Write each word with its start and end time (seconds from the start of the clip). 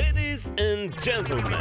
Ladies 0.00 0.52
and 0.56 0.98
gentlemen, 1.02 1.52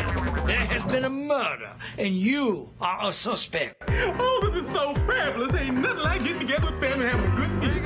There 0.45 0.55
has 0.55 0.89
been 0.89 1.03
a 1.03 1.09
murder, 1.09 1.73
and 1.97 2.15
you 2.15 2.69
are 2.79 3.09
a 3.09 3.11
suspect. 3.11 3.83
Oh, 3.89 4.49
this 4.53 4.63
is 4.63 4.71
so 4.71 4.93
fabulous. 5.05 5.53
Ain't 5.55 5.75
nothing 5.75 5.97
like 5.97 6.23
getting 6.23 6.39
together 6.39 6.71
with 6.71 6.79
family 6.79 7.07
and 7.07 7.19
having 7.19 7.31
a 7.31 7.35
good 7.35 7.53
meal. 7.59 7.83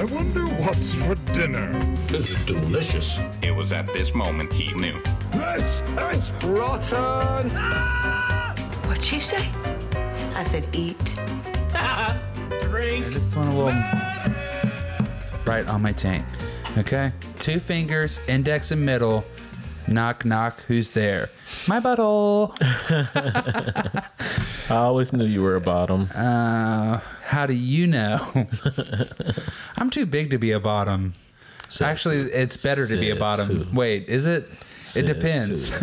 I 0.00 0.04
wonder 0.04 0.46
what's 0.64 0.92
for 0.94 1.14
dinner. 1.32 1.70
This 2.08 2.28
is 2.30 2.44
delicious. 2.44 3.20
It 3.40 3.54
was 3.54 3.70
at 3.70 3.86
this 3.86 4.12
moment 4.14 4.52
he 4.52 4.72
knew. 4.74 4.98
This 5.30 5.80
is 6.12 6.32
Rotten! 6.42 7.50
What'd 8.88 9.12
you 9.12 9.20
say? 9.20 9.52
I 10.34 10.44
said 10.50 10.68
eat. 10.74 11.00
I 11.72 12.20
just 13.12 13.36
want 13.36 13.48
a 13.48 13.52
little 13.52 13.72
right 15.46 15.66
on 15.68 15.82
my 15.82 15.92
taint. 15.92 16.24
Okay, 16.78 17.12
two 17.38 17.60
fingers, 17.60 18.20
index 18.28 18.70
and 18.70 18.84
middle. 18.84 19.24
Knock 19.88 20.24
knock. 20.24 20.60
Who's 20.62 20.92
there? 20.92 21.30
My 21.66 21.80
butthole. 21.80 22.56
I 24.70 24.76
always 24.76 25.12
knew 25.12 25.24
you 25.24 25.42
were 25.42 25.56
a 25.56 25.60
bottom. 25.60 26.08
Uh, 26.14 27.00
how 27.24 27.46
do 27.46 27.54
you 27.54 27.88
know? 27.88 28.46
I'm 29.76 29.90
too 29.90 30.06
big 30.06 30.30
to 30.30 30.38
be 30.38 30.52
a 30.52 30.60
bottom. 30.60 31.14
Actually, 31.80 32.30
it's 32.32 32.56
better 32.56 32.86
to 32.86 32.96
be 32.96 33.10
a 33.10 33.16
bottom. 33.16 33.74
Wait, 33.74 34.08
is 34.08 34.26
it? 34.26 34.48
It 34.94 35.06
depends. 35.06 35.72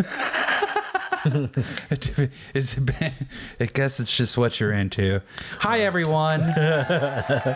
who? 1.22 1.48
It 1.90 2.12
dep- 2.16 2.30
is 2.54 2.76
I 3.60 3.64
guess 3.66 4.00
it's 4.00 4.14
just 4.16 4.36
what 4.36 4.60
you're 4.60 4.72
into. 4.72 5.20
Hi, 5.60 5.80
everyone. 5.80 6.40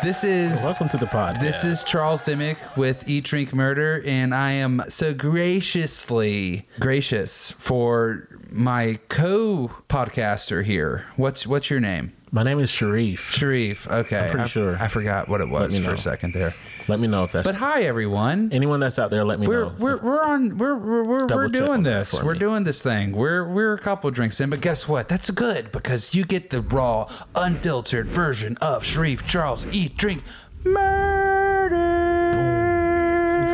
this 0.02 0.24
is 0.24 0.62
Welcome 0.62 0.88
to 0.90 0.96
the 0.96 1.06
podcast. 1.06 1.40
This 1.40 1.64
is 1.64 1.84
Charles 1.84 2.22
Dimmick 2.22 2.58
with 2.76 3.08
Eat, 3.08 3.24
Drink, 3.24 3.54
Murder, 3.54 4.02
and 4.06 4.34
I 4.34 4.52
am 4.52 4.82
so 4.88 5.14
graciously 5.14 6.69
gracious 6.80 7.52
for 7.52 8.28
my 8.50 8.98
co-podcaster 9.08 10.64
here. 10.64 11.06
What's 11.16 11.47
what's 11.47 11.70
your 11.70 11.80
name? 11.80 12.12
My 12.34 12.42
name 12.42 12.61
is 12.61 12.70
Sharif. 12.70 13.30
Sharif. 13.30 13.86
Okay, 13.86 14.19
I'm 14.19 14.30
pretty 14.30 14.44
I, 14.44 14.47
sure. 14.47 14.83
I 14.83 14.88
forgot 14.88 15.28
what 15.28 15.42
it 15.42 15.50
was 15.50 15.77
for 15.77 15.88
know. 15.88 15.92
a 15.92 15.98
second 15.98 16.33
there. 16.33 16.55
Let 16.88 16.98
me 16.98 17.06
know 17.06 17.25
if 17.25 17.33
that's 17.33 17.47
But 17.47 17.56
hi, 17.56 17.83
everyone. 17.83 18.48
anyone 18.52 18.80
that's 18.80 18.98
out 18.98 19.11
there. 19.11 19.22
Let 19.22 19.38
me 19.38 19.47
We're 19.47 19.66
know. 19.66 19.75
we're 19.78 19.98
we're 19.98 20.22
on 20.22 20.56
we're 20.56 20.75
we're 20.75 21.03
we're, 21.05 21.27
we're 21.27 21.48
doing 21.48 21.83
this. 21.83 22.14
We're 22.14 22.33
me. 22.33 22.38
doing 22.38 22.64
this 22.64 22.83
thing. 22.83 23.12
We're 23.12 23.47
we're 23.47 23.75
a 23.75 23.78
couple 23.78 24.10
drinks 24.10 24.41
in, 24.41 24.48
but 24.48 24.62
guess 24.62 24.88
what? 24.88 25.10
That's 25.10 25.30
good 25.30 25.70
because 25.72 26.14
you 26.14 26.25
get 26.25 26.48
the 26.48 26.62
raw, 26.62 27.06
unfiltered 27.34 28.08
version 28.08 28.56
of 28.62 28.83
Sharif 28.83 29.27
Charles 29.27 29.66
Eat 29.66 29.98
Drink 29.98 30.22
Murder. 30.64 31.77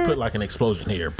Put 0.06 0.18
like 0.18 0.36
an 0.36 0.42
explosion 0.42 0.88
here. 0.88 1.12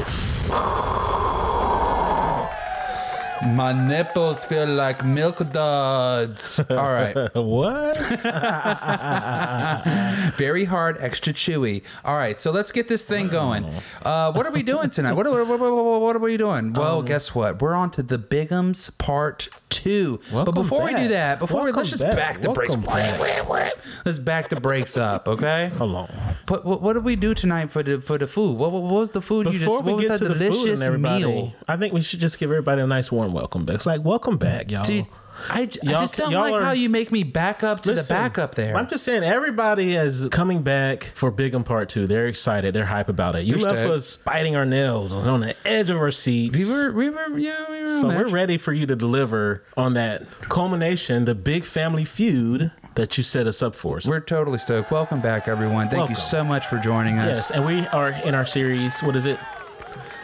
My 3.47 3.73
nipples 3.73 4.45
feel 4.45 4.67
like 4.67 5.05
milk 5.05 5.39
duds. 5.53 6.61
All 6.71 6.77
right. 6.77 7.15
what? 7.35 7.97
Very 10.37 10.65
hard, 10.65 10.97
extra 11.01 11.33
chewy. 11.33 11.83
All 12.05 12.17
right, 12.17 12.39
so 12.39 12.51
let's 12.51 12.73
get 12.73 12.89
this 12.89 13.05
thing 13.05 13.29
going. 13.29 13.65
Uh, 14.03 14.33
what 14.33 14.45
are 14.47 14.51
we 14.53 14.63
doing 14.65 14.91
tonight? 14.91 15.13
What, 15.13 15.31
what, 15.31 15.47
what, 15.47 15.61
what, 15.61 16.01
what 16.01 16.17
are 16.17 16.19
we 16.19 16.37
doing? 16.37 16.73
Well, 16.73 17.03
guess 17.03 17.33
what? 17.35 17.63
We're 17.63 17.75
on 17.75 17.91
to 17.93 18.03
the 18.03 18.19
Bighams 18.19 18.97
Part 18.99 19.49
2. 19.71 20.19
but 20.19 20.33
Welcome 20.35 20.55
before 20.55 20.83
we 20.85 20.91
do 20.91 20.97
back. 20.97 21.09
that, 21.11 21.39
before 21.39 21.65
we, 21.65 21.73
let's 21.73 21.91
Welcome 21.91 21.93
just 22.07 22.17
back. 22.17 22.17
back 22.17 22.43
the 22.43 22.51
brakes. 22.51 22.77
Welcome 22.77 23.71
Let's 24.05 24.19
back 24.19 24.49
the 24.49 24.61
brakes 24.61 24.97
up, 24.97 25.29
okay? 25.29 25.69
Hold 25.79 25.95
on. 25.95 26.09
But 26.47 26.65
what, 26.65 26.83
what 26.83 26.95
did 26.95 27.05
we 27.05 27.15
do 27.17 27.35
tonight 27.35 27.71
for 27.71 27.83
the 27.83 28.01
for 28.01 28.19
the 28.19 28.27
food? 28.27 28.57
What, 28.59 28.73
what 28.73 28.83
was 28.83 29.11
the 29.13 29.21
food 29.21 29.47
you 29.47 29.53
Before 29.59 29.79
just? 29.79 29.85
we 29.85 29.95
was 29.95 30.03
get 30.05 30.09
that 30.11 30.19
to 30.19 30.29
the 30.29 30.35
food 30.35 30.53
delicious 30.53 30.81
and 30.81 30.87
everybody, 30.87 31.25
meal? 31.25 31.53
I 31.69 31.77
think 31.77 31.93
we 31.93 32.01
should 32.01 32.21
just 32.21 32.39
give 32.39 32.51
everybody 32.51 32.83
a 32.83 32.87
nice 32.87 33.13
warm 33.13 33.28
welcome 33.33 33.65
back. 33.65 33.77
It's 33.77 33.87
like 33.87 34.05
welcome 34.05 34.37
back, 34.39 34.71
y'all. 34.71 34.83
Dude, 34.85 35.07
I, 35.51 35.67
j- 35.67 35.79
I 35.87 35.91
Y'all 35.93 36.01
just 36.01 36.17
don't 36.17 36.33
like 36.33 36.53
are- 36.55 36.63
how 36.63 36.73
you 36.73 36.89
make 36.89 37.13
me 37.13 37.23
back 37.23 37.63
up 37.63 37.83
to 37.83 37.91
the 37.91 37.97
Listen, 37.97 38.17
back 38.17 38.39
up 38.39 38.57
there. 38.57 38.77
I'm 38.77 38.89
just 38.89 39.05
saying, 39.05 39.23
everybody 39.23 39.95
is 39.95 40.27
coming 40.33 40.63
back 40.63 41.13
for 41.15 41.31
Bighams 41.31 41.65
Part 41.65 41.89
Two. 41.89 42.09
They're 42.09 42.27
excited. 42.27 42.75
They're 42.75 42.85
hype 42.87 43.09
about 43.09 43.37
it. 43.37 43.45
You 43.45 43.53
They're 43.53 43.61
left 43.67 43.79
stoked. 43.79 43.95
us 43.97 44.17
biting 44.17 44.57
our 44.57 44.67
nails 44.67 45.15
on 45.15 45.39
the 45.41 45.55
edge 45.65 45.91
of 45.91 45.97
our 45.99 46.11
seats. 46.11 46.59
we 46.59 46.73
were 46.73 46.93
we 46.93 47.09
were 47.11 47.39
yeah 47.39 47.71
we 47.71 47.83
were 47.83 47.89
so 48.01 48.09
that. 48.09 48.19
we're 48.19 48.29
ready 48.29 48.59
for 48.59 48.73
you 48.73 48.85
to 48.87 48.97
deliver 48.97 49.63
on 49.77 49.95
that 49.95 50.23
culmination, 50.49 51.25
the 51.25 51.37
big 51.37 51.63
family 51.65 52.05
feud 52.05 52.73
that 52.97 53.17
you 53.17 53.23
set 53.23 53.47
us 53.47 53.63
up 53.63 53.77
for. 53.77 54.01
So- 54.01 54.11
We're 54.11 54.19
totally 54.19 54.59
stoked. 54.59 54.91
Welcome 54.91 55.21
back, 55.21 55.47
everyone. 55.47 55.89
Thank 55.89 56.11
you 56.11 56.17
so 56.17 56.43
much 56.43 56.67
for 56.67 56.79
joining 56.79 57.19
us. 57.21 57.37
yes, 57.37 57.51
and 57.53 57.65
we 57.65 57.87
are 57.89 58.09
in 58.11 58.35
our 58.35 58.45
series. 58.45 59.01
What 59.05 59.15
is 59.15 59.27
it? 59.27 59.39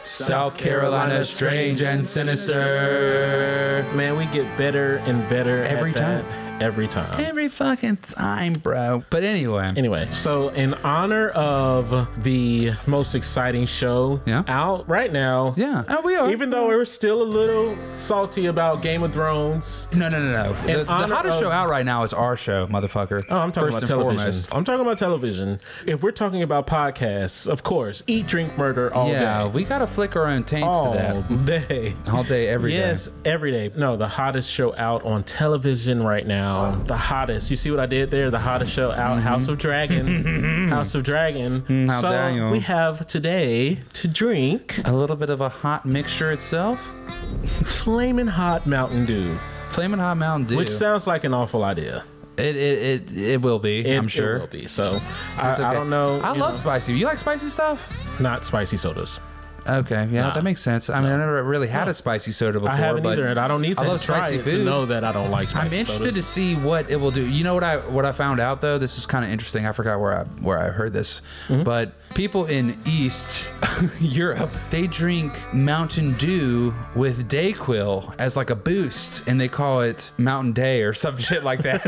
South 0.05 0.57
Carolina, 0.59 1.25
strange 1.25 1.83
and 1.83 2.05
sinister. 2.05 3.87
Man, 3.95 4.19
we 4.19 4.27
get 4.27 4.57
better 4.59 4.99
and 5.07 5.27
better 5.31 5.65
Every 5.65 5.93
that 5.93 6.25
time. 6.25 6.44
Every 6.61 6.87
time. 6.89 7.21
Every 7.21 7.49
fucking 7.49 7.97
time, 7.99 8.53
bro. 8.55 9.05
But 9.11 9.23
anyway, 9.25 9.73
Anyway, 9.77 10.09
so 10.13 10.49
in 10.51 10.73
honor 10.75 11.31
of 11.31 12.09
the 12.23 12.73
most 12.87 13.15
exciting 13.15 13.67
show 13.67 14.21
Yeah. 14.25 14.45
out 14.47 14.89
right 14.89 15.13
now, 15.13 15.55
yeah, 15.57 15.83
oh, 15.89 16.01
we 16.03 16.15
are. 16.17 16.31
even 16.31 16.51
though 16.51 16.69
we're 16.69 16.85
still 16.85 17.23
a 17.23 17.25
little 17.25 17.77
salty 17.99 18.47
about 18.47 18.83
Game 18.83 19.03
of 19.03 19.13
Thrones. 19.13 19.89
no, 19.93 20.09
no, 20.09 20.21
no, 20.23 20.31
no. 20.53 20.57
In 20.69 20.79
The, 20.79 20.85
the 20.85 20.91
hottest 20.93 21.35
of- 21.37 21.41
show 21.43 21.51
out 21.51 21.69
right 21.69 21.85
now 21.85 22.03
is 22.05 22.13
our 22.13 22.37
show, 22.37 22.67
motherfucker. 22.69 23.25
Oh, 23.29 23.39
I'm 23.39 23.51
talking 23.53 23.73
First 23.73 23.79
about 23.85 23.89
television. 23.89 24.17
foremost. 24.19 24.49
I'm 24.55 24.65
talking 24.65 24.87
about 24.87 24.97
television. 24.99 25.61
If 25.87 26.03
we're 26.03 26.13
talking 26.13 26.43
about 26.43 26.67
podcasts, 26.67 27.47
of 27.49 27.63
course, 27.63 28.03
eat, 28.07 28.27
drink, 28.27 28.57
murder 28.57 28.95
all 28.95 29.09
Yeah, 29.09 29.43
day. 29.45 29.49
we 29.51 29.65
gotta 29.65 29.87
flick 29.89 30.15
our 30.17 30.29
own 30.29 30.45
taints 30.45 30.69
all 30.69 30.93
to 30.93 30.99
that. 30.99 31.47
day. 31.69 31.95
All 32.11 32.23
day, 32.23 32.49
every 32.49 32.71
day. 32.71 32.79
yes, 32.79 33.11
every 33.25 33.51
day. 33.51 33.71
No, 33.77 33.97
the 33.97 34.09
hottest 34.09 34.51
show 34.51 34.75
out 34.77 35.05
on 35.05 35.25
television 35.25 36.03
right 36.03 36.27
now. 36.27 36.44
The 36.87 36.97
hottest. 36.97 37.51
You 37.51 37.57
see 37.57 37.71
what 37.71 37.81
I 37.81 37.87
did 37.87 38.11
there? 38.11 38.31
The 38.31 38.39
hottest 38.39 38.73
show 38.73 38.91
out, 38.91 39.21
House 39.21 39.49
of 39.49 39.59
Dragon. 39.59 40.69
House 40.69 40.95
of 40.95 41.03
Dragon. 41.03 41.63
Mm-hmm. 41.63 41.87
how 41.89 42.01
so 42.01 42.11
dare 42.11 42.31
you. 42.31 42.49
we 42.51 42.61
have 42.61 43.07
today 43.07 43.79
to 43.95 44.09
drink 44.09 44.81
A 44.85 44.93
little 44.93 45.17
bit 45.17 45.31
of 45.31 45.41
a 45.41 45.49
hot 45.49 45.85
mixture 45.87 46.31
itself. 46.33 46.81
flaming 47.65 48.27
hot 48.27 48.67
Mountain 48.67 49.07
Dew, 49.07 49.39
Flamin' 49.71 49.99
Hot 49.99 50.17
Mountain 50.17 50.47
Dew. 50.49 50.57
which 50.57 50.71
sounds 50.71 51.07
like 51.07 51.25
an 51.25 51.35
awful 51.35 51.63
idea. 51.65 52.05
it, 52.37 52.57
it, 52.57 52.79
it, 53.13 53.19
it 53.19 53.43
will 53.43 53.59
be, 53.59 53.81
It, 53.87 53.97
I'm 53.97 54.09
sure. 54.09 54.37
it 54.37 54.41
will 54.41 54.47
be. 54.49 54.67
So 54.67 55.01
I, 55.37 55.51
It's 55.51 55.61
I 55.61 55.69
okay. 55.69 55.75
don't 55.79 55.91
know. 55.91 56.21
I 56.21 56.35
you 56.35 56.41
love 56.41 56.55
spicy. 56.57 56.95
You 56.95 57.07
like 57.07 57.19
spicy 57.19 57.49
stuff? 57.49 57.81
not 58.21 58.45
spicy 58.45 58.77
sodas. 58.77 59.19
Okay, 59.67 60.09
yeah, 60.11 60.21
Nah. 60.21 60.35
that 60.35 60.45
makes 60.45 60.61
sense. 60.61 60.91
I 60.91 61.01
mean, 61.01 61.11
I 61.11 61.17
never 61.17 61.43
really 61.43 61.69
had 61.69 61.89
a 61.89 61.95
spicy 61.95 62.33
soda 62.33 62.59
before. 62.61 62.71
I 62.75 62.77
haven't 62.77 63.03
but 63.03 63.13
either, 63.15 63.27
and 63.29 63.41
I 63.41 63.49
don't 63.49 63.63
need 63.63 63.79
to 63.79 63.85
I 63.85 63.89
love 63.89 64.03
try 64.03 64.19
spicy 64.21 64.37
it 64.37 64.43
food. 64.45 64.51
to 64.59 64.65
know 64.65 64.85
that 64.87 65.05
I 65.05 65.13
don't 65.13 65.31
like 65.31 65.49
spicy 65.49 65.75
I'm 65.77 65.81
interested 65.81 66.03
sodas. 66.05 66.17
to 66.17 66.23
see 66.23 66.55
what 66.55 66.91
it 66.91 66.97
will 66.97 67.11
do. 67.11 67.27
You 67.27 67.45
know 67.45 67.55
what 67.55 67.65
I 67.65 67.79
what 67.79 68.05
I 68.05 68.13
found 68.13 68.41
out 68.41 68.61
though. 68.61 68.77
This 68.79 68.99
is 68.99 69.07
kind 69.07 69.25
of 69.25 69.31
interesting. 69.31 69.65
I 69.67 69.73
forgot 69.73 69.99
where 70.01 70.19
I 70.19 70.25
where 70.43 70.59
I 70.59 70.69
heard 70.71 70.93
this, 70.93 71.23
Mm-hmm. 71.49 71.63
but 71.63 71.93
people 72.15 72.45
in 72.47 72.79
East 72.85 73.51
Europe 74.01 74.55
they 74.71 74.87
drink 74.87 75.37
Mountain 75.55 76.15
Dew 76.19 76.75
with 76.95 77.29
Dayquil 77.29 78.15
as 78.19 78.37
like 78.37 78.51
a 78.51 78.55
boost, 78.57 79.23
and 79.27 79.41
they 79.41 79.49
call 79.49 79.81
it 79.81 80.13
Mountain 80.19 80.53
Day 80.53 80.83
or 80.83 80.93
some 80.93 81.17
shit 81.29 81.43
like 81.43 81.63
that. 81.63 81.85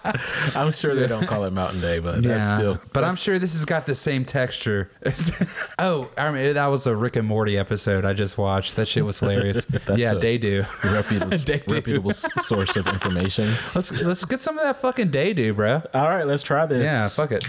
I'm 0.56 0.72
sure 0.72 0.94
they 0.94 1.06
don't 1.06 1.26
call 1.26 1.44
it 1.44 1.52
Mountain 1.52 1.80
Day, 1.80 1.98
but 1.98 2.22
that's 2.22 2.50
still. 2.50 2.80
but 2.92 3.04
I'm 3.04 3.14
sure 3.16 3.38
this 3.38 3.52
has 3.54 3.64
got 3.64 3.86
the 3.86 3.94
same 3.94 4.24
texture. 4.24 4.90
oh, 5.78 6.08
I 6.16 6.24
remember 6.26 6.52
that 6.54 6.66
was 6.66 6.86
a 6.86 6.94
Rick 6.94 7.16
and 7.16 7.26
Morty 7.26 7.56
episode 7.58 8.04
I 8.04 8.12
just 8.12 8.36
watched. 8.38 8.76
That 8.76 8.86
shit 8.88 9.04
was 9.04 9.18
hilarious. 9.20 9.66
yeah, 9.96 10.12
a- 10.12 10.18
they 10.18 10.38
do. 10.38 10.64
reputable, 10.84 11.36
They 11.38 11.62
reputable 11.68 12.10
s- 12.10 12.28
source 12.46 12.76
of 12.76 12.86
information. 12.86 13.52
Let's 13.74 13.90
let's 14.02 14.24
get 14.24 14.42
some 14.42 14.58
of 14.58 14.64
that 14.64 14.80
fucking 14.80 15.10
day 15.10 15.32
do, 15.32 15.52
bro. 15.54 15.82
All 15.94 16.08
right, 16.08 16.26
let's 16.26 16.42
try 16.42 16.66
this. 16.66 16.84
Yeah, 16.84 17.08
fuck 17.08 17.32
it. 17.32 17.48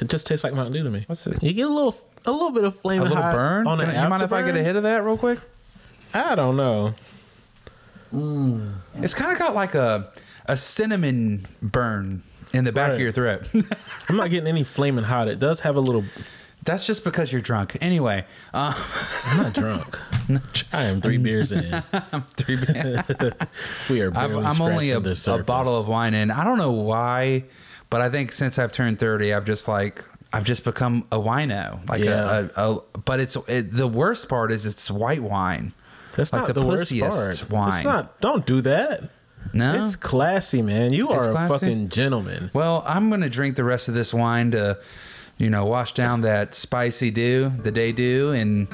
It 0.00 0.08
just 0.08 0.26
tastes 0.26 0.42
like 0.44 0.54
Mountain 0.54 0.72
Dew 0.72 0.82
to 0.84 0.90
me. 0.90 1.04
What's 1.06 1.26
it? 1.26 1.42
You 1.42 1.52
get 1.52 1.66
a 1.66 1.72
little, 1.72 1.96
a 2.26 2.32
little 2.32 2.50
bit 2.50 2.64
of 2.64 2.78
flavor, 2.80 3.06
A 3.06 3.08
little 3.08 3.30
burn. 3.30 3.66
on 3.66 3.78
Can 3.78 3.90
an 3.90 3.96
I- 3.96 4.02
you 4.02 4.08
mind 4.08 4.22
if 4.22 4.32
I 4.32 4.42
get 4.42 4.56
a 4.56 4.62
hit 4.64 4.76
of 4.76 4.82
that 4.82 5.04
real 5.04 5.16
quick? 5.16 5.38
I 6.12 6.34
don't 6.34 6.56
know. 6.56 6.94
Mmm. 8.14 8.74
It's 8.96 9.14
kind 9.14 9.32
of 9.32 9.38
got 9.38 9.54
like 9.54 9.74
a 9.74 10.12
a 10.46 10.56
cinnamon 10.56 11.46
burn 11.62 12.22
in 12.52 12.64
the 12.64 12.72
back 12.72 12.92
of 12.92 13.00
your 13.00 13.12
throat. 13.12 13.48
I'm 14.08 14.16
not 14.16 14.30
getting 14.30 14.46
any 14.46 14.64
flaming 14.64 15.04
hot. 15.04 15.28
It 15.28 15.38
does 15.38 15.60
have 15.60 15.76
a 15.76 15.80
little. 15.80 16.04
That's 16.64 16.86
just 16.86 17.04
because 17.04 17.30
you're 17.30 17.42
drunk. 17.42 17.76
Anyway, 17.82 18.24
uh, 18.54 18.72
I'm 19.24 19.36
not 19.36 19.52
drunk. 19.52 19.98
I 20.72 20.84
am 20.84 21.00
three 21.02 21.18
beers 21.18 21.52
in. 21.52 21.82
three- 22.36 22.56
We 23.90 24.00
are 24.00 24.16
I've, 24.16 24.34
I'm 24.34 24.62
only 24.62 24.90
a, 24.90 24.98
a 24.98 25.38
bottle 25.42 25.78
of 25.78 25.88
wine 25.88 26.14
in. 26.14 26.30
I 26.30 26.42
don't 26.44 26.56
know 26.56 26.72
why, 26.72 27.44
but 27.90 28.00
I 28.00 28.08
think 28.08 28.32
since 28.32 28.58
I've 28.58 28.72
turned 28.72 28.98
30, 28.98 29.34
I've 29.34 29.44
just 29.44 29.68
like 29.68 30.02
I've 30.32 30.44
just 30.44 30.64
become 30.64 31.06
a 31.12 31.18
wino. 31.18 31.86
Like 31.88 32.02
Yeah. 32.02 32.48
a, 32.56 32.62
a, 32.62 32.76
a 32.76 32.80
but 33.04 33.20
it's 33.20 33.36
it, 33.46 33.70
the 33.70 33.86
worst 33.86 34.28
part 34.30 34.50
is 34.50 34.64
it's 34.64 34.90
white 34.90 35.22
wine. 35.22 35.74
That's 36.16 36.32
like 36.32 36.42
not 36.48 36.54
the 36.54 36.60
the, 36.60 36.66
worst 36.66 36.90
part. 36.98 37.50
wine. 37.50 37.74
It's 37.74 37.84
not. 37.84 38.20
Don't 38.20 38.46
do 38.46 38.60
that. 38.62 39.10
No, 39.54 39.74
It's 39.74 39.96
classy, 39.96 40.60
man. 40.62 40.92
You 40.92 41.12
It's 41.12 41.26
are 41.26 41.30
a 41.32 41.48
fucking 41.48 41.88
gentleman. 41.88 42.50
Well, 42.52 42.82
I'm 42.86 43.08
gonna 43.08 43.30
drink 43.30 43.56
the 43.56 43.64
rest 43.64 43.88
of 43.88 43.94
this 43.94 44.12
wine 44.12 44.50
to 44.50 44.78
you 45.38 45.50
know, 45.50 45.64
wash 45.64 45.92
down 45.94 46.20
that 46.22 46.54
spicy 46.54 47.10
dew, 47.10 47.50
the 47.62 47.72
day 47.72 47.92
dew, 47.92 48.32
and 48.32 48.68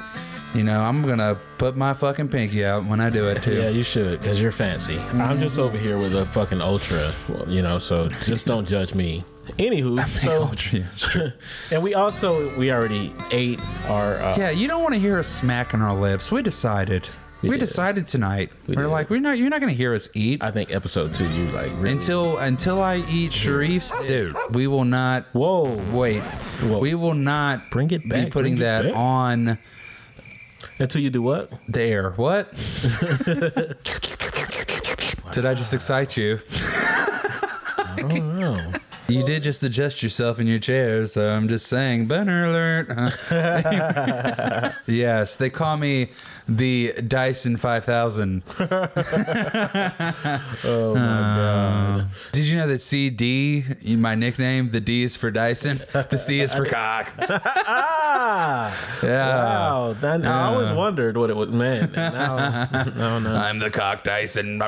you 0.55 0.63
know, 0.63 0.83
I'm 0.83 1.03
gonna 1.03 1.39
put 1.59 1.77
my 1.77 1.95
fucking 1.95 2.29
pinky 2.29 2.65
out 2.65 2.85
when 2.85 3.01
I 3.01 3.09
do 3.09 3.29
it 3.29 3.43
too. 3.43 3.55
Yeah, 3.55 3.69
you 3.71 3.83
should, 3.83 4.21
because 4.21 4.41
you're 4.41 4.53
fancy. 4.53 4.99
I'm 4.99 5.41
just 5.41 5.59
over 5.59 5.79
here 5.79 5.97
with 5.97 6.15
a 6.15 6.27
fucking 6.27 6.61
ultra, 6.61 7.13
you 7.47 7.63
know, 7.63 7.79
so 7.79 8.03
just 8.03 8.47
don't 8.47 8.67
judge 8.67 8.95
me. 8.95 9.25
Anywho, 9.59 10.07
so, 10.21 10.43
Ultra, 10.45 11.35
and 11.73 11.83
we 11.83 11.95
also, 11.95 12.57
we 12.57 12.71
already 12.71 13.13
ate 13.33 13.59
our, 13.87 14.19
uh, 14.19 14.35
Yeah, 14.37 14.51
you 14.51 14.69
don't 14.69 14.83
want 14.83 14.95
to 14.95 15.01
hear 15.01 15.19
us 15.19 15.27
smacking 15.29 15.83
our 15.83 15.95
lips. 15.95 16.31
We 16.31 16.43
decided. 16.43 17.09
We, 17.43 17.51
did. 17.51 17.61
decided 17.61 18.07
tonight. 18.07 18.51
We 18.67 18.77
are 18.77 18.89
like, 18.89 19.09
we're 19.11 19.21
not. 19.21 19.39
You're 19.39 19.49
not 19.49 19.61
going 19.61 19.73
to 19.73 19.77
hear 19.77 19.95
us 19.95 20.09
eat 20.15 20.43
I 20.43 20.51
think 20.51 20.71
episode 20.73 21.15
two, 21.15 21.29
you 21.31 21.47
like, 21.51 21.73
really, 21.77 21.93
until 21.93 22.39
until 22.39 22.83
I 22.83 22.97
eat 23.09 23.33
Sharif's. 23.33 23.93
Dude, 24.07 24.37
we 24.51 24.67
will 24.67 24.85
not. 24.85 25.27
whoa, 25.33 25.75
Wait, 25.93 26.21
Whoa. 26.21 26.79
we 26.79 26.95
will 26.95 27.15
not 27.15 27.71
Bring 27.71 27.91
it 27.91 28.07
back. 28.09 28.27
be 28.27 28.31
putting 28.31 28.57
bring 28.57 28.63
it 28.63 28.71
that 28.71 28.83
back. 28.89 28.97
on 28.97 29.59
until 30.79 31.01
you 31.01 31.11
do 31.11 31.23
what? 31.23 31.53
there. 31.69 32.11
What? 32.13 32.53
Did 35.33 35.47
I 35.47 35.55
just 35.55 35.73
excite 35.73 36.17
you? 36.17 36.41
I 36.51 37.95
don't 37.99 38.39
know. 38.39 38.73
You 39.09 39.25
did 39.25 39.43
just 39.43 39.61
adjust 39.65 40.05
yourself 40.05 40.39
in 40.39 40.47
your 40.47 40.61
chair, 40.61 41.05
so 41.09 41.33
I'm 41.33 41.49
just 41.49 41.67
saying. 41.67 42.07
Banner 42.07 42.45
alert! 42.47 42.89
Yes, 44.87 45.35
they 45.35 45.51
call 45.51 45.77
me 45.77 46.11
the 46.51 46.93
Dyson 47.07 47.57
5000. 47.57 48.43
Oh 50.63 50.95
my 50.95 51.01
god. 51.01 52.07
Did 52.33 52.45
you 52.47 52.57
know 52.59 52.67
that 52.69 52.81
CD, 52.83 53.65
my 53.97 54.15
nickname, 54.15 54.71
the 54.71 54.81
D 54.81 55.03
is 55.03 55.17
for 55.17 55.31
Dyson, 55.31 55.81
the 55.93 56.17
C 56.17 56.41
is 56.41 56.53
for 56.55 56.65
cock. 56.67 57.13
Ah, 58.13 59.01
Yeah. 59.03 59.37
wow. 59.45 59.93
That, 60.01 60.25
I 60.27 60.43
always 60.53 60.71
wondered 60.71 61.17
what 61.17 61.31
it 61.31 61.37
would 61.37 61.53
meant. 61.55 61.97
And 61.97 62.15
now, 62.15 62.37
I 62.73 62.85
don't 62.85 63.23
know. 63.23 63.33
I'm 63.35 63.59
the 63.59 63.71
cock 63.71 64.03
Dyson. 64.05 64.59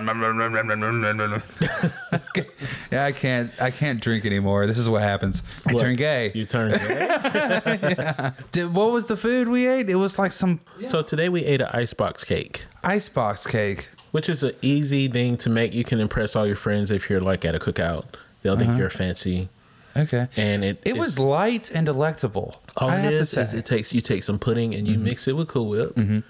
yeah, 2.91 3.05
I 3.05 3.13
can't. 3.13 3.51
I 3.61 3.71
can't 3.71 4.01
drink 4.01 4.25
anymore. 4.25 4.67
This 4.67 4.79
is 4.79 4.89
what 4.89 5.03
happens. 5.03 5.43
I 5.67 5.73
What? 5.75 5.81
turn 5.81 5.97
gay. 5.97 6.33
You 6.35 6.45
turned 6.45 6.75
gay. 6.75 8.33
Did, 8.53 8.73
what 8.75 8.93
was 8.93 9.07
the 9.07 9.17
food 9.17 9.49
we 9.49 9.67
ate? 9.67 9.91
It 9.91 9.97
was 9.97 10.19
like 10.19 10.33
some 10.33 10.61
So 10.87 11.03
today 11.03 11.29
we 11.29 11.45
ate 11.45 11.61
an 11.61 11.69
icebox 11.73 12.25
cake, 12.25 12.65
icebox 12.85 13.47
cake. 13.47 13.89
which 14.13 14.29
is 14.29 14.43
an 14.43 14.55
easy 14.63 15.09
thing 15.09 15.37
to 15.39 15.51
make. 15.51 15.73
You 15.75 15.85
can 15.85 16.01
impress 16.01 16.37
all 16.37 16.47
your 16.47 16.57
friends 16.57 16.91
if 16.91 17.09
you're 17.11 17.21
like 17.21 17.45
at 17.45 17.55
a 17.55 17.59
cookout. 17.59 18.05
They'll 18.43 18.57
think 18.57 18.71
uh-huh. 18.71 18.79
you're 18.79 18.91
fancy. 18.91 19.49
Okay. 19.97 20.29
And 20.37 20.65
it 20.65 20.83
It 20.85 20.97
was 20.97 21.19
light 21.19 21.71
and 21.71 21.85
delectable. 21.87 22.61
all 22.77 22.91
I 22.91 22.97
it 22.97 23.05
have 23.05 23.13
is 23.15 23.21
to 23.21 23.27
say. 23.27 23.43
is 23.43 23.55
it 23.55 23.67
takes 23.67 23.93
you 23.93 24.01
take 24.01 24.23
some 24.23 24.39
pudding 24.39 24.75
and 24.75 24.87
you 24.87 24.95
mm-hmm. 24.95 25.05
mix 25.05 25.29
it 25.29 25.37
with 25.37 25.49
Cool 25.49 25.69
Whip, 25.69 25.95
mm-hmm. 25.95 26.21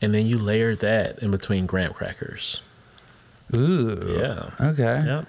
and 0.00 0.14
then 0.14 0.26
you 0.26 0.38
layer 0.38 0.74
that 0.76 1.20
in 1.20 1.30
between 1.30 1.66
graham 1.66 1.92
crackers. 1.92 2.60
Ooh. 3.56 4.16
Yeah. 4.18 4.50
Okay. 4.60 5.02
Yep. 5.04 5.26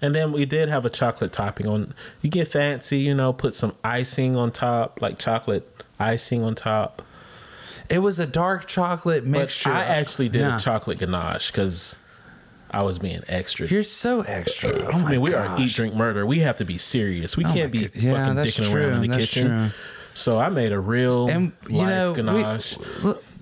And 0.00 0.14
then 0.14 0.32
we 0.32 0.44
did 0.44 0.68
have 0.68 0.84
a 0.84 0.90
chocolate 0.90 1.32
topping 1.32 1.66
on. 1.66 1.94
You 2.20 2.30
get 2.30 2.48
fancy, 2.48 2.98
you 2.98 3.14
know, 3.14 3.32
put 3.32 3.54
some 3.54 3.74
icing 3.82 4.36
on 4.36 4.50
top, 4.50 5.00
like 5.00 5.18
chocolate 5.18 5.68
icing 5.98 6.42
on 6.42 6.54
top. 6.54 7.02
It 7.88 7.98
was 7.98 8.18
a 8.18 8.26
dark 8.26 8.66
chocolate 8.66 9.24
But 9.24 9.30
mixture. 9.40 9.70
I 9.70 9.84
actually 9.84 10.28
did 10.28 10.40
Yeah. 10.42 10.56
a 10.56 10.60
chocolate 10.60 10.98
ganache 10.98 11.50
because 11.50 11.96
I 12.70 12.82
was 12.82 12.98
being 12.98 13.22
extra. 13.28 13.66
You're 13.68 13.82
so 13.82 14.22
extra. 14.22 14.70
Oh 14.92 14.98
my 14.98 15.08
I 15.08 15.10
mean, 15.12 15.20
we 15.20 15.34
are 15.34 15.54
eat, 15.60 15.74
drink, 15.74 15.94
murder. 15.94 16.24
We 16.26 16.40
have 16.40 16.56
to 16.56 16.64
be 16.64 16.78
serious. 16.78 17.36
We 17.36 17.44
Oh 17.44 17.52
can't 17.52 17.70
be. 17.70 17.90
Yeah, 17.94 18.12
fucking 18.24 18.34
dicking 18.42 18.72
true. 18.72 18.82
around 18.82 18.92
in 18.94 19.00
the 19.02 19.08
That's 19.16 19.26
kitchen. 19.30 19.46
true. 19.48 19.70
So 20.14 20.38
I 20.38 20.48
made 20.48 20.72
a 20.72 20.80
real 20.80 21.28
and 21.28 21.52
you 21.68 21.78
life 21.78 21.88
know, 21.88 22.10
we- 22.10 22.16
ganache. 22.16 22.76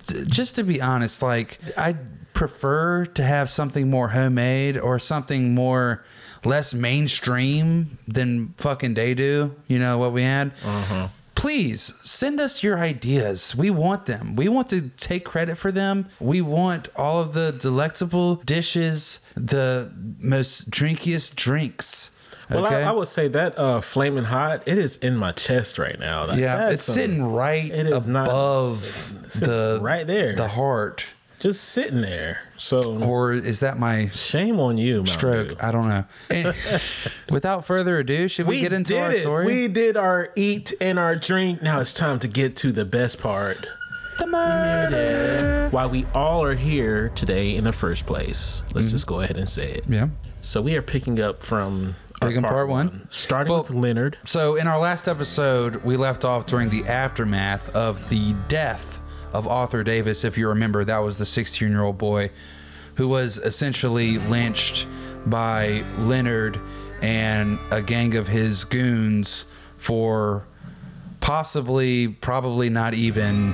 t- 0.07 0.23
just 0.27 0.55
to 0.57 0.63
be 0.63 0.81
honest, 0.81 1.21
like 1.21 1.59
I 1.77 1.95
prefer 2.33 3.05
to 3.05 3.23
have 3.23 3.49
something 3.49 3.89
more 3.89 4.09
homemade 4.09 4.77
or 4.77 4.97
something 4.99 5.53
more 5.55 6.03
less 6.43 6.73
mainstream 6.73 7.97
than 8.07 8.53
fucking 8.57 8.95
they 8.95 9.13
do. 9.13 9.55
You 9.67 9.79
know 9.79 9.97
what 9.97 10.11
we 10.13 10.23
had. 10.23 10.51
Uh-huh. 10.65 11.07
Please 11.43 11.93
send 12.03 12.39
us 12.39 12.63
your 12.63 12.79
ideas. 12.79 13.53
We 13.53 13.69
want 13.69 14.05
them. 14.05 14.37
We 14.37 14.47
want 14.47 14.69
to 14.69 14.79
take 14.95 15.25
credit 15.25 15.57
for 15.57 15.73
them. 15.73 16.07
We 16.21 16.39
want 16.39 16.87
all 16.95 17.19
of 17.19 17.33
the 17.33 17.51
delectable 17.51 18.35
dishes, 18.37 19.19
the 19.35 19.91
most 20.19 20.71
drinkiest 20.71 21.35
drinks. 21.35 22.11
Well, 22.49 22.65
okay? 22.65 22.83
I, 22.83 22.87
I 22.87 22.91
would 22.93 23.09
say 23.09 23.27
that 23.27 23.59
uh, 23.59 23.81
flaming 23.81 24.23
hot. 24.23 24.63
It 24.65 24.77
is 24.77 24.95
in 24.95 25.17
my 25.17 25.33
chest 25.33 25.77
right 25.77 25.99
now. 25.99 26.27
Like, 26.27 26.39
yeah, 26.39 26.69
it's 26.69 26.83
some- 26.83 26.95
sitting 26.95 27.25
right 27.25 27.69
it 27.69 27.87
is 27.87 28.07
not- 28.07 28.29
above 28.29 29.11
sitting 29.27 29.49
the 29.49 29.79
right 29.81 30.07
there. 30.07 30.37
the 30.37 30.47
heart. 30.47 31.05
Just 31.43 31.65
sitting 31.65 31.99
there. 31.99 32.39
So 32.55 32.79
or 33.03 33.33
is 33.33 33.59
that 33.59 33.77
my 33.77 34.07
shame 34.11 34.61
on 34.61 34.77
you, 34.77 35.05
stroke? 35.05 35.61
I 35.61 35.71
don't 35.71 35.89
know. 35.89 36.05
Eh, 36.29 36.53
Without 37.31 37.65
further 37.65 37.97
ado, 37.97 38.29
should 38.29 38.47
we, 38.47 38.61
get 38.61 38.71
into 38.71 38.97
our 38.97 39.11
it. 39.11 39.19
story? 39.23 39.45
We 39.45 39.67
did 39.67 39.97
our 39.97 40.29
eat 40.37 40.71
and 40.79 40.97
our 40.97 41.17
drink. 41.17 41.61
Now 41.61 41.81
it's 41.81 41.91
time 41.93 42.17
to 42.19 42.29
get 42.29 42.55
to 42.57 42.71
the 42.71 42.85
best 42.85 43.19
part. 43.19 43.67
the 44.19 44.25
murder. 44.27 45.67
Why 45.71 45.85
we 45.85 46.05
all 46.15 46.41
are 46.43 46.55
here 46.55 47.09
today 47.09 47.57
in 47.57 47.65
the 47.65 47.73
first 47.73 48.05
place. 48.05 48.63
Let's 48.73 48.91
just 48.91 49.05
go 49.05 49.19
ahead 49.19 49.35
and 49.35 49.49
say 49.49 49.69
it. 49.73 49.83
Yeah. 49.89 50.07
So 50.41 50.61
we 50.61 50.77
are 50.77 50.81
picking 50.81 51.19
up 51.19 51.43
from 51.43 51.95
Bighams 52.21 52.47
part 52.47 52.69
one. 52.69 53.05
starting 53.09 53.51
Well- 53.51 53.63
with 53.63 53.71
Leonard. 53.71 54.17
So 54.23 54.55
in 54.55 54.65
our 54.67 54.79
last 54.79 55.09
episode, 55.09 55.83
we 55.83 55.97
left 55.97 56.23
off 56.23 56.45
during 56.45 56.69
the 56.69 56.85
aftermath 56.85 57.67
of 57.75 58.07
the 58.07 58.31
death 58.47 59.01
of 59.33 59.47
Arthur 59.47 59.83
Davis. 59.83 60.23
If 60.23 60.37
you 60.37 60.47
remember, 60.47 60.85
that 60.85 60.99
was 60.99 61.17
the 61.17 61.25
16-year-old 61.25 61.97
boy 61.97 62.29
who 62.95 63.07
was 63.07 63.37
essentially 63.39 64.19
lynched 64.19 64.87
by 65.25 65.83
Leonard 65.97 66.59
and 67.01 67.59
a 67.71 67.81
gang 67.81 68.15
of 68.15 68.27
his 68.27 68.63
goons 68.63 69.45
for 69.77 70.45
possibly, 71.19 72.07
probably 72.07 72.69
not 72.69 72.93
even 72.93 73.53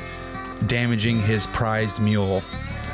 damaging 0.67 1.21
his 1.21 1.47
prized 1.47 1.99
mule. 1.99 2.43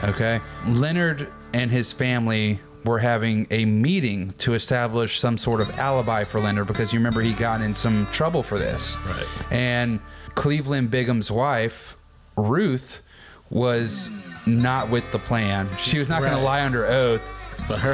Okay. 0.03 0.39
Leonard 0.67 1.31
and 1.53 1.71
his 1.71 1.91
family 1.91 2.59
were 2.83 2.99
having 2.99 3.47
a 3.49 3.65
meeting 3.65 4.31
to 4.37 4.53
establish 4.53 5.19
some 5.19 5.37
sort 5.37 5.59
of 5.59 5.71
alibi 5.79 6.23
for 6.23 6.39
Leonard 6.39 6.67
because 6.67 6.93
you 6.93 6.99
remember 6.99 7.21
he 7.21 7.33
got 7.33 7.61
in 7.61 7.73
some 7.73 8.07
trouble 8.11 8.43
for 8.43 8.59
this. 8.59 8.97
Right. 9.07 9.25
And 9.49 9.99
Cleveland 10.35 10.91
Bigham's 10.91 11.31
wife, 11.31 11.97
Ruth, 12.37 13.01
was 13.49 14.09
not 14.45 14.89
with 14.89 15.09
the 15.11 15.19
plan. 15.19 15.69
She 15.77 15.99
was 15.99 16.09
not 16.09 16.21
going 16.21 16.33
to 16.33 16.39
lie 16.39 16.63
under 16.63 16.85
oath 16.85 17.21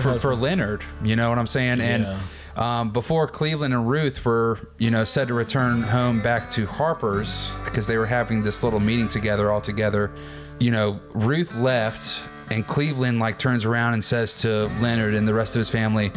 for, 0.02 0.18
for 0.18 0.36
Leonard. 0.36 0.84
You 1.04 1.16
know 1.16 1.30
what 1.30 1.38
I'm 1.40 1.48
saying? 1.48 1.80
Yeah. 1.80 1.86
And 1.86 2.20
um, 2.56 2.90
before 2.92 3.28
Cleveland 3.28 3.74
and 3.74 3.88
Ruth 3.88 4.26
were, 4.26 4.60
you 4.78 4.92
know, 4.92 5.04
said 5.04 5.28
to 5.30 5.34
return 5.34 5.82
home 5.82 6.22
back 6.22 6.50
to 6.52 6.66
Harper's 6.66 7.50
because 7.64 7.88
they 7.88 7.98
were 7.98 8.06
having 8.06 8.44
this 8.44 8.64
little 8.64 8.80
meeting 8.80 9.08
together 9.08 9.52
all 9.52 9.62
together, 9.62 10.12
you 10.60 10.72
know, 10.72 11.00
Ruth 11.14 11.56
left 11.56 12.28
and 12.50 12.68
Cleveland 12.68 13.20
like 13.20 13.40
turns 13.40 13.64
around 13.66 13.94
and 13.94 14.04
says 14.04 14.40
to 14.42 14.68
Leonard 14.82 15.14
and 15.14 15.28
the 15.28 15.34
rest 15.34 15.56
of 15.56 15.60
his 15.60 15.70
family, 15.70 16.12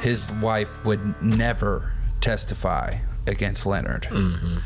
his 0.00 0.30
wife 0.34 0.68
would 0.84 1.22
never 1.22 1.92
testify 2.20 2.98
against 3.26 3.64
Leonard. 3.66 4.08
Just 4.10 4.62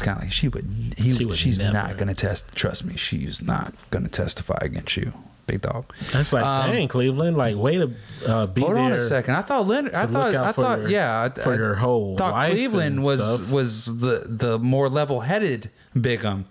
kind 0.00 0.18
of 0.18 0.24
like 0.24 0.32
she 0.32 0.48
would. 0.48 0.94
He, 0.98 1.14
She 1.14 1.24
would 1.24 1.36
she's 1.36 1.58
never. 1.58 1.72
not 1.72 1.96
going 1.96 2.08
to 2.08 2.14
test. 2.14 2.54
Trust 2.54 2.84
me, 2.84 2.96
she's 2.96 3.40
not 3.42 3.72
going 3.90 4.04
to 4.04 4.10
testify 4.10 4.58
against 4.60 4.96
you, 4.96 5.12
big 5.46 5.62
dog. 5.62 5.92
That's 6.12 6.32
like, 6.32 6.44
Um, 6.44 6.70
dang, 6.70 6.88
Cleveland, 6.88 7.36
like 7.36 7.56
way 7.56 7.78
to 7.78 7.90
uh, 8.26 8.46
be 8.46 8.60
Hold 8.60 8.76
there. 8.76 8.82
on 8.84 8.92
a 8.92 8.98
second. 9.00 9.34
I 9.36 9.42
thought 9.42 9.66
Leonard. 9.66 9.94
I 9.94 10.06
thought. 10.06 10.34
I 10.34 10.52
thought. 10.52 10.78
your- 10.80 10.90
yeah. 10.90 11.22
I- 11.22 11.40
for 11.40 11.54
I 11.54 11.56
your 11.56 11.74
whole 11.76 12.16
thought 12.16 12.32
life 12.32 12.52
Cleveland 12.52 12.96
and 12.96 13.04
was 13.04 13.20
stuff. 13.22 13.50
was 13.50 13.98
the 14.00 14.24
the 14.26 14.58
more 14.58 14.88
level 14.88 15.20
headed 15.22 15.70
Bigham. 15.94 16.44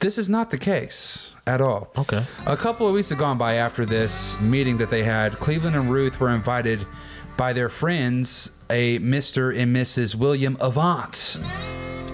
This 0.00 0.16
is 0.18 0.28
not 0.28 0.50
the 0.50 0.58
case 0.58 1.32
at 1.46 1.60
all. 1.60 1.90
Okay. 1.98 2.22
A 2.46 2.56
couple 2.56 2.86
of 2.86 2.94
weeks 2.94 3.08
had 3.08 3.18
gone 3.18 3.36
by 3.36 3.54
after 3.54 3.84
this 3.84 4.38
meeting 4.38 4.78
that 4.78 4.90
they 4.90 5.02
had. 5.02 5.40
Cleveland 5.40 5.74
and 5.74 5.90
Ruth 5.90 6.20
were 6.20 6.30
invited 6.30 6.86
by 7.36 7.52
their 7.52 7.68
friends, 7.68 8.50
a 8.70 8.98
Mr. 9.00 9.56
and 9.56 9.74
Mrs. 9.74 10.14
William 10.14 10.56
Avant, 10.60 11.40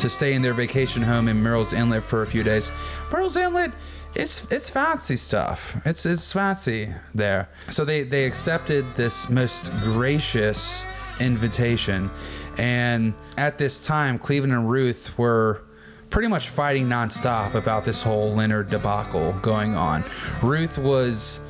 to 0.05 0.11
stay 0.11 0.35
in 0.35 0.43
their 0.43 0.53
vacation 0.53 1.01
home 1.03 1.29
in 1.29 1.43
Murrell's 1.43 1.73
Inlet 1.73 2.05
for 2.05 2.21
a 2.21 2.27
few 2.27 2.43
days. 2.43 2.71
Murrell's 3.11 3.39
Inlet, 3.39 3.73
it's 4.15 4.47
it's 4.51 4.69
fancy 4.69 5.17
stuff. 5.17 5.79
It's 5.87 6.05
it's 6.05 6.31
fancy 6.31 6.93
there. 7.15 7.49
So 7.71 7.87
they 7.87 8.03
they 8.03 8.27
accepted 8.27 8.85
this 8.97 9.31
most 9.31 9.73
gracious 9.81 10.85
invitation, 11.21 12.11
and 12.59 13.15
at 13.39 13.57
this 13.57 13.83
time, 13.83 14.19
Cleveland 14.19 14.53
and 14.53 14.69
Ruth 14.71 15.17
were 15.17 15.63
pretty 16.11 16.29
much 16.29 16.51
fighting 16.51 16.87
nonstop 16.87 17.55
about 17.55 17.87
this 17.87 18.03
whole 18.03 18.35
Leonard 18.35 18.69
debacle 18.69 19.33
going 19.41 19.75
on. 19.75 20.05
Ruth 20.43 20.77
was 20.77 21.41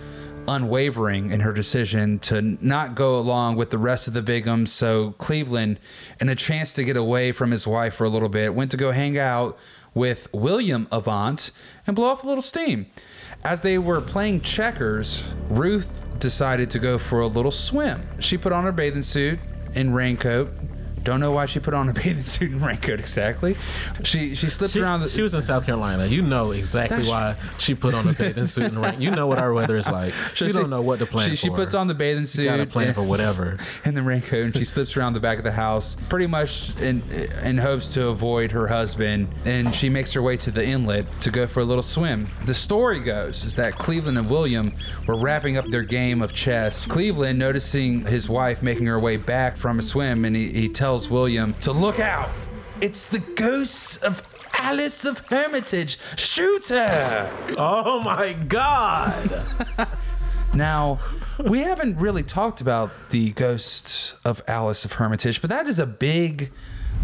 unwavering 0.48 1.30
in 1.30 1.40
her 1.40 1.52
decision 1.52 2.18
to 2.20 2.40
not 2.60 2.94
go 2.94 3.18
along 3.18 3.56
with 3.56 3.70
the 3.70 3.78
rest 3.78 4.08
of 4.08 4.14
the 4.14 4.22
Bighams. 4.22 4.68
So 4.68 5.12
Cleveland, 5.18 5.78
and 6.20 6.30
a 6.30 6.34
chance 6.34 6.72
to 6.74 6.84
get 6.84 6.96
away 6.96 7.32
from 7.32 7.50
his 7.50 7.66
wife 7.66 7.94
for 7.94 8.04
a 8.04 8.08
little 8.08 8.28
bit, 8.28 8.54
went 8.54 8.70
to 8.72 8.76
go 8.76 8.92
hang 8.92 9.18
out 9.18 9.58
with 9.94 10.28
William 10.32 10.88
Avant 10.90 11.50
and 11.86 11.94
blow 11.94 12.06
off 12.06 12.24
a 12.24 12.26
little 12.26 12.42
steam. 12.42 12.86
As 13.44 13.62
they 13.62 13.78
were 13.78 14.00
playing 14.00 14.40
checkers, 14.40 15.22
Ruth 15.48 15.88
decided 16.18 16.70
to 16.70 16.78
go 16.78 16.98
for 16.98 17.20
a 17.20 17.26
little 17.26 17.50
swim. 17.50 18.02
She 18.20 18.36
put 18.36 18.52
on 18.52 18.64
her 18.64 18.72
bathing 18.72 19.02
suit 19.02 19.38
and 19.74 19.94
raincoat. 19.94 20.48
Don't 21.04 21.20
know 21.20 21.30
why 21.32 21.46
she 21.46 21.61
put 21.61 21.75
on 21.75 21.88
a 21.88 21.92
bathing 21.92 22.23
suit 22.25 22.50
and 22.50 22.61
raincoat 22.62 22.99
exactly. 22.99 23.56
She 24.04 24.34
she 24.34 24.49
slipped 24.49 24.73
She, 24.75 24.80
around 24.80 25.00
the 25.00 25.08
she 25.08 25.23
was 25.23 25.34
in 25.34 25.42
South 25.42 25.66
Carolina. 25.66 26.06
You 26.06 26.23
know 26.23 26.52
exactly 26.52 27.04
why 27.06 27.37
she 27.58 27.75
put 27.75 27.94
on 27.94 28.08
a 28.08 28.12
bathing 28.12 28.46
suit 28.46 28.64
and 28.73 28.80
rain. 28.82 29.00
You 29.00 29.11
know 29.11 29.26
what 29.26 29.38
our 29.38 29.52
weather 29.52 29.76
is 29.76 29.87
like. 29.87 30.12
She- 30.34 30.46
you 30.46 30.52
don't 30.52 30.70
know 30.70 30.82
what 30.82 30.99
to 30.99 31.06
plan 31.06 31.30
she. 31.30 31.37
She 31.37 31.50
puts 31.50 31.75
on 31.75 31.87
the 31.87 31.94
bathing 31.94 32.26
suit. 32.26 32.42
You 32.42 32.49
gotta 32.49 32.66
plan 32.66 32.87
and- 32.88 32.94
for 32.96 33.02
whatever. 33.02 33.56
and 33.84 33.96
the 33.96 34.02
raincoat 34.02 34.44
and 34.46 34.56
she 34.56 34.64
slips 34.64 34.96
around 34.96 35.12
the 35.14 35.20
back 35.20 35.38
of 35.38 35.44
the 35.44 35.52
house 35.52 35.96
pretty 36.08 36.26
much 36.26 36.76
in 36.80 37.02
in 37.42 37.58
hopes 37.58 37.92
to 37.94 38.06
avoid 38.08 38.50
her 38.50 38.66
husband 38.66 39.28
and 39.44 39.75
she 39.75 39.88
makes 39.88 40.12
her 40.12 40.23
way 40.23 40.37
to 40.37 40.50
the 40.50 40.64
inlet 40.64 41.04
to 41.20 41.30
go 41.30 41.46
for 41.46 41.61
a 41.61 41.64
little 41.64 41.82
swim 41.82 42.26
the 42.46 42.54
story 42.54 43.00
goes 43.00 43.44
is 43.44 43.56
that 43.56 43.75
cleveland 43.75 44.16
and 44.16 44.28
william 44.30 44.75
were 45.06 45.18
wrapping 45.18 45.56
up 45.56 45.66
their 45.66 45.82
game 45.82 46.23
of 46.23 46.32
chess 46.32 46.84
cleveland 46.87 47.38
noticing 47.38 48.04
his 48.06 48.28
wife 48.28 48.62
making 48.62 48.87
her 48.87 48.99
way 48.99 49.16
back 49.16 49.56
from 49.56 49.78
a 49.78 49.82
swim 49.82 50.25
and 50.25 50.37
he, 50.37 50.49
he 50.52 50.68
tells 50.68 50.93
william 51.10 51.52
to 51.54 51.72
look 51.72 51.98
out 52.00 52.28
it's 52.80 53.04
the 53.04 53.18
ghosts 53.18 53.96
of 53.98 54.22
alice 54.58 55.04
of 55.04 55.18
hermitage 55.28 55.98
shoot 56.16 56.68
her 56.68 57.30
Oh 57.58 58.00
my 58.02 58.32
God! 58.32 59.46
Now, 60.54 61.00
we 61.44 61.58
haven't 61.60 61.98
really 61.98 62.22
talked 62.22 62.60
about 62.60 62.92
the 63.10 63.30
ghost 63.32 64.14
of 64.24 64.40
Alice 64.46 64.84
of 64.84 64.92
Hermitage, 64.92 65.40
but 65.40 65.50
that 65.50 65.66
is 65.66 65.80
a 65.80 65.86
big 65.86 66.52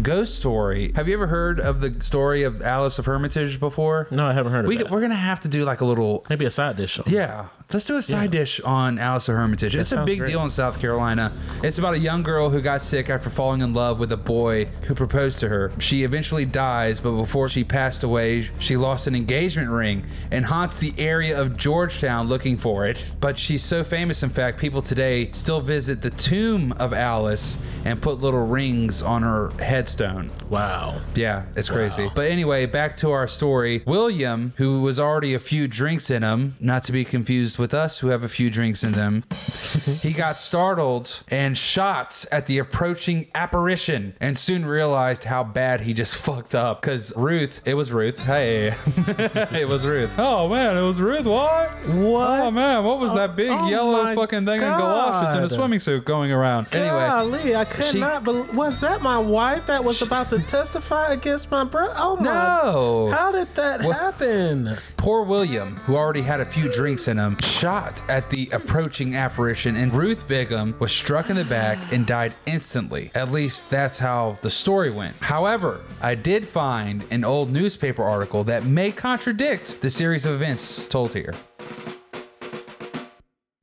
ghost 0.01 0.35
story. 0.37 0.93
Have 0.95 1.09
you 1.09 1.15
ever 1.15 1.27
heard 1.27 1.59
of 1.59 1.81
the 1.81 1.99
story 2.01 2.43
of 2.43 2.61
Alice 2.61 2.97
of 2.97 3.05
Hermitage 3.05 3.59
before? 3.59 4.07
No, 4.09 4.25
I 4.25 4.31
haven't 4.31 4.53
heard 4.53 4.63
of 4.63 4.71
it. 4.71 4.77
We, 4.77 4.83
we're 4.85 5.01
gonna 5.01 5.15
have 5.15 5.41
to 5.41 5.49
do 5.49 5.65
like 5.65 5.81
a 5.81 5.85
little 5.85 6.25
Maybe 6.29 6.45
a 6.45 6.49
side 6.49 6.77
dish. 6.77 6.97
yeah. 7.07 7.47
Let's 7.73 7.85
do 7.85 7.95
a 7.95 8.01
side 8.01 8.31
dish 8.31 8.59
on 8.61 8.99
Alice 8.99 9.29
of 9.29 9.35
Hermitage. 9.35 9.77
it's 9.77 9.93
a 9.93 10.03
big 10.03 10.19
great. 10.19 10.29
deal 10.29 10.43
in 10.43 10.49
South 10.49 10.81
Carolina. 10.81 11.31
It's 11.63 11.77
about 11.77 11.93
a 11.93 11.99
young 11.99 12.21
girl 12.21 12.49
who 12.49 12.59
got 12.59 12.81
sick 12.81 13.09
after 13.09 13.29
falling 13.29 13.61
in 13.61 13.73
love 13.73 13.97
with 13.97 14.11
a 14.11 14.17
boy 14.17 14.65
who 14.87 14.93
proposed 14.93 15.39
to 15.39 15.47
her. 15.47 15.71
She 15.79 16.03
eventually 16.03 16.43
dies, 16.43 16.99
but 16.99 17.15
before 17.15 17.47
she 17.47 17.63
passed 17.63 18.03
away, 18.03 18.49
she 18.59 18.75
lost 18.75 19.07
an 19.07 19.15
engagement 19.15 19.69
ring 19.69 20.03
and 20.31 20.43
haunts 20.43 20.79
the 20.79 20.93
area 20.97 21.39
of 21.39 21.55
Georgetown 21.55 22.27
looking 22.27 22.57
for 22.57 22.87
it. 22.87 23.15
But 23.21 23.39
she's 23.39 23.63
so 23.63 23.85
famous, 23.85 24.21
in 24.21 24.31
fact, 24.31 24.59
people 24.59 24.81
today 24.81 25.31
still 25.31 25.61
visit 25.61 26.01
the 26.01 26.09
tomb 26.09 26.73
of 26.73 26.91
Alice 26.91 27.57
and 27.85 28.01
put 28.01 28.19
little 28.19 28.45
rings 28.45 29.01
on 29.01 29.23
her 29.23 29.49
headstone. 29.63 30.29
Wow. 30.49 30.99
Yeah, 31.15 31.45
it's 31.55 31.69
crazy. 31.69 32.11
But 32.13 32.29
anyway, 32.29 32.65
back 32.65 32.97
to 32.97 33.11
our 33.11 33.29
story. 33.29 33.81
William, 33.85 34.53
who 34.57 34.81
was 34.81 34.99
already 34.99 35.33
a 35.33 35.39
few 35.39 35.69
drinks 35.69 36.09
in 36.09 36.21
him, 36.21 36.55
not 36.59 36.83
to 36.83 36.91
be 36.91 37.05
confused 37.05 37.60
with 37.61 37.73
us 37.73 37.99
who 37.99 38.07
have 38.07 38.23
a 38.23 38.27
few 38.27 38.49
drinks 38.49 38.83
in 38.83 38.91
them, 38.93 39.23
he 40.01 40.11
got 40.11 40.37
startled 40.39 41.23
and 41.29 41.57
shot 41.57 42.25
at 42.31 42.47
the 42.47 42.57
approaching 42.57 43.27
apparition 43.35 44.13
and 44.19 44.37
soon 44.37 44.65
realized 44.65 45.23
how 45.25 45.43
bad 45.43 45.81
he 45.81 45.93
just 45.93 46.17
fucked 46.25 46.53
up. 46.55 46.81
Because 46.81 47.13
Ruth, 47.15 47.61
it 47.63 47.75
was 47.75 47.91
Ruth. 47.91 48.19
Hey, 48.19 48.75
it 48.97 49.67
was 49.69 49.85
Ruth. 49.85 50.11
Oh 50.17 50.49
man, 50.49 50.75
it 50.75 50.81
was 50.81 50.99
Ruth. 50.99 51.25
What? 51.25 51.69
What? 51.87 52.39
Oh 52.41 52.51
man, 52.51 52.83
what 52.83 52.99
was 52.99 53.13
that 53.13 53.35
big 53.35 53.49
Oh, 53.51 53.59
oh 53.61 53.69
yellow 53.69 54.15
fucking 54.15 54.45
thing 54.45 54.55
in 54.55 54.67
galoshes 54.67 55.35
in 55.35 55.43
a 55.43 55.49
swimming 55.49 55.79
suit 55.79 56.03
going 56.03 56.31
around? 56.31 56.67
Anyway. 56.73 56.89
Golly, 57.07 57.55
I 57.55 57.65
could 57.65 57.85
she- 57.85 57.99
not 57.99 58.23
believe. 58.23 58.53
Was 58.55 58.79
that 58.81 59.01
my 59.01 59.17
wife 59.19 59.67
that 59.67 59.83
was 59.83 60.01
about 60.01 60.29
to 60.31 60.39
testify 60.39 61.13
against 61.13 61.51
my 61.51 61.63
brother? 61.63 61.93
Oh 61.95 62.15
my! 62.17 62.23
No. 62.23 63.11
How 63.11 63.31
did 63.31 63.53
that 63.55 63.83
What- 63.83 63.95
happen? 63.97 64.77
Poor 65.01 65.23
William, 65.23 65.77
who 65.77 65.95
already 65.95 66.21
had 66.21 66.41
a 66.41 66.45
few 66.45 66.71
drinks 66.71 67.07
in 67.07 67.17
him, 67.17 67.35
shot 67.39 68.07
at 68.07 68.29
the 68.29 68.47
approaching 68.51 69.15
apparition, 69.15 69.75
and 69.75 69.91
Ruth 69.95 70.27
Bigham 70.27 70.75
was 70.77 70.91
struck 70.91 71.31
in 71.31 71.37
the 71.37 71.43
back 71.43 71.91
and 71.91 72.05
died 72.05 72.35
instantly. 72.45 73.09
At 73.15 73.31
least 73.31 73.71
that's 73.71 73.97
how 73.97 74.37
the 74.43 74.51
story 74.51 74.91
went. 74.91 75.15
However, 75.15 75.81
I 76.01 76.13
did 76.13 76.47
find 76.47 77.03
an 77.09 77.25
old 77.25 77.51
newspaper 77.51 78.03
article 78.03 78.43
that 78.43 78.67
may 78.67 78.91
contradict 78.91 79.81
the 79.81 79.89
series 79.89 80.27
of 80.27 80.35
events 80.35 80.85
told 80.85 81.15
here. 81.15 81.33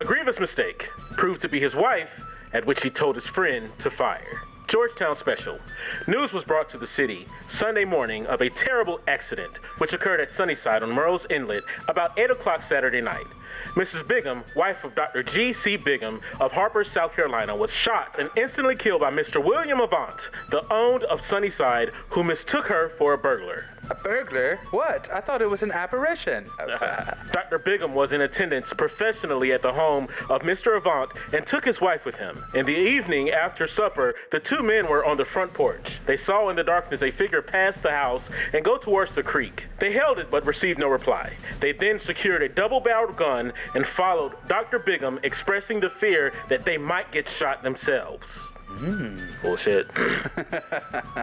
A 0.00 0.04
grievous 0.04 0.40
mistake 0.40 0.88
proved 1.12 1.40
to 1.42 1.48
be 1.48 1.60
his 1.60 1.76
wife, 1.76 2.10
at 2.52 2.66
which 2.66 2.82
he 2.82 2.90
told 2.90 3.14
his 3.14 3.26
friend 3.26 3.70
to 3.78 3.92
fire. 3.92 4.42
Georgetown 4.68 5.16
Special. 5.16 5.58
News 6.06 6.34
was 6.34 6.44
brought 6.44 6.68
to 6.70 6.78
the 6.78 6.86
city 6.86 7.26
Sunday 7.48 7.86
morning 7.86 8.26
of 8.26 8.42
a 8.42 8.50
terrible 8.50 9.00
accident 9.08 9.60
which 9.78 9.94
occurred 9.94 10.20
at 10.20 10.34
Sunnyside 10.34 10.82
on 10.82 10.90
Murrell's 10.90 11.26
Inlet 11.30 11.64
about 11.88 12.18
8 12.18 12.30
o'clock 12.30 12.62
Saturday 12.68 13.00
night. 13.00 13.26
Mrs. 13.74 14.06
Bigham, 14.06 14.44
wife 14.54 14.84
of 14.84 14.94
Dr. 14.94 15.22
G.C. 15.22 15.76
Bigham 15.76 16.20
of 16.38 16.52
Harper, 16.52 16.84
South 16.84 17.14
Carolina, 17.16 17.56
was 17.56 17.70
shot 17.70 18.16
and 18.18 18.28
instantly 18.36 18.76
killed 18.76 19.00
by 19.00 19.10
Mr. 19.10 19.42
William 19.42 19.80
Avant, 19.80 20.28
the 20.50 20.62
owned 20.70 21.04
of 21.04 21.26
Sunnyside, 21.26 21.90
who 22.10 22.22
mistook 22.22 22.66
her 22.66 22.90
for 22.98 23.14
a 23.14 23.18
burglar. 23.18 23.64
A 23.90 23.94
burglar? 23.94 24.58
What? 24.70 25.10
I 25.10 25.20
thought 25.20 25.40
it 25.40 25.48
was 25.48 25.62
an 25.62 25.72
apparition. 25.72 26.50
Dr. 27.32 27.58
Bigham 27.58 27.94
was 27.94 28.12
in 28.12 28.20
attendance 28.20 28.72
professionally 28.72 29.52
at 29.52 29.62
the 29.62 29.72
home 29.72 30.08
of 30.28 30.42
Mr. 30.42 30.76
Avant 30.76 31.10
and 31.32 31.46
took 31.46 31.64
his 31.64 31.80
wife 31.80 32.04
with 32.04 32.14
him. 32.16 32.44
In 32.54 32.66
the 32.66 32.76
evening 32.76 33.30
after 33.30 33.66
supper, 33.66 34.14
the 34.30 34.40
two 34.40 34.62
men 34.62 34.88
were 34.88 35.04
on 35.04 35.16
the 35.16 35.24
front 35.24 35.54
porch. 35.54 35.98
They 36.06 36.16
saw 36.16 36.50
in 36.50 36.56
the 36.56 36.64
darkness 36.64 37.02
a 37.02 37.10
figure 37.10 37.40
pass 37.40 37.74
the 37.82 37.90
house 37.90 38.22
and 38.52 38.64
go 38.64 38.76
towards 38.76 39.14
the 39.14 39.22
creek. 39.22 39.64
They 39.78 39.92
held 39.92 40.18
it 40.18 40.30
but 40.30 40.44
received 40.44 40.78
no 40.78 40.88
reply. 40.88 41.32
They 41.60 41.72
then 41.72 41.98
secured 42.00 42.42
a 42.42 42.48
double 42.48 42.80
barreled 42.80 43.16
gun 43.16 43.52
and 43.74 43.86
followed 43.86 44.34
Dr. 44.48 44.78
Bigham, 44.78 45.18
expressing 45.22 45.80
the 45.80 45.90
fear 45.90 46.32
that 46.48 46.64
they 46.64 46.76
might 46.76 47.10
get 47.12 47.28
shot 47.28 47.62
themselves. 47.62 48.26
Mm. 48.76 49.42
Bullshit. 49.42 49.88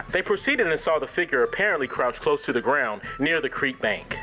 they 0.12 0.22
proceeded 0.22 0.70
and 0.70 0.80
saw 0.80 0.98
the 0.98 1.06
figure 1.06 1.42
apparently 1.42 1.86
crouched 1.86 2.20
close 2.20 2.42
to 2.44 2.52
the 2.52 2.60
ground 2.60 3.02
near 3.18 3.40
the 3.40 3.48
creek 3.48 3.80
bank. 3.80 4.16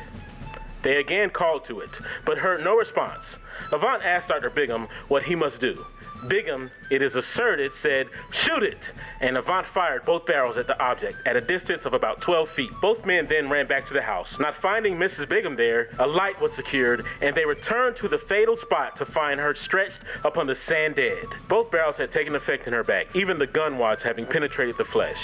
They 0.84 0.98
again 0.98 1.30
called 1.30 1.66
to 1.66 1.80
it, 1.80 1.92
but 2.26 2.38
heard 2.38 2.64
no 2.64 2.76
response. 2.76 3.24
Avant 3.72 4.04
asked 4.04 4.28
Dr. 4.28 4.50
Bigham 4.50 4.88
what 5.08 5.24
he 5.24 5.36
must 5.36 5.60
do. 5.60 5.86
Bigham, 6.28 6.72
it 6.90 7.02
is 7.02 7.16
asserted, 7.16 7.74
said, 7.82 8.08
Shoot 8.32 8.64
it! 8.64 8.78
And 9.20 9.36
Avant 9.38 9.68
fired 9.74 10.06
both 10.06 10.26
barrels 10.26 10.56
at 10.58 10.68
the 10.68 10.80
object 10.82 11.18
at 11.26 11.36
a 11.36 11.42
distance 11.42 11.86
of 11.86 11.94
about 11.94 12.22
12 12.22 12.50
feet. 12.52 12.72
Both 12.82 13.06
men 13.06 13.28
then 13.28 13.50
ran 13.50 13.68
back 13.68 13.88
to 13.88 13.94
the 13.94 14.02
house. 14.02 14.38
Not 14.40 14.56
finding 14.62 14.96
Mrs. 14.96 15.28
Bigham 15.28 15.58
there, 15.58 15.90
a 16.00 16.08
light 16.08 16.40
was 16.40 16.54
secured, 16.54 17.06
and 17.22 17.36
they 17.36 17.46
returned 17.46 17.98
to 17.98 18.08
the 18.08 18.20
fatal 18.20 18.56
spot 18.58 18.96
to 18.98 19.06
find 19.06 19.40
her 19.40 19.54
stretched 19.56 20.00
upon 20.24 20.48
the 20.48 20.56
sand 20.56 20.96
dead. 20.96 21.26
Both 21.50 21.72
barrels 21.72 21.98
had 21.98 22.12
taken 22.12 22.36
effect 22.36 22.68
in 22.68 22.74
her 22.74 22.84
back, 22.84 23.14
even 23.16 23.38
the 23.38 23.48
gun 23.48 23.78
wads 23.78 24.04
having 24.04 24.26
penetrated 24.26 24.78
the 24.78 24.86
flesh. 24.86 25.18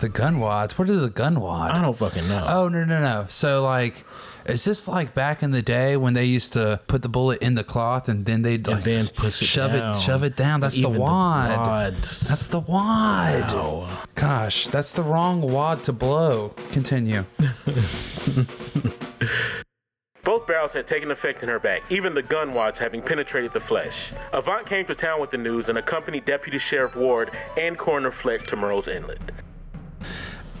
The 0.00 0.08
gun 0.08 0.40
wads? 0.40 0.78
What 0.78 0.88
are 0.90 0.96
the 0.96 1.10
gun 1.10 1.40
wads? 1.40 1.78
I 1.78 1.82
don't 1.82 1.96
fucking 1.96 2.28
know. 2.28 2.46
Oh 2.48 2.68
no 2.68 2.84
no 2.84 3.00
no! 3.00 3.26
So 3.28 3.62
like, 3.62 4.04
is 4.48 4.64
this 4.64 4.88
like 4.88 5.14
back 5.14 5.42
in 5.42 5.50
the 5.50 5.62
day 5.62 5.96
when 5.96 6.14
they 6.14 6.24
used 6.24 6.52
to 6.54 6.80
put 6.86 7.02
the 7.02 7.08
bullet 7.08 7.40
in 7.42 7.54
the 7.54 7.64
cloth 7.64 8.08
and 8.08 8.24
then 8.26 8.42
they'd 8.42 8.66
like 8.66 8.84
then 8.84 9.08
push 9.08 9.42
it 9.42 9.46
shove 9.46 9.72
down. 9.72 9.94
it 9.96 9.98
shove 10.00 10.22
it 10.24 10.36
down? 10.36 10.60
That's 10.60 10.78
Even 10.78 10.92
the 10.92 10.98
the 10.98 11.02
wad. 11.04 11.58
wads. 11.66 12.28
That's 12.28 12.46
the 12.48 12.60
wad. 12.60 13.52
Wow. 13.52 13.88
Gosh, 14.14 14.68
that's 14.68 14.92
the 14.94 15.02
wrong 15.02 15.40
wad 15.40 15.84
to 15.84 15.92
blow. 15.92 16.54
Continue. 16.72 17.24
Both 20.24 20.46
barrels 20.48 20.72
had 20.72 20.88
taken 20.88 21.12
effect 21.12 21.44
in 21.44 21.48
her 21.48 21.60
back, 21.60 21.82
even 21.88 22.12
the 22.12 22.22
gun 22.22 22.52
wads 22.52 22.80
having 22.80 23.00
penetrated 23.00 23.52
the 23.52 23.60
flesh. 23.60 23.94
Avant 24.32 24.66
came 24.66 24.84
to 24.86 24.94
town 24.94 25.20
with 25.20 25.30
the 25.30 25.36
news 25.38 25.68
and 25.68 25.78
accompanied 25.78 26.24
Deputy 26.24 26.58
Sheriff 26.58 26.96
Ward 26.96 27.30
and 27.56 27.78
Coroner 27.78 28.10
Fletch 28.10 28.44
to 28.48 28.56
Murrell's 28.56 28.88
Inlet. 28.88 29.20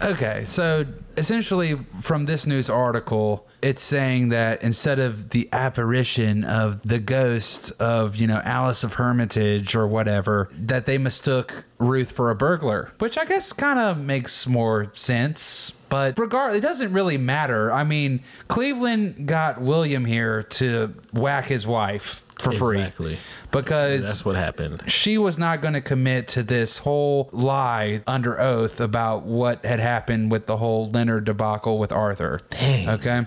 Okay, 0.02 0.44
so 0.44 0.84
essentially 1.16 1.76
from 2.02 2.26
this 2.26 2.46
news 2.46 2.68
article, 2.68 3.46
it's 3.62 3.82
saying 3.82 4.28
that 4.28 4.62
instead 4.62 4.98
of 4.98 5.30
the 5.30 5.48
apparition 5.52 6.44
of 6.44 6.86
the 6.86 6.98
ghost 6.98 7.72
of, 7.80 8.16
you 8.16 8.26
know, 8.26 8.40
Alice 8.44 8.84
of 8.84 8.94
Hermitage 8.94 9.74
or 9.74 9.86
whatever, 9.86 10.50
that 10.52 10.86
they 10.86 10.98
mistook 10.98 11.64
Ruth 11.78 12.12
for 12.12 12.30
a 12.30 12.34
burglar, 12.34 12.92
which 12.98 13.16
I 13.16 13.24
guess 13.24 13.52
kind 13.52 13.78
of 13.78 13.98
makes 13.98 14.46
more 14.46 14.92
sense. 14.94 15.72
But 15.88 16.18
regard, 16.18 16.56
it 16.56 16.60
doesn't 16.60 16.92
really 16.92 17.16
matter. 17.16 17.72
I 17.72 17.84
mean, 17.84 18.22
Cleveland 18.48 19.26
got 19.26 19.60
William 19.60 20.04
here 20.04 20.42
to 20.42 20.94
whack 21.12 21.46
his 21.46 21.66
wife 21.66 22.22
for 22.38 22.52
free 22.52 22.78
Exactly. 22.80 23.18
because 23.50 24.06
That's 24.06 24.24
what 24.24 24.36
happened. 24.36 24.82
she 24.86 25.16
was 25.18 25.38
not 25.38 25.62
going 25.62 25.74
to 25.74 25.80
commit 25.80 26.28
to 26.28 26.42
this 26.42 26.78
whole 26.78 27.28
lie 27.32 28.00
under 28.06 28.40
oath 28.40 28.80
about 28.80 29.22
what 29.22 29.64
had 29.64 29.80
happened 29.80 30.30
with 30.30 30.46
the 30.46 30.58
whole 30.58 30.90
Leonard 30.90 31.24
debacle 31.24 31.78
with 31.78 31.92
Arthur. 31.92 32.40
Dang. 32.50 32.88
Okay. 32.90 33.24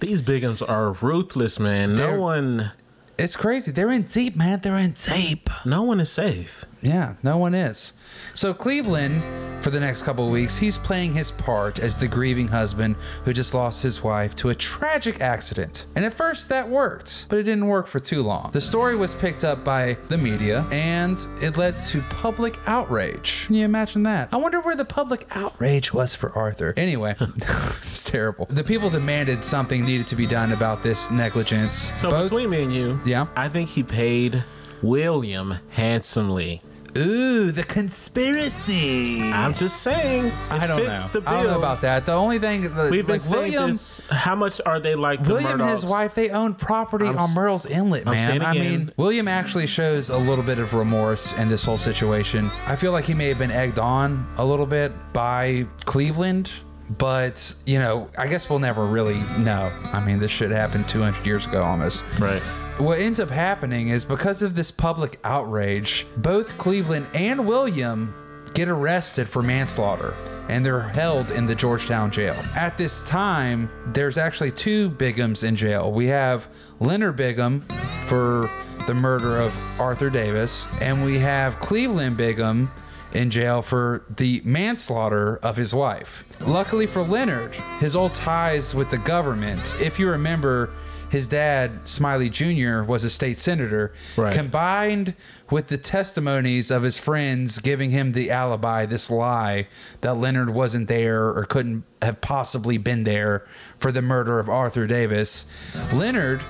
These 0.00 0.22
Bighams 0.22 0.66
are 0.66 0.92
ruthless, 0.92 1.58
man. 1.58 1.90
No 1.94 1.96
They're- 1.96 2.18
one 2.18 2.70
It's 3.18 3.34
crazy. 3.36 3.70
They're 3.72 3.90
in 3.92 4.02
deep, 4.02 4.36
man. 4.36 4.60
They're 4.62 4.76
in 4.76 4.92
deep. 4.92 5.48
No 5.64 5.82
one 5.82 6.00
is 6.00 6.10
safe. 6.10 6.64
Yeah, 6.86 7.14
no 7.24 7.36
one 7.36 7.52
is. 7.54 7.92
So 8.34 8.54
Cleveland, 8.54 9.20
for 9.62 9.70
the 9.70 9.80
next 9.80 10.02
couple 10.02 10.24
of 10.24 10.30
weeks, 10.30 10.56
he's 10.56 10.78
playing 10.78 11.12
his 11.14 11.32
part 11.32 11.80
as 11.80 11.98
the 11.98 12.06
grieving 12.06 12.46
husband 12.46 12.94
who 13.24 13.32
just 13.32 13.54
lost 13.54 13.82
his 13.82 14.04
wife 14.04 14.36
to 14.36 14.50
a 14.50 14.54
tragic 14.54 15.20
accident. 15.20 15.86
And 15.96 16.04
at 16.04 16.14
first 16.14 16.48
that 16.50 16.68
worked, 16.68 17.26
but 17.28 17.38
it 17.40 17.42
didn't 17.42 17.66
work 17.66 17.88
for 17.88 17.98
too 17.98 18.22
long. 18.22 18.50
The 18.52 18.60
story 18.60 18.94
was 18.94 19.14
picked 19.14 19.42
up 19.42 19.64
by 19.64 19.96
the 20.08 20.16
media 20.16 20.64
and 20.70 21.18
it 21.40 21.56
led 21.56 21.80
to 21.82 22.02
public 22.02 22.56
outrage. 22.66 23.46
Can 23.46 23.56
you 23.56 23.64
imagine 23.64 24.04
that? 24.04 24.28
I 24.32 24.36
wonder 24.36 24.60
where 24.60 24.76
the 24.76 24.84
public 24.84 25.26
outrage 25.32 25.92
was 25.92 26.14
for 26.14 26.30
Arthur. 26.38 26.72
Anyway, 26.76 27.16
it's 27.20 28.04
terrible. 28.04 28.46
The 28.48 28.62
people 28.64 28.90
demanded 28.90 29.42
something 29.42 29.84
needed 29.84 30.06
to 30.06 30.14
be 30.16 30.26
done 30.26 30.52
about 30.52 30.84
this 30.84 31.10
negligence. 31.10 31.90
So 31.98 32.10
Both- 32.10 32.30
between 32.30 32.50
me 32.50 32.62
and 32.62 32.72
you, 32.72 33.00
Yeah. 33.04 33.26
I 33.34 33.48
think 33.48 33.70
he 33.70 33.82
paid 33.82 34.44
William 34.82 35.58
handsomely. 35.70 36.62
Ooh, 36.96 37.52
the 37.52 37.62
conspiracy. 37.64 39.22
I'm 39.32 39.54
just 39.54 39.82
saying. 39.82 40.32
I 40.50 40.66
don't 40.66 40.84
know. 40.84 40.92
I 41.26 41.32
don't 41.32 41.46
know 41.46 41.58
about 41.58 41.80
that. 41.82 42.06
The 42.06 42.12
only 42.12 42.38
thing 42.38 42.74
that 42.74 42.90
We've 42.90 43.06
been 43.06 43.14
like 43.14 43.20
saying 43.20 43.52
William, 43.52 43.70
this. 43.70 44.00
How 44.10 44.34
much 44.34 44.60
are 44.64 44.80
they 44.80 44.94
like 44.94 45.22
the 45.24 45.34
William 45.34 45.60
and 45.60 45.70
his 45.70 45.84
wife, 45.84 46.14
they 46.14 46.30
own 46.30 46.54
property 46.54 47.06
I'm 47.06 47.18
on 47.18 47.24
s- 47.30 47.36
Murrell's 47.36 47.66
Inlet, 47.66 48.04
I'm 48.06 48.14
man. 48.14 48.26
saying 48.26 48.42
I 48.42 48.52
again. 48.52 48.62
mean, 48.70 48.92
William 48.96 49.28
actually 49.28 49.66
shows 49.66 50.10
a 50.10 50.16
little 50.18 50.44
bit 50.44 50.58
of 50.58 50.74
remorse 50.74 51.32
in 51.34 51.48
this 51.48 51.64
whole 51.64 51.78
situation. 51.78 52.50
I 52.66 52.76
feel 52.76 52.92
like 52.92 53.04
he 53.04 53.14
may 53.14 53.28
have 53.28 53.38
been 53.38 53.50
egged 53.50 53.78
on 53.78 54.26
a 54.38 54.44
little 54.44 54.66
bit 54.66 54.92
by 55.12 55.66
Cleveland. 55.84 56.50
But, 56.98 57.52
you 57.64 57.80
know, 57.80 58.08
I 58.16 58.28
guess 58.28 58.48
we'll 58.48 58.60
never 58.60 58.86
really 58.86 59.18
know. 59.38 59.72
I 59.92 59.98
mean, 59.98 60.20
this 60.20 60.30
shit 60.30 60.52
happened 60.52 60.88
200 60.88 61.26
years 61.26 61.44
ago 61.44 61.64
almost. 61.64 62.04
Right. 62.20 62.40
What 62.78 62.98
ends 62.98 63.20
up 63.20 63.30
happening 63.30 63.88
is 63.88 64.04
because 64.04 64.42
of 64.42 64.54
this 64.54 64.70
public 64.70 65.18
outrage, 65.24 66.06
both 66.18 66.58
Cleveland 66.58 67.06
and 67.14 67.46
William 67.46 68.14
get 68.52 68.68
arrested 68.68 69.30
for 69.30 69.42
manslaughter 69.42 70.14
and 70.50 70.64
they're 70.64 70.82
held 70.82 71.30
in 71.30 71.46
the 71.46 71.54
Georgetown 71.54 72.10
jail. 72.10 72.36
At 72.54 72.76
this 72.76 73.06
time, 73.08 73.70
there's 73.94 74.18
actually 74.18 74.50
two 74.52 74.90
Bighams 74.90 75.42
in 75.42 75.56
jail. 75.56 75.90
We 75.90 76.06
have 76.08 76.48
Leonard 76.78 77.16
Bigham 77.16 77.62
for 78.06 78.50
the 78.86 78.94
murder 78.94 79.38
of 79.38 79.56
Arthur 79.80 80.10
Davis, 80.10 80.66
and 80.80 81.02
we 81.02 81.18
have 81.18 81.58
Cleveland 81.60 82.18
Bigham 82.18 82.70
in 83.12 83.30
jail 83.30 83.62
for 83.62 84.04
the 84.14 84.42
manslaughter 84.44 85.38
of 85.38 85.56
his 85.56 85.74
wife. 85.74 86.24
Luckily 86.40 86.86
for 86.86 87.02
Leonard, 87.02 87.54
his 87.80 87.96
old 87.96 88.12
ties 88.14 88.74
with 88.74 88.90
the 88.90 88.98
government, 88.98 89.74
if 89.80 89.98
you 89.98 90.08
remember, 90.08 90.70
his 91.08 91.28
dad, 91.28 91.88
Smiley 91.88 92.28
Jr., 92.30 92.82
was 92.82 93.04
a 93.04 93.10
state 93.10 93.38
senator, 93.38 93.92
Right. 94.16 94.32
combined 94.32 95.14
with 95.50 95.68
the 95.68 95.76
testimonies 95.78 96.70
of 96.70 96.82
his 96.82 96.98
friends 96.98 97.58
giving 97.58 97.90
him 97.90 98.10
the 98.12 98.30
alibi, 98.30 98.86
this 98.86 99.10
lie 99.10 99.68
that 100.00 100.14
Leonard 100.16 100.50
wasn't 100.50 100.88
there 100.88 101.26
or 101.28 101.44
couldn't 101.44 101.84
have 102.02 102.20
possibly 102.20 102.78
been 102.78 103.04
there 103.04 103.44
for 103.78 103.92
the 103.92 104.02
murder 104.02 104.38
of 104.38 104.48
Arthur 104.48 104.86
Davis. 104.86 105.46
Leonard 105.92 106.42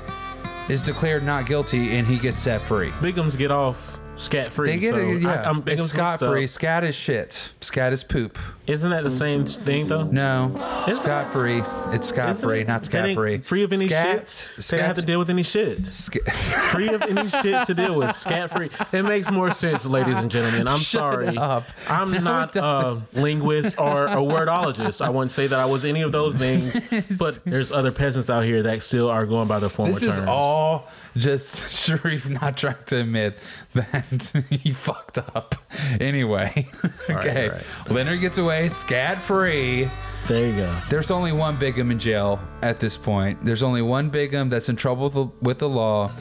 is 0.68 0.82
declared 0.82 1.22
not 1.22 1.46
guilty 1.46 1.96
and 1.96 2.06
he 2.06 2.18
gets 2.18 2.38
set 2.38 2.60
free. 2.62 2.90
Bighams 3.00 3.36
get 3.36 3.50
off 3.50 3.95
scat 4.16 4.48
free. 4.48 4.72
They 4.72 4.78
get 4.78 4.90
so 4.90 4.96
it, 4.98 5.22
yeah. 5.22 5.42
I, 5.42 5.50
am 5.50 5.62
it's 5.66 5.90
scot 5.90 6.18
free. 6.18 6.46
Scat 6.46 6.84
is 6.84 6.94
shit. 6.94 7.50
Scat 7.60 7.92
is 7.92 8.02
poop. 8.02 8.38
Isn't 8.66 8.90
that 8.90 9.04
the 9.04 9.10
same 9.10 9.44
thing 9.44 9.86
though? 9.86 10.02
No, 10.04 10.50
Isn't 10.88 11.02
scot 11.02 11.32
free. 11.32 11.62
It's 11.94 12.08
scot 12.08 12.30
Isn't 12.30 12.42
free, 12.48 12.64
not 12.64 12.84
scat 12.84 13.14
free. 13.14 13.38
Free 13.38 13.62
of 13.62 13.72
any 13.72 13.86
scat, 13.86 14.28
shit. 14.56 14.66
They 14.70 14.78
don't 14.78 14.86
have 14.86 14.96
to 14.96 15.02
deal 15.02 15.18
with 15.18 15.30
any 15.30 15.42
shit. 15.44 15.86
Scat. 15.86 16.22
Free 16.72 16.88
of 16.88 17.02
any 17.02 17.28
shit 17.28 17.66
to 17.66 17.74
deal 17.74 17.94
with. 17.94 18.16
Scat 18.16 18.50
free. 18.50 18.70
It 18.92 19.02
makes 19.04 19.30
more 19.30 19.52
sense, 19.52 19.86
ladies 19.86 20.18
and 20.18 20.30
gentlemen. 20.30 20.66
I'm 20.66 20.78
Shut 20.78 21.00
sorry. 21.00 21.36
up. 21.38 21.68
I'm 21.88 22.10
No, 22.10 22.18
not 22.18 22.56
a 22.56 23.02
linguist 23.12 23.78
or 23.78 24.06
a 24.06 24.16
wordologist. 24.16 25.04
I 25.04 25.08
wouldn't 25.08 25.32
say 25.32 25.46
that 25.46 25.58
I 25.58 25.64
was 25.66 25.84
any 25.84 26.02
of 26.02 26.12
those 26.12 26.36
things. 26.36 26.76
But 27.18 27.44
there's 27.44 27.72
other 27.72 27.92
peasants 27.92 28.28
out 28.30 28.44
here 28.44 28.62
that 28.64 28.82
still 28.82 29.08
are 29.08 29.26
going 29.26 29.48
by 29.48 29.58
the 29.58 29.70
former 29.70 29.92
This 29.92 30.02
is 30.02 30.20
all 30.20 30.88
just 31.16 31.72
Sharif 31.72 32.28
not 32.28 32.56
trying 32.56 32.76
to 32.86 33.00
admit 33.00 33.38
that 33.74 34.05
he 34.50 34.72
fucked 34.72 35.18
up. 35.18 35.54
Anyway, 36.00 36.68
okay. 37.10 37.48
right. 37.48 37.62
Leonard 37.90 38.20
gets 38.20 38.38
away 38.38 38.68
scat 38.68 39.20
free. 39.20 39.90
There 40.28 40.46
you 40.46 40.56
go. 40.56 40.76
There's 40.90 41.10
only 41.10 41.32
one 41.32 41.56
Bigham 41.56 41.90
in 41.90 41.98
jail 41.98 42.40
at 42.62 42.80
this 42.80 42.96
point. 42.96 43.44
There's 43.44 43.62
only 43.62 43.82
one 43.82 44.10
Bigham 44.10 44.48
that's 44.48 44.68
in 44.68 44.76
trouble 44.76 45.04
with 45.04 45.14
the, 45.14 45.24
with 45.42 45.58
the 45.58 45.68
law, 45.68 46.12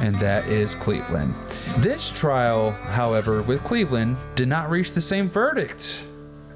and 0.00 0.14
that 0.16 0.46
is 0.48 0.74
Cleveland. 0.74 1.34
This 1.78 2.10
trial, 2.10 2.72
however, 2.72 3.42
with 3.42 3.62
Cleveland 3.64 4.16
did 4.34 4.48
not 4.48 4.70
reach 4.70 4.92
the 4.92 5.00
same 5.00 5.28
verdict. 5.28 6.04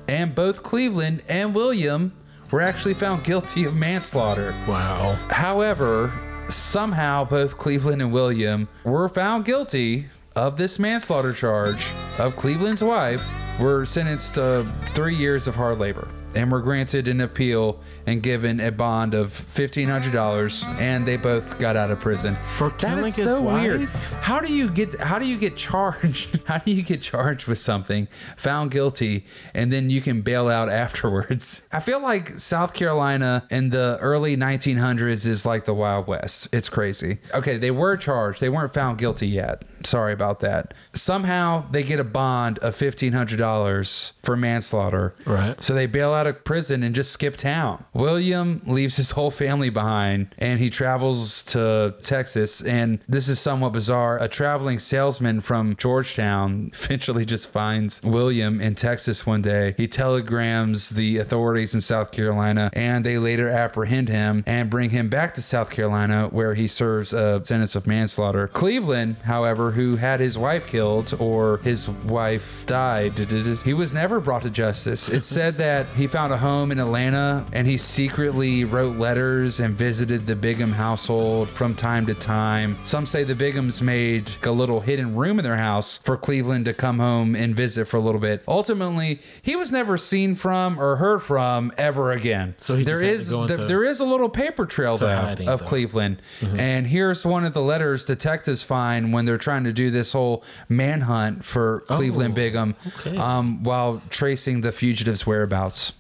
And 0.09 0.35
both 0.35 0.63
Cleveland 0.63 1.23
and 1.29 1.55
William 1.55 2.13
were 2.51 2.61
actually 2.61 2.95
found 2.95 3.25
guilty 3.25 3.65
of 3.65 3.77
manslaughter. 3.77 4.53
Wow. 4.67 5.13
However, 5.29 6.13
somehow 6.49 7.25
both 7.25 7.57
Cleveland 7.59 8.03
and 8.03 8.13
William 8.13 8.69
were 8.85 9.09
found 9.09 9.45
guilty 9.45 10.09
of 10.41 10.57
this 10.57 10.79
manslaughter 10.79 11.35
charge 11.35 11.93
of 12.17 12.35
Cleveland's 12.35 12.83
wife, 12.83 13.23
were 13.59 13.85
sentenced 13.85 14.37
to 14.37 14.67
three 14.95 15.15
years 15.15 15.47
of 15.47 15.55
hard 15.55 15.79
labor 15.79 16.09
and 16.35 16.51
were 16.51 16.63
granted 16.63 17.09
an 17.09 17.21
appeal 17.21 17.79
and 18.07 18.23
given 18.23 18.59
a 18.59 18.73
bond 18.73 19.13
of 19.13 19.29
$1500 19.29 20.65
and 20.81 21.07
they 21.07 21.19
both 21.19 21.59
got 21.59 21.77
out 21.77 21.91
of 21.91 22.01
prison. 22.01 22.35
For 22.57 22.71
that 22.79 22.97
is 22.99 23.17
so 23.17 23.43
weird. 23.43 23.87
how 24.23 24.41
do 24.41 24.51
you 24.51 24.71
get 24.71 24.99
how 24.99 25.19
do 25.19 25.27
you 25.27 25.37
get 25.37 25.59
charged 25.59 26.43
how 26.47 26.57
do 26.57 26.73
you 26.73 26.83
get 26.83 27.03
charged 27.03 27.47
with 27.47 27.59
something 27.59 28.09
found 28.39 28.71
guilty 28.71 29.27
and 29.53 29.71
then 29.71 29.91
you 29.91 30.01
can 30.01 30.23
bail 30.23 30.49
out 30.49 30.71
afterwards? 30.71 31.65
I 31.73 31.81
feel 31.81 32.01
like 32.01 32.39
south 32.39 32.73
carolina 32.73 33.47
in 33.51 33.69
the 33.69 33.99
early 34.01 34.39
1900s 34.39 35.27
is 35.27 35.45
like 35.45 35.67
the 35.67 35.75
wild 35.75 36.07
west. 36.07 36.49
It's 36.51 36.71
crazy. 36.71 37.19
Okay 37.35 37.59
they 37.59 37.73
were 37.73 37.99
charged. 37.99 38.41
They 38.41 38.49
weren't 38.49 38.73
found 38.73 38.97
guilty 38.97 39.29
yet 39.29 39.65
sorry 39.85 40.13
about 40.13 40.41
that 40.41 40.75
somehow 40.93 41.65
they 41.71 41.83
get 41.83 41.99
a 42.01 42.05
bond 42.05 42.59
of 42.61 42.75
$1500 42.77 44.13
for 44.23 44.37
manslaughter 44.37 45.15
Right. 45.27 45.61
so 45.63 45.75
they 45.75 45.87
bail 45.87 46.13
out 46.13 46.27
of 46.27 46.45
prison 46.45 46.83
and 46.83 46.95
just 46.95 47.13
skip 47.13 47.37
town. 47.37 47.85
William 47.93 48.63
leaves 48.67 48.97
his 48.97 49.13
whole 49.13 49.31
family 49.31 49.71
behind 49.71 50.35
and 50.39 50.59
he 50.61 50.71
travels 50.71 51.43
to 51.45 51.95
Texas. 52.01 52.61
And 52.63 53.01
this 53.09 53.29
is 53.29 53.39
somewhat 53.41 53.73
bizarre. 53.73 54.19
A 54.19 54.29
traveling 54.29 54.79
salesman 54.79 55.41
from 55.41 55.77
Georgetown 55.77 56.71
eventually 56.75 57.25
just 57.25 57.49
finds 57.51 58.03
William 58.03 58.61
in 58.61 58.75
Texas 58.75 59.27
one 59.27 59.43
day. 59.43 59.75
He 59.77 59.87
telegrams 59.89 60.91
the 60.91 61.19
authorities 61.19 61.75
in 61.75 61.81
South 61.81 62.11
Carolina 62.13 62.71
and 62.73 63.05
they 63.05 63.19
later 63.19 63.49
apprehend 63.49 64.09
him 64.09 64.43
and 64.47 64.69
bring 64.71 64.91
him 64.91 65.09
back 65.09 65.35
to 65.35 65.43
South 65.43 65.71
Carolina 65.71 66.29
where 66.31 66.55
he 66.55 66.67
serves 66.69 67.13
a 67.13 67.41
sentence 67.45 67.75
of 67.75 67.87
manslaughter. 67.87 68.49
Cleveland, 68.49 69.17
however, 69.25 69.70
who 69.73 69.97
had 69.97 70.21
his 70.21 70.37
wife 70.37 70.67
killed 70.67 71.15
or 71.19 71.59
his 71.59 71.89
wife 71.89 72.65
died, 72.67 73.19
he 73.65 73.75
was 73.75 73.93
never 73.93 74.21
brought 74.21 74.43
to 74.43 74.51
justice. 74.51 75.09
It's 75.09 75.27
said 75.41 75.59
that 75.59 75.87
he 75.97 76.07
found 76.07 76.33
a 76.33 76.39
home 76.39 76.73
in 76.73 76.79
Atlanta 76.79 77.47
and 77.53 77.67
he 77.67 77.77
secretly 77.77 78.65
wrote 78.65 78.97
letters 78.97 79.61
and 79.61 79.75
visited 79.75 80.27
the 80.27 80.37
Bigham 80.37 80.73
household 80.73 81.49
from 81.51 81.75
time 81.75 82.07
to 82.07 82.15
time. 82.15 82.79
Some 82.85 83.07
say 83.07 83.25
the 83.25 83.35
Bighams 83.35 83.83
made 83.83 84.31
a 84.43 84.51
little 84.51 84.81
hidden 84.81 85.15
room 85.15 85.39
in 85.39 85.45
their 85.45 85.57
house 85.57 85.99
for 85.99 86.17
Cleveland 86.17 86.65
to 86.67 86.75
come 86.75 86.99
home 86.99 87.35
and 87.35 87.55
visit 87.55 87.87
for 87.87 87.97
a 87.97 88.01
little 88.01 88.21
bit. 88.21 88.43
Ultimately, 88.49 89.21
he 89.43 89.57
was 89.57 89.73
never 89.73 89.97
seen 89.97 90.35
from 90.35 90.79
or 90.79 90.97
heard 90.97 91.21
from 91.23 91.73
ever 91.79 92.13
again. 92.13 92.55
So 92.59 92.77
there 92.77 93.03
is 93.03 93.31
go 93.31 93.47
th- 93.47 93.59
into- 93.59 93.69
there 93.69 93.85
is 93.85 94.01
a 94.01 94.05
little 94.05 94.29
paper 94.29 94.67
trail 94.67 94.97
though 94.97 95.09
hiding, 95.09 95.49
of 95.49 95.61
though. 95.61 95.67
Cleveland, 95.67 96.23
mm-hmm. 96.41 96.59
and 96.59 96.87
here's 96.87 97.25
one 97.25 97.45
of 97.45 97.53
the 97.55 97.63
letters 97.63 98.05
detectives 98.05 98.63
find 98.63 99.13
when 99.13 99.25
they're 99.25 99.39
trying 99.39 99.60
to 99.65 99.73
do 99.73 99.91
this 99.91 100.13
whole 100.13 100.43
manhunt 100.69 101.45
for 101.45 101.81
Cleveland 101.89 102.33
Oh, 102.33 102.37
Bigham, 102.37 102.75
okay. 102.99 103.17
um, 103.17 103.63
while 103.63 104.03
tracing 104.11 104.61
the 104.61 104.73
fugitive's 104.73 105.27
whereabouts. 105.27 105.93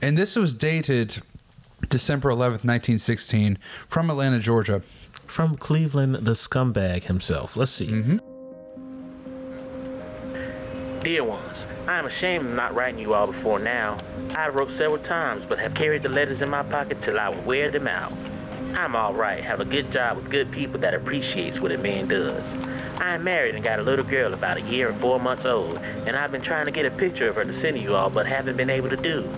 And 0.00 0.18
this 0.18 0.34
was 0.36 0.54
dated 0.54 1.22
December 1.88 2.30
11th, 2.30 2.64
1916, 2.64 3.58
from 3.88 4.10
Atlanta, 4.10 4.38
Georgia. 4.38 4.82
From 5.26 5.56
Cleveland, 5.56 6.14
the 6.16 6.32
scumbag 6.32 7.04
himself. 7.04 7.56
Let's 7.56 7.70
see. 7.70 7.86
Mm-hmm. 7.86 8.18
Dear 11.02 11.24
ones, 11.24 11.58
I 11.88 11.98
am 11.98 12.06
ashamed 12.06 12.46
of 12.46 12.52
not 12.52 12.74
writing 12.74 13.00
you 13.00 13.14
all 13.14 13.26
before 13.32 13.58
now. 13.58 13.98
I 14.36 14.48
wrote 14.48 14.70
several 14.72 14.98
times, 15.02 15.44
but 15.48 15.58
have 15.58 15.74
carried 15.74 16.02
the 16.04 16.08
letters 16.08 16.42
in 16.42 16.48
my 16.48 16.62
pocket 16.62 17.02
till 17.02 17.18
I 17.18 17.28
would 17.28 17.44
wear 17.44 17.70
them 17.70 17.88
out. 17.88 18.12
I'm 18.74 18.96
all 18.96 19.12
right, 19.12 19.44
have 19.44 19.60
a 19.60 19.64
good 19.64 19.92
job 19.92 20.16
with 20.16 20.30
good 20.30 20.50
people 20.50 20.80
that 20.80 20.94
appreciates 20.94 21.60
what 21.60 21.72
a 21.72 21.78
man 21.78 22.08
does. 22.08 22.42
I 23.00 23.14
am 23.14 23.24
married 23.24 23.54
and 23.54 23.62
got 23.62 23.78
a 23.78 23.82
little 23.82 24.04
girl 24.04 24.32
about 24.32 24.56
a 24.56 24.62
year 24.62 24.88
and 24.88 25.00
four 25.00 25.20
months 25.20 25.44
old, 25.44 25.76
and 25.78 26.16
I've 26.16 26.32
been 26.32 26.40
trying 26.40 26.64
to 26.64 26.70
get 26.70 26.86
a 26.86 26.90
picture 26.90 27.28
of 27.28 27.36
her 27.36 27.44
to 27.44 27.60
send 27.60 27.82
you 27.82 27.94
all, 27.94 28.08
but 28.08 28.26
haven't 28.26 28.56
been 28.56 28.70
able 28.70 28.88
to 28.88 28.96
do. 28.96 29.28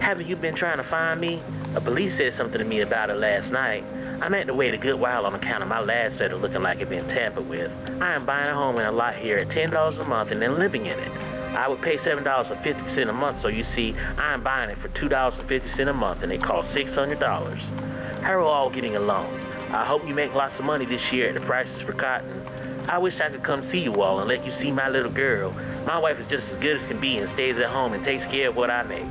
Haven't 0.00 0.26
you 0.26 0.34
been 0.34 0.56
trying 0.56 0.78
to 0.78 0.84
find 0.84 1.20
me? 1.20 1.40
A 1.76 1.80
police 1.80 2.16
said 2.16 2.34
something 2.34 2.58
to 2.58 2.64
me 2.64 2.80
about 2.80 3.08
it 3.08 3.14
last 3.14 3.52
night. 3.52 3.84
I 4.20 4.28
meant 4.28 4.48
to 4.48 4.54
wait 4.54 4.74
a 4.74 4.78
good 4.78 4.96
while 4.96 5.26
on 5.26 5.34
account 5.34 5.62
of 5.62 5.68
my 5.68 5.80
last 5.80 6.18
letter 6.18 6.36
looking 6.36 6.62
like 6.62 6.80
it 6.80 6.88
been 6.88 7.06
tampered 7.08 7.48
with. 7.48 7.70
I 8.00 8.14
am 8.14 8.26
buying 8.26 8.48
a 8.48 8.54
home 8.54 8.78
in 8.78 8.86
a 8.86 8.92
lot 8.92 9.14
here 9.14 9.36
at 9.36 9.48
$10 9.48 10.00
a 10.00 10.04
month 10.04 10.32
and 10.32 10.42
then 10.42 10.58
living 10.58 10.86
in 10.86 10.98
it. 10.98 11.10
I 11.54 11.68
would 11.68 11.82
pay 11.82 11.98
$7.50 11.98 13.08
a 13.08 13.12
month, 13.12 13.42
so 13.42 13.48
you 13.48 13.62
see, 13.62 13.94
I 14.16 14.34
am 14.34 14.42
buying 14.42 14.70
it 14.70 14.78
for 14.78 14.88
$2.50 14.88 15.88
a 15.88 15.92
month 15.92 16.22
and 16.22 16.32
it 16.32 16.42
costs 16.42 16.74
$600. 16.74 17.91
How 18.22 18.34
are 18.34 18.40
we 18.40 18.46
all 18.46 18.70
getting 18.70 18.94
along? 18.94 19.36
I 19.72 19.84
hope 19.84 20.06
you 20.06 20.14
make 20.14 20.32
lots 20.32 20.56
of 20.60 20.64
money 20.64 20.86
this 20.86 21.12
year 21.12 21.30
at 21.30 21.34
the 21.34 21.40
prices 21.40 21.82
for 21.82 21.92
cotton. 21.92 22.40
I 22.88 22.96
wish 22.98 23.18
I 23.20 23.28
could 23.28 23.42
come 23.42 23.68
see 23.68 23.80
you 23.80 24.00
all 24.00 24.20
and 24.20 24.28
let 24.28 24.46
you 24.46 24.52
see 24.52 24.70
my 24.70 24.88
little 24.88 25.10
girl. 25.10 25.50
My 25.84 25.98
wife 25.98 26.20
is 26.20 26.28
just 26.28 26.48
as 26.48 26.56
good 26.58 26.76
as 26.80 26.86
can 26.86 27.00
be 27.00 27.18
and 27.18 27.28
stays 27.28 27.58
at 27.58 27.66
home 27.66 27.94
and 27.94 28.04
takes 28.04 28.24
care 28.26 28.50
of 28.50 28.54
what 28.54 28.70
I 28.70 28.84
make. 28.84 29.06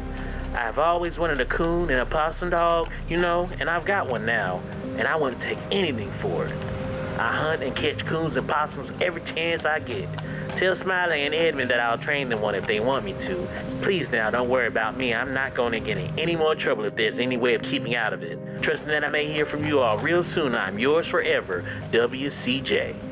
I've 0.55 0.79
always 0.79 1.17
wanted 1.17 1.41
a 1.41 1.45
coon 1.45 1.89
and 1.89 1.99
a 1.99 2.05
possum 2.05 2.51
dog, 2.51 2.89
you 3.09 3.17
know, 3.17 3.49
and 3.59 3.69
I've 3.69 3.83
got 3.83 4.07
one 4.07 4.25
now, 4.25 4.61
and 4.97 5.05
I 5.05 5.17
wouldn't 5.17 5.41
take 5.41 5.57
anything 5.71 6.09
for 6.21 6.45
it. 6.45 6.80
I 7.17 7.35
hunt 7.35 7.63
and 7.63 7.75
catch 7.75 8.05
coons 8.05 8.35
and 8.35 8.47
possums 8.47 8.91
every 9.01 9.21
chance 9.21 9.65
I 9.65 9.79
get. 9.79 10.09
Tell 10.57 10.75
Smiley 10.75 11.23
and 11.23 11.33
Edmund 11.33 11.69
that 11.71 11.79
I'll 11.79 11.97
train 11.97 12.29
them 12.29 12.41
one 12.41 12.55
if 12.55 12.67
they 12.67 12.79
want 12.79 13.05
me 13.05 13.13
to. 13.21 13.47
Please 13.81 14.09
now, 14.09 14.29
don't 14.29 14.49
worry 14.49 14.67
about 14.67 14.97
me. 14.97 15.13
I'm 15.13 15.33
not 15.33 15.55
going 15.55 15.71
to 15.71 15.79
get 15.79 15.97
in 15.97 16.19
any 16.19 16.35
more 16.35 16.55
trouble 16.55 16.83
if 16.85 16.95
there's 16.95 17.19
any 17.19 17.37
way 17.37 17.55
of 17.55 17.61
keeping 17.61 17.95
out 17.95 18.13
of 18.13 18.23
it. 18.23 18.37
Trusting 18.61 18.87
that 18.87 19.03
I 19.03 19.09
may 19.09 19.31
hear 19.31 19.45
from 19.45 19.65
you 19.65 19.79
all 19.79 19.97
real 19.97 20.23
soon, 20.23 20.55
I'm 20.55 20.77
yours 20.77 21.07
forever, 21.07 21.65
WCJ. 21.91 23.10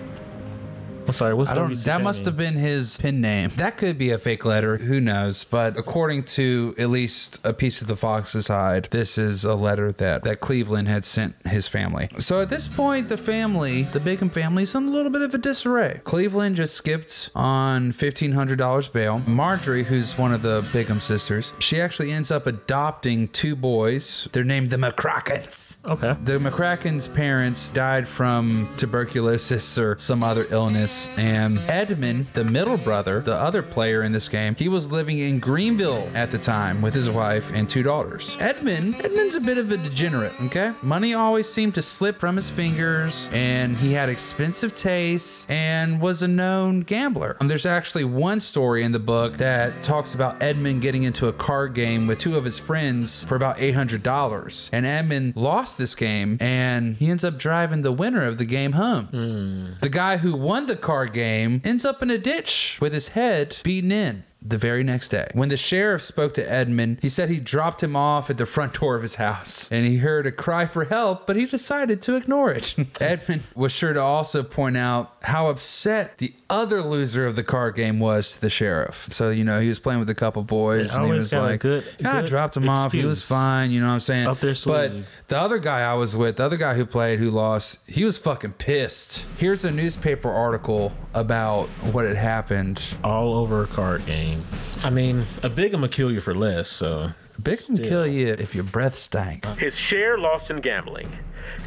I'm 1.10 1.16
sorry, 1.16 1.34
what's 1.34 1.50
I 1.50 1.56
don't. 1.56 1.72
WCJ 1.72 1.84
That 1.86 2.02
must 2.04 2.26
have 2.26 2.38
been 2.38 2.54
his 2.54 2.98
pen 3.00 3.20
name. 3.20 3.50
That 3.56 3.78
could 3.78 3.98
be 3.98 4.12
a 4.12 4.20
fake 4.20 4.46
letter. 4.46 4.78
Who 4.78 5.02
knows? 5.02 5.44
But 5.44 5.76
according 5.76 6.24
to 6.36 6.76
at 6.78 6.90
least 6.92 7.40
a 7.44 7.52
piece 7.52 7.82
of 7.82 7.88
the 7.88 7.96
Fox's 7.96 8.48
hide, 8.48 8.90
this 8.92 9.18
is 9.18 9.44
a 9.44 9.56
letter 9.56 9.92
that 9.94 10.24
that 10.24 10.40
Cleveland 10.40 10.88
had 10.88 11.04
sent 11.04 11.36
his 11.48 11.68
family. 11.68 12.10
So 12.20 12.42
at 12.42 12.50
this 12.50 12.68
point, 12.68 13.10
the 13.10 13.18
family, 13.18 13.84
the 13.84 14.00
Bigham 14.00 14.30
family, 14.30 14.64
is 14.64 14.76
in 14.76 14.88
a 14.88 14.92
little 14.92 15.12
bit 15.12 15.24
of 15.24 15.34
a 15.34 15.40
disarray. 15.40 16.02
Cleveland 16.04 16.56
just 16.58 16.76
skipped 16.76 17.32
on 17.34 17.92
fifteen 17.92 18.34
hundred 18.34 18.60
dollars 18.60 18.88
bail. 18.88 19.20
Marjorie, 19.26 19.86
who's 19.86 20.16
one 20.16 20.32
of 20.32 20.44
the 20.44 20.62
Bigham 20.72 21.00
sisters, 21.02 21.54
she 21.58 21.82
actually 21.82 22.12
ends 22.12 22.30
up 22.30 22.46
adopting 22.46 23.28
two 23.30 23.56
boys. 23.56 24.28
They're 24.32 24.44
named 24.44 24.70
the 24.70 24.78
McCrackens. 24.78 25.78
Okay. 25.86 26.16
The 26.24 26.38
McCracken's 26.38 27.08
parents 27.08 27.72
died 27.72 28.08
from 28.08 28.72
tuberculosis 28.78 29.78
or 29.78 29.98
some 29.98 30.24
other 30.24 30.46
illness, 30.52 30.99
and 31.18 31.60
Edmund, 31.68 32.28
the 32.34 32.44
middle 32.44 32.78
brother, 32.78 33.22
the 33.22 33.36
other 33.36 33.62
player 33.62 34.04
in 34.04 34.12
this 34.12 34.28
game, 34.28 34.56
he 34.56 34.68
was 34.68 34.92
living 34.92 35.20
in 35.20 35.40
Greenville 35.40 36.10
at 36.14 36.32
the 36.32 36.38
time 36.38 36.82
with 36.82 36.94
his 36.94 37.10
wife 37.10 37.50
and 37.54 37.70
two 37.70 37.84
daughters. 37.84 38.36
Edmund, 38.40 38.96
Edmund's 39.04 39.36
a 39.36 39.40
bit 39.40 39.58
of 39.58 39.72
a 39.72 39.78
degenerate, 39.78 40.34
okay? 40.42 40.74
Money 40.82 41.14
always 41.14 41.48
seemed 41.48 41.76
to 41.76 41.82
slip 41.82 42.20
from 42.20 42.36
his 42.36 42.50
fingers, 42.50 43.30
and 43.32 43.78
he 43.78 43.94
had 43.94 44.10
expensive 44.10 44.74
tastes 44.76 45.46
and 45.50 46.02
was 46.02 46.22
a 46.22 46.28
known 46.28 46.82
gambler. 46.82 47.38
And 47.40 47.50
there's 47.50 47.66
actually 47.66 48.04
one 48.04 48.40
story 48.40 48.84
in 48.84 48.92
the 48.92 49.00
book 49.00 49.38
that 49.38 49.82
talks 49.82 50.14
about 50.14 50.42
Edmund 50.42 50.82
getting 50.82 51.04
into 51.04 51.28
a 51.28 51.34
card 51.34 51.74
game 51.74 52.08
with 52.08 52.18
two 52.20 52.36
of 52.36 52.44
his 52.44 52.60
friends 52.60 53.24
for 53.24 53.36
about 53.36 53.58
$800. 53.58 54.70
And 54.72 54.86
Edmund 54.86 55.36
lost 55.36 55.78
this 55.78 55.96
game 55.96 56.38
and 56.40 56.96
he 56.96 57.10
ends 57.10 57.24
up 57.24 57.38
driving 57.38 57.82
the 57.82 57.92
winner 57.92 58.24
of 58.24 58.38
the 58.38 58.46
game 58.46 58.74
home. 58.74 59.06
Hmm. 59.06 59.66
The 59.82 59.90
guy 59.90 60.18
who 60.18 60.36
won 60.36 60.66
the 60.66 60.76
card 60.90 61.14
game 61.14 61.62
ends 61.64 61.86
up 61.86 62.02
in 62.02 62.10
a 62.10 62.18
ditch 62.18 62.80
with 62.82 62.94
his 62.94 63.10
head 63.10 63.58
beaten 63.62 63.92
in. 63.92 64.24
The 64.42 64.58
very 64.58 64.86
next 64.86 65.10
day, 65.10 65.30
when 65.34 65.50
the 65.50 65.58
sheriff 65.58 66.02
spoke 66.02 66.34
to 66.36 66.50
Edmund, 66.50 67.00
he 67.02 67.10
said 67.10 67.30
he 67.30 67.40
dropped 67.42 67.84
him 67.84 67.94
off 67.98 68.30
at 68.30 68.38
the 68.38 68.46
front 68.46 68.80
door 68.80 68.96
of 68.96 69.02
his 69.02 69.16
house 69.16 69.70
and 69.70 69.86
he 69.86 69.98
heard 69.98 70.26
a 70.26 70.32
cry 70.32 70.66
for 70.66 70.86
help, 70.86 71.28
but 71.28 71.36
he 71.36 71.46
decided 71.46 72.02
to 72.04 72.16
ignore 72.16 72.50
it. 72.50 72.74
Edmund 73.02 73.44
was 73.54 73.74
sure 73.74 73.92
to 73.92 74.02
also 74.02 74.42
point 74.42 74.78
out 74.78 75.14
how 75.24 75.50
upset 75.50 76.20
the 76.20 76.34
other 76.50 76.82
loser 76.82 77.28
of 77.28 77.36
the 77.36 77.44
card 77.44 77.76
game 77.76 78.00
was 78.00 78.36
to 78.36 78.42
the 78.42 78.50
sheriff. 78.50 79.10
So, 79.12 79.30
you 79.30 79.44
know, 79.44 79.60
he 79.60 79.68
was 79.68 79.82
playing 79.82 80.00
with 80.00 80.10
a 80.10 80.16
couple 80.16 80.42
boys 80.44 80.94
Yeah, 80.94 81.00
and 81.00 81.06
he 81.08 81.12
was 81.12 81.34
like, 81.34 81.60
good- 81.60 81.84
yeah, 82.00 82.20
I 82.20 82.22
dropped 82.22 82.56
him 82.56 82.70
off. 82.70 82.94
He 82.94 83.04
was 83.04 83.22
fine. 83.22 83.72
You 83.72 83.82
know 83.82 83.88
what 83.88 83.94
I'm 83.94 84.00
saying? 84.00 84.28
Up 84.28 84.40
their 84.40 84.56
but. 84.66 84.94
The 85.30 85.40
other 85.40 85.58
guy 85.60 85.82
I 85.82 85.94
was 85.94 86.16
with, 86.16 86.38
the 86.38 86.44
other 86.44 86.58
guy 86.58 86.74
who 86.74 86.86
played, 86.86 87.20
who 87.20 87.30
lost, 87.30 87.80
he 87.88 88.04
was 88.04 88.18
fucking 88.18 88.54
pissed. 88.54 89.26
Here's 89.38 89.64
a 89.64 89.72
newspaper 89.72 90.30
article 90.32 90.92
about 91.14 91.68
what 91.94 92.06
had 92.06 92.18
happened. 92.18 92.84
all 93.04 93.34
over 93.36 93.64
a 93.64 93.68
card 93.68 94.06
game. 94.06 94.44
I 94.84 94.90
mean, 94.90 95.26
a 95.44 95.50
big 95.50 95.74
will 95.74 95.88
kill 95.88 96.12
you 96.12 96.20
for 96.22 96.36
less. 96.36 96.68
So 96.70 97.12
Big 97.42 97.58
can 97.66 97.76
Still. 97.78 97.88
kill 97.88 98.08
you 98.08 98.28
if 98.28 98.54
your 98.54 98.66
breath 98.66 98.96
stank. 98.96 99.46
His 99.58 99.74
share 99.74 100.18
lost 100.18 100.50
in 100.50 100.60
gambling. 100.62 101.10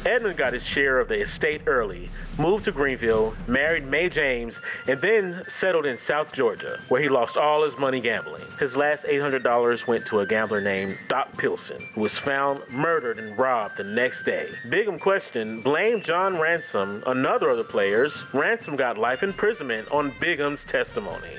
Edmund 0.05 0.37
got 0.37 0.53
his 0.53 0.63
share 0.63 0.99
of 0.99 1.07
the 1.07 1.21
estate 1.21 1.61
early, 1.65 2.09
moved 2.37 2.65
to 2.65 2.71
Greenville, 2.71 3.33
married 3.47 3.87
May 3.87 4.09
James, 4.09 4.55
and 4.87 4.99
then 5.01 5.43
settled 5.49 5.85
in 5.85 5.97
South 5.97 6.31
Georgia, 6.33 6.79
where 6.89 7.01
he 7.01 7.09
lost 7.09 7.37
all 7.37 7.63
his 7.63 7.77
money 7.77 8.01
gambling. 8.01 8.43
His 8.59 8.75
last 8.75 9.03
$800 9.03 9.87
went 9.87 10.05
to 10.07 10.19
a 10.19 10.27
gambler 10.27 10.61
named 10.61 10.97
Doc 11.07 11.37
Pilson, 11.37 11.81
who 11.93 12.01
was 12.01 12.17
found 12.17 12.61
murdered 12.69 13.17
and 13.17 13.37
robbed 13.37 13.77
the 13.77 13.83
next 13.83 14.23
day. 14.23 14.49
Bigham 14.69 14.99
questioned 14.99 15.63
blamed 15.63 16.03
John 16.03 16.39
Ransom, 16.39 17.03
another 17.07 17.49
of 17.49 17.57
the 17.57 17.63
players. 17.63 18.13
Ransom 18.33 18.75
got 18.75 18.97
life 18.97 19.23
imprisonment 19.23 19.89
on 19.91 20.13
Bigham's 20.19 20.63
testimony. 20.65 21.37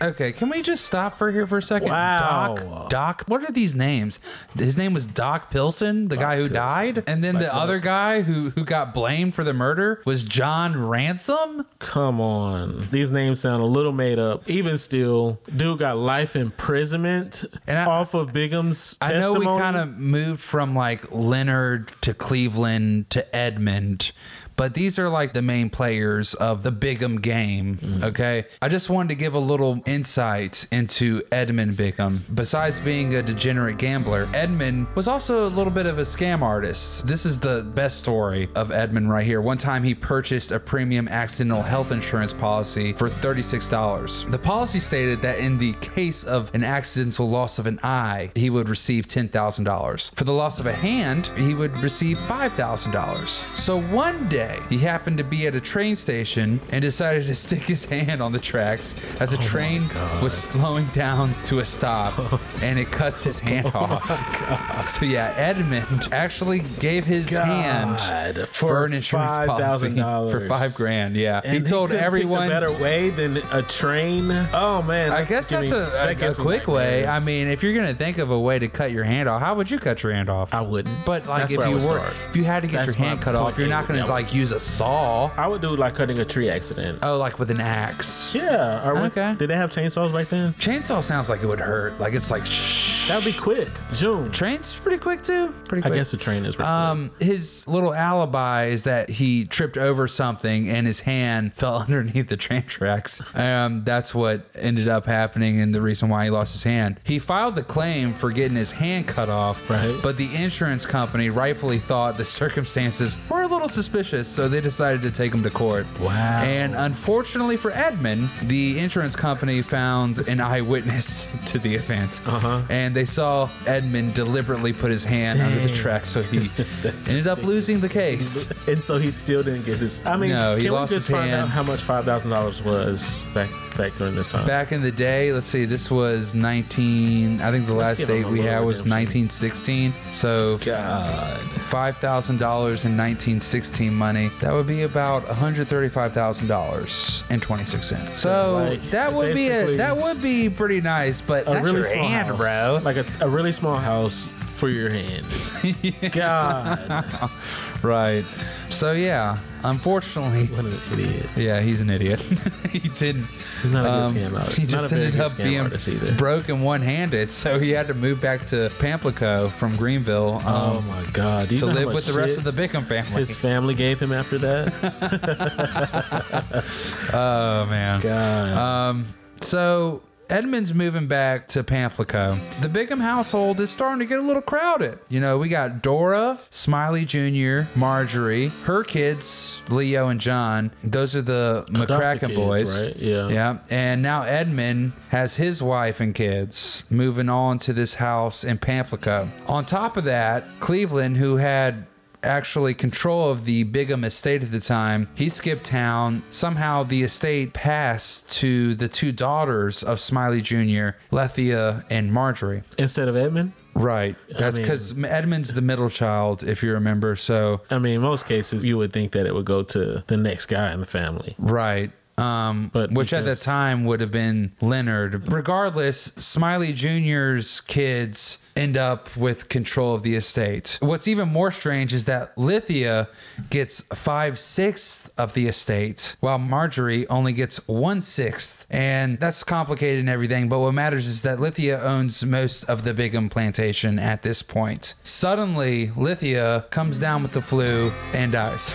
Okay, 0.00 0.32
can 0.32 0.50
we 0.50 0.60
just 0.60 0.84
stop 0.84 1.16
for 1.16 1.32
here 1.32 1.46
for 1.46 1.56
a 1.58 1.62
second? 1.62 1.88
Wow. 1.88 2.54
Doc, 2.58 2.88
Doc, 2.90 3.24
what 3.28 3.42
are 3.48 3.50
these 3.52 3.74
names? 3.74 4.18
His 4.54 4.76
name 4.76 4.92
was 4.92 5.06
Doc 5.06 5.50
Pilson, 5.50 6.08
the 6.08 6.18
guy 6.18 6.36
who 6.36 6.48
Pilson. 6.50 6.54
died, 6.54 7.04
and 7.06 7.24
then 7.24 7.38
the 7.38 7.52
other 7.54 7.78
guy 7.78 8.20
who 8.20 8.50
who 8.50 8.64
got 8.64 8.92
blamed 8.92 9.34
for 9.34 9.42
the 9.42 9.54
murder 9.54 10.02
was 10.04 10.22
John 10.22 10.86
Ransom. 10.86 11.66
come 11.78 12.20
on, 12.20 12.88
these 12.90 13.10
names 13.10 13.40
sound 13.40 13.62
a 13.62 13.66
little 13.66 13.92
made 13.92 14.18
up. 14.18 14.48
Even 14.50 14.76
still, 14.76 15.40
dude 15.56 15.78
got 15.78 15.96
life 15.96 16.36
imprisonment 16.36 17.44
And 17.66 17.78
I- 17.78 17.86
off 17.86 18.12
of 18.12 18.32
Bigham's 18.34 18.98
I 19.00 19.12
know 19.12 19.30
we 19.32 19.46
kind 19.46 19.76
of 19.76 19.96
moved 19.98 20.40
from 20.42 20.74
like 20.74 21.10
Leonard 21.10 21.92
to 22.02 22.12
Cleveland 22.12 23.08
to 23.10 23.34
Edmund, 23.34 24.12
but 24.56 24.74
these 24.74 24.98
are 24.98 25.08
like 25.08 25.32
the 25.32 25.42
main 25.42 25.70
players 25.70 26.34
of 26.34 26.62
the 26.62 26.72
Bigham 26.72 27.20
game. 27.20 27.76
Mm-hmm. 27.76 28.04
Okay. 28.04 28.46
I 28.60 28.68
just 28.68 28.90
wanted 28.90 29.10
to 29.10 29.14
give 29.14 29.34
a 29.34 29.38
little 29.38 29.82
insight 29.86 30.66
into 30.72 31.22
Edmund 31.30 31.76
Bigham. 31.76 32.24
Besides 32.34 32.80
being 32.80 33.14
a 33.14 33.22
degenerate 33.22 33.78
gambler, 33.78 34.28
Edmund 34.32 34.86
was 34.94 35.08
also 35.08 35.46
a 35.46 35.50
little 35.50 35.72
bit 35.72 35.86
of 35.86 35.98
a 35.98 36.02
scam 36.02 36.42
artist. 36.42 37.06
This 37.06 37.26
is 37.26 37.38
the 37.38 37.62
best 37.74 38.00
story 38.00 38.48
of 38.54 38.70
Edmund 38.70 39.10
right 39.10 39.26
here. 39.26 39.40
One 39.40 39.58
time 39.58 39.82
he 39.82 39.94
purchased 39.94 40.52
a 40.52 40.58
premium 40.58 41.08
accidental 41.08 41.62
health 41.62 41.92
insurance 41.92 42.32
policy 42.32 42.92
for 42.92 43.10
$36. 43.10 44.30
The 44.30 44.38
policy 44.38 44.80
stated 44.80 45.20
that 45.22 45.38
in 45.38 45.58
the 45.58 45.74
case 45.74 46.24
of 46.24 46.54
an 46.54 46.64
accidental 46.64 47.28
loss 47.28 47.58
of 47.58 47.66
an 47.66 47.78
eye, 47.82 48.30
he 48.34 48.50
would 48.50 48.68
receive 48.68 49.06
$10,000. 49.06 50.14
For 50.14 50.24
the 50.24 50.32
loss 50.32 50.60
of 50.60 50.66
a 50.66 50.72
hand, 50.72 51.30
he 51.36 51.54
would 51.54 51.76
receive 51.78 52.16
$5,000. 52.18 53.56
So 53.56 53.80
one 53.80 54.28
day, 54.28 54.45
he 54.68 54.78
happened 54.78 55.18
to 55.18 55.24
be 55.24 55.46
at 55.46 55.54
a 55.54 55.60
train 55.60 55.96
station 55.96 56.60
and 56.70 56.82
decided 56.82 57.26
to 57.26 57.34
stick 57.46 57.62
his 57.62 57.84
hand 57.84 58.22
on 58.22 58.32
the 58.32 58.38
tracks 58.38 58.94
as 59.20 59.32
a 59.32 59.38
oh 59.38 59.40
train 59.42 59.88
was 60.22 60.32
slowing 60.36 60.86
down 60.88 61.34
to 61.44 61.58
a 61.60 61.64
stop 61.64 62.18
and 62.62 62.78
it 62.78 62.90
cuts 62.90 63.24
his 63.24 63.40
oh 63.42 63.46
hand 63.46 63.70
off. 63.74 64.88
So 64.88 65.04
yeah, 65.04 65.34
Edmund 65.36 66.08
actually 66.12 66.60
gave 66.78 67.04
his 67.04 67.28
hand 67.30 67.96
God, 67.98 68.48
for, 68.48 68.84
an 68.84 68.92
insurance 68.92 69.36
policy 69.36 69.88
$5,000. 69.90 70.30
for 70.30 70.46
five 70.48 70.74
grand. 70.74 71.16
Yeah, 71.16 71.40
And 71.44 71.54
he 71.54 71.60
told 71.62 71.90
couldn't 71.90 72.04
everyone. 72.04 72.46
a 72.46 72.50
better 72.50 72.72
way 72.72 73.10
than 73.10 73.38
a 73.38 73.62
train. 73.62 74.30
Oh 74.52 74.82
man, 74.82 75.10
I 75.12 75.24
guess 75.24 75.48
that's 75.48 75.70
giving- 75.70 75.86
a, 75.86 75.90
that 75.90 76.22
a, 76.22 76.30
a 76.30 76.34
quick 76.34 76.66
way. 76.66 77.06
I 77.06 77.20
mean, 77.20 77.48
if 77.48 77.62
you're 77.62 77.74
gonna 77.74 77.94
think 77.94 78.18
of 78.18 78.30
a 78.30 78.38
way 78.38 78.58
to 78.58 78.68
cut 78.68 78.92
your 78.92 79.04
hand 79.04 79.28
off, 79.28 79.40
how 79.40 79.54
would 79.54 79.70
you 79.70 79.78
cut 79.78 80.02
your 80.02 80.12
hand 80.12 80.28
off? 80.30 80.52
I 80.54 80.60
wouldn't. 80.60 81.04
But 81.04 81.26
like, 81.26 81.48
That's 81.48 81.52
if 81.52 81.68
you 81.68 81.74
were, 81.74 81.80
start. 81.80 82.14
if 82.30 82.36
you 82.36 82.44
had 82.44 82.60
to 82.62 82.68
get 82.68 82.86
That's 82.86 82.98
your 82.98 83.06
hand 83.06 83.20
cut 83.20 83.34
off, 83.34 83.58
you're 83.58 83.68
not 83.68 83.86
gonna 83.88 84.06
like 84.06 84.32
use 84.36 84.52
a 84.52 84.58
saw. 84.58 85.30
I 85.36 85.46
would 85.46 85.60
do 85.62 85.74
like 85.74 85.94
cutting 85.94 86.18
a 86.20 86.24
tree 86.24 86.48
accident. 86.50 86.98
Oh, 87.02 87.18
like 87.18 87.38
with 87.38 87.50
an 87.50 87.60
axe. 87.60 88.34
Yeah. 88.34 88.86
Or 88.88 88.96
Okay. 89.06 89.34
Did 89.38 89.48
they 89.50 89.56
have 89.56 89.72
chainsaws 89.72 90.12
back 90.12 90.28
then? 90.28 90.52
Chainsaw 90.54 91.02
sounds 91.02 91.28
like 91.30 91.42
it 91.42 91.46
would 91.46 91.60
hurt. 91.60 91.98
Like 91.98 92.14
it's 92.14 92.30
like 92.30 92.44
shh. 92.46 93.08
That'd 93.08 93.24
be 93.24 93.38
quick. 93.38 93.68
June. 93.94 94.30
Train's 94.32 94.74
pretty 94.74 94.98
quick 94.98 95.22
too. 95.22 95.54
Pretty 95.68 95.86
I 95.88 95.94
guess 95.94 96.10
the 96.10 96.16
train 96.16 96.44
is. 96.44 96.56
pretty 96.56 96.68
Um, 96.68 97.10
his 97.20 97.66
little 97.68 97.94
alibi 97.94 98.66
is 98.66 98.84
that 98.84 99.08
he 99.08 99.44
tripped 99.44 99.78
over 99.78 100.08
something 100.08 100.68
and 100.68 100.86
his 100.86 101.00
hand 101.00 101.54
fell 101.56 101.78
underneath 101.82 102.28
the 102.28 102.36
train 102.36 102.62
tracks. 102.62 103.22
Um, 103.36 103.84
that's 103.84 104.14
what 104.14 104.46
ended 104.54 104.88
up 104.88 105.06
happening 105.06 105.60
and 105.60 105.74
the 105.74 105.80
reason 105.80 106.08
why 106.08 106.24
he 106.24 106.30
lost 106.30 106.52
his 106.52 106.62
hand. 106.64 107.00
He 107.04 107.18
filed 107.18 107.54
the 107.54 107.62
claim 107.62 108.12
for 108.12 108.30
getting 108.32 108.56
his 108.56 108.72
hand 108.72 109.06
cut 109.06 109.28
off, 109.28 109.68
Right. 109.70 109.96
but 110.02 110.16
the 110.16 110.34
insurance 110.34 110.84
company 110.84 111.30
rightfully 111.30 111.78
thought 111.78 112.16
the 112.16 112.24
circumstances 112.24 113.18
were 113.28 113.42
a 113.42 113.46
little 113.46 113.68
suspicious, 113.68 114.25
so 114.26 114.48
they 114.48 114.60
decided 114.60 115.02
to 115.02 115.10
take 115.10 115.32
him 115.32 115.42
to 115.42 115.50
court. 115.50 115.86
Wow. 116.00 116.42
And 116.42 116.74
unfortunately 116.74 117.56
for 117.56 117.70
Edmund, 117.72 118.28
the 118.42 118.78
insurance 118.78 119.14
company 119.16 119.62
found 119.62 120.18
an 120.28 120.40
eyewitness 120.40 121.26
to 121.46 121.58
the 121.58 121.74
event. 121.74 122.20
Uh-huh. 122.26 122.62
And 122.68 122.94
they 122.94 123.04
saw 123.04 123.48
Edmund 123.66 124.14
deliberately 124.14 124.72
put 124.72 124.90
his 124.90 125.04
hand 125.04 125.40
under 125.40 125.60
the 125.60 125.68
Dang. 125.68 125.76
track, 125.76 126.06
so 126.06 126.22
he 126.22 126.50
ended 127.08 127.26
up 127.26 127.42
losing 127.42 127.80
the 127.80 127.88
case. 127.88 128.50
And 128.68 128.78
so 128.82 128.98
he 128.98 129.10
still 129.10 129.42
didn't 129.42 129.64
get 129.64 129.78
his. 129.78 130.04
I 130.04 130.16
mean, 130.16 130.30
No, 130.30 130.56
he 130.56 130.64
can 130.64 130.72
lost 130.72 130.90
we 130.90 130.96
just 130.96 131.08
his 131.08 131.16
find 131.16 131.30
hand. 131.30 131.42
out 131.44 131.48
how 131.48 131.62
much 131.62 131.80
five 131.80 132.04
thousand 132.04 132.30
dollars 132.30 132.62
was 132.62 133.22
back 133.34 133.50
back 133.76 133.94
during 133.94 134.14
this 134.14 134.28
time? 134.28 134.46
Back 134.46 134.72
in 134.72 134.82
the 134.82 134.90
day, 134.92 135.32
let's 135.32 135.46
see, 135.46 135.64
this 135.66 135.90
was 135.90 136.34
19. 136.34 137.40
I 137.40 137.50
think 137.52 137.66
the 137.66 137.74
Let's 137.74 138.00
last 138.00 138.08
date 138.08 138.26
we 138.26 138.40
had 138.40 138.60
was 138.60 138.78
1916. 138.78 139.92
So 140.10 140.58
God. 140.58 141.40
five 141.62 141.98
thousand 141.98 142.38
dollars 142.38 142.84
in 142.84 142.96
1916 142.96 143.94
money. 143.94 144.15
That 144.40 144.52
would 144.52 144.66
be 144.66 144.82
about 144.82 145.26
135 145.26 146.12
thousand 146.12 146.48
dollars 146.48 147.22
and 147.30 147.40
26 147.40 147.86
cents. 147.86 148.16
So 148.16 148.54
like, 148.54 148.82
that 148.90 149.12
would 149.12 149.34
be 149.34 149.48
a 149.48 149.76
that 149.76 149.96
would 149.96 150.20
be 150.22 150.48
pretty 150.50 150.80
nice. 150.80 151.20
But 151.20 151.46
A 151.46 151.50
that's 151.52 151.64
really 151.64 151.80
your 151.80 151.88
small 151.88 152.08
hand, 152.08 152.28
house. 152.28 152.36
bro. 152.38 152.80
Like 152.82 152.96
a, 152.96 153.04
a 153.20 153.28
really 153.28 153.52
small 153.52 153.76
house 153.76 154.26
for 154.56 154.68
your 154.68 154.88
hand. 154.90 155.26
God. 156.12 157.30
Right. 157.82 158.24
So 158.70 158.92
yeah, 158.92 159.38
unfortunately, 159.70 160.46
What 160.46 160.64
an 160.64 160.78
idiot. 160.92 161.26
yeah, 161.36 161.60
he's 161.60 161.80
an 161.80 161.90
idiot. 161.90 162.20
he 162.70 162.80
didn't. 162.80 163.26
He's 163.62 163.70
not 163.70 163.84
a 163.84 163.88
good 163.88 164.26
um, 164.26 164.32
scam 164.32 164.38
artist. 164.38 164.56
He 164.56 164.66
just 164.66 164.92
ended 164.92 165.20
up 165.20 165.36
being 165.36 165.60
artist 165.60 165.88
either. 165.88 166.14
broke 166.16 166.48
and 166.48 166.64
one-handed, 166.64 167.30
so 167.30 167.58
he 167.58 167.70
had 167.70 167.88
to 167.88 167.94
move 167.94 168.20
back 168.20 168.46
to 168.46 168.70
Pamplico 168.78 169.50
from 169.50 169.76
Greenville. 169.76 170.40
Oh 170.44 170.78
Um, 170.78 170.88
my 170.88 171.04
God. 171.12 171.48
To 171.48 171.66
live 171.66 171.92
with 171.92 172.06
the 172.06 172.12
rest 172.12 172.38
of 172.38 172.44
the 172.44 172.52
Bigham 172.52 172.84
family. 172.86 173.18
His 173.18 173.36
family 173.36 173.74
gave 173.74 174.00
him 174.00 174.12
after 174.12 174.38
that. 174.38 174.72
oh 177.12 177.66
man. 177.66 178.00
God. 178.00 178.56
Um, 178.56 179.06
so 179.40 180.02
Edmund's 180.28 180.74
moving 180.74 181.06
back 181.06 181.46
to 181.48 181.62
Pamplico. 181.62 182.38
The 182.60 182.68
Bigham 182.68 182.98
household 182.98 183.60
is 183.60 183.70
starting 183.70 184.00
to 184.00 184.06
get 184.06 184.18
a 184.18 184.22
little 184.22 184.42
crowded. 184.42 184.98
You 185.08 185.20
know, 185.20 185.38
we 185.38 185.48
got 185.48 185.82
Dora, 185.82 186.40
Smiley 186.50 187.04
Jr., 187.04 187.68
Marjorie, 187.78 188.48
her 188.64 188.82
kids, 188.82 189.60
Leo 189.68 190.08
and 190.08 190.20
John. 190.20 190.72
Those 190.82 191.14
are 191.14 191.22
the 191.22 191.64
McCracken 191.70 192.20
kids, 192.28 192.34
boys. 192.34 192.80
right? 192.80 192.96
Yeah. 192.96 193.28
Yeah. 193.28 193.58
And 193.70 194.02
now 194.02 194.22
Edmund 194.22 194.94
has 195.10 195.36
his 195.36 195.62
wife 195.62 196.00
and 196.00 196.12
kids 196.12 196.82
moving 196.90 197.28
on 197.28 197.58
to 197.58 197.72
this 197.72 197.94
house 197.94 198.42
in 198.42 198.58
Pamplico. 198.58 199.28
On 199.48 199.64
top 199.64 199.96
of 199.96 200.04
that, 200.04 200.44
Cleveland, 200.58 201.18
who 201.18 201.36
had 201.36 201.86
actually 202.22 202.74
control 202.74 203.30
of 203.30 203.44
the 203.44 203.64
Bigham 203.64 204.04
estate 204.04 204.42
at 204.42 204.50
the 204.50 204.60
time. 204.60 205.08
He 205.14 205.28
skipped 205.28 205.64
town. 205.64 206.22
Somehow 206.30 206.82
the 206.82 207.02
estate 207.02 207.52
passed 207.52 208.28
to 208.32 208.74
the 208.74 208.88
two 208.88 209.12
daughters 209.12 209.82
of 209.82 210.00
Smiley 210.00 210.40
Jr., 210.40 210.90
Lethia 211.10 211.84
and 211.90 212.12
Marjorie. 212.12 212.62
Instead 212.78 213.08
of 213.08 213.16
Edmund? 213.16 213.52
Right. 213.74 214.16
That's 214.38 214.56
mean- 214.56 214.64
because 214.64 214.94
Edmund's 215.04 215.52
the 215.54 215.60
middle 215.60 215.90
child, 215.90 216.42
if 216.42 216.62
you 216.62 216.72
remember. 216.72 217.14
So, 217.16 217.60
I 217.70 217.78
mean, 217.78 217.96
in 217.96 218.00
most 218.02 218.26
cases, 218.26 218.64
you 218.64 218.78
would 218.78 218.92
think 218.92 219.12
that 219.12 219.26
it 219.26 219.34
would 219.34 219.44
go 219.44 219.62
to 219.62 220.02
the 220.06 220.16
next 220.16 220.46
guy 220.46 220.72
in 220.72 220.80
the 220.80 220.86
family. 220.86 221.34
right. 221.38 221.90
Um, 222.18 222.70
But 222.72 222.92
which 222.92 223.12
at 223.12 223.26
the 223.26 223.36
time 223.36 223.84
would 223.84 224.00
have 224.00 224.10
been 224.10 224.52
Leonard. 224.62 225.30
Regardless, 225.30 226.12
Smiley 226.16 226.72
Jr.'s 226.72 227.60
kids 227.60 228.38
end 228.56 228.76
up 228.76 229.14
with 229.16 229.48
control 229.48 229.94
of 229.94 230.02
the 230.02 230.16
estate. 230.16 230.78
What's 230.80 231.06
even 231.06 231.28
more 231.28 231.50
strange 231.50 231.92
is 231.92 232.06
that 232.06 232.36
Lithia 232.36 233.08
gets 233.50 233.80
five 233.94 234.38
sixths 234.38 235.08
of 235.18 235.34
the 235.34 235.46
estate, 235.46 236.16
while 236.20 236.38
Marjorie 236.38 237.06
only 237.08 237.32
gets 237.32 237.66
one 237.68 238.00
sixth. 238.00 238.66
And 238.70 239.18
that's 239.20 239.44
complicated 239.44 240.00
and 240.00 240.08
everything, 240.08 240.48
but 240.48 240.60
what 240.60 240.72
matters 240.72 241.06
is 241.06 241.22
that 241.22 241.40
Lithia 241.40 241.80
owns 241.82 242.24
most 242.24 242.64
of 242.64 242.84
the 242.84 242.94
Bigham 242.94 243.28
plantation 243.28 243.98
at 243.98 244.22
this 244.22 244.42
point. 244.42 244.94
Suddenly, 245.02 245.90
Lithia 245.96 246.66
comes 246.70 246.98
down 246.98 247.22
with 247.22 247.32
the 247.32 247.42
flu 247.42 247.90
and 248.12 248.32
dies. 248.32 248.74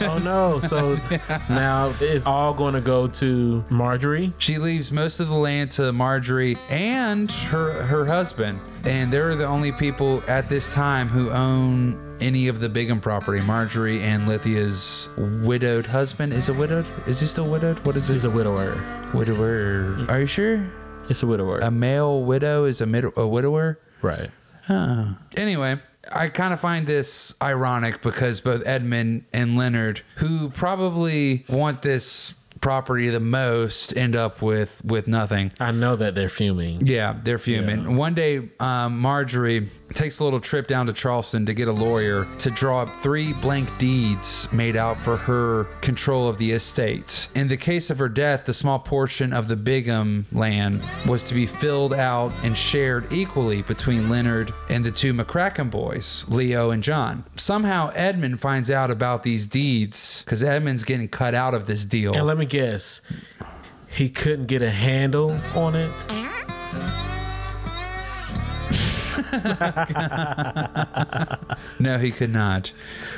Oh 0.00 0.18
no! 0.24 0.60
So 0.60 0.94
now 1.48 1.92
it's 2.00 2.26
all 2.26 2.54
going 2.54 2.74
to 2.74 2.80
go 2.80 3.06
to 3.06 3.64
Marjorie. 3.70 4.32
She 4.38 4.58
leaves 4.58 4.92
most 4.92 5.20
of 5.20 5.28
the 5.28 5.34
land 5.34 5.70
to 5.72 5.92
Marjorie 5.92 6.56
and 6.68 7.30
her 7.30 7.82
her 7.84 8.06
husband, 8.06 8.60
and 8.86 9.12
they're 9.12 9.34
the 9.34 9.46
only 9.46 9.72
people 9.72 10.22
at 10.28 10.48
this 10.48 10.68
time 10.70 11.08
who 11.08 11.30
own 11.30 12.16
any 12.20 12.48
of 12.48 12.60
the 12.60 12.68
Bigham 12.68 13.00
property. 13.00 13.40
Marjorie 13.42 14.00
and 14.02 14.26
Lithia's 14.28 15.08
widowed 15.16 15.86
husband 15.86 16.32
is 16.32 16.48
a 16.48 16.54
widowed. 16.54 16.86
Is 17.06 17.20
he 17.20 17.26
still 17.26 17.48
widowed? 17.50 17.80
What 17.84 17.96
is 17.96 18.08
he? 18.08 18.14
He's 18.14 18.24
a 18.24 18.30
widower. 18.30 18.74
widower. 19.12 19.96
Mm. 19.98 20.08
Are 20.08 20.20
you 20.20 20.26
sure? 20.26 20.64
It's 21.08 21.22
a 21.22 21.26
widower. 21.26 21.58
A 21.58 21.70
male 21.70 22.22
widow 22.24 22.64
is 22.64 22.80
a, 22.80 22.86
mid- 22.86 23.12
a 23.16 23.26
widower. 23.26 23.78
right. 24.02 24.30
Anyway, 25.36 25.78
I 26.12 26.28
kind 26.28 26.52
of 26.52 26.58
find 26.60 26.86
this 26.86 27.34
ironic 27.40 28.02
because 28.02 28.40
both 28.40 28.66
Edmund 28.66 29.24
and 29.32 29.56
Leonard, 29.56 30.02
who 30.16 30.50
probably 30.50 31.44
want 31.48 31.82
this 31.82 32.34
property 32.66 33.08
the 33.10 33.20
most, 33.20 33.96
end 33.96 34.16
up 34.16 34.42
with 34.42 34.84
with 34.84 35.06
nothing. 35.06 35.52
I 35.60 35.70
know 35.70 35.94
that 35.94 36.16
they're 36.16 36.28
fuming. 36.28 36.84
Yeah, 36.84 37.16
they're 37.22 37.38
fuming. 37.38 37.82
Yeah. 37.82 37.96
One 37.96 38.14
day, 38.14 38.48
um, 38.58 38.98
Marjorie 38.98 39.68
takes 39.94 40.18
a 40.18 40.24
little 40.24 40.40
trip 40.40 40.66
down 40.66 40.86
to 40.86 40.92
Charleston 40.92 41.46
to 41.46 41.54
get 41.54 41.68
a 41.68 41.72
lawyer 41.72 42.26
to 42.38 42.50
draw 42.50 42.82
up 42.82 43.00
three 43.00 43.32
blank 43.34 43.70
deeds 43.78 44.48
made 44.52 44.74
out 44.74 44.98
for 44.98 45.16
her 45.16 45.64
control 45.80 46.26
of 46.26 46.38
the 46.38 46.50
estate. 46.50 47.28
In 47.36 47.46
the 47.46 47.56
case 47.56 47.88
of 47.88 48.00
her 48.00 48.08
death, 48.08 48.46
the 48.46 48.54
small 48.54 48.80
portion 48.80 49.32
of 49.32 49.46
the 49.46 49.54
Bigham 49.54 50.26
land 50.32 50.82
was 51.06 51.22
to 51.24 51.34
be 51.34 51.46
filled 51.46 51.94
out 51.94 52.32
and 52.42 52.58
shared 52.58 53.12
equally 53.12 53.62
between 53.62 54.08
Leonard 54.08 54.52
and 54.68 54.84
the 54.84 54.90
two 54.90 55.14
McCracken 55.14 55.70
boys, 55.70 56.24
Leo 56.26 56.72
and 56.72 56.82
John. 56.82 57.24
Somehow, 57.36 57.92
Edmund 57.94 58.40
finds 58.40 58.72
out 58.72 58.90
about 58.90 59.22
these 59.22 59.46
deeds 59.46 60.24
because 60.24 60.42
Edmund's 60.42 60.82
getting 60.82 61.06
cut 61.06 61.32
out 61.32 61.54
of 61.54 61.66
this 61.66 61.84
deal. 61.84 62.12
And 62.12 62.26
let 62.26 62.36
me 62.36 62.46
guess, 62.56 63.02
he 63.86 64.08
couldn't 64.08 64.46
get 64.46 64.62
a 64.62 64.70
handle 64.70 65.38
on 65.54 65.74
it. 65.74 66.06
No, 71.78 71.98
he 71.98 72.10
could 72.10 72.32
not. 72.32 72.72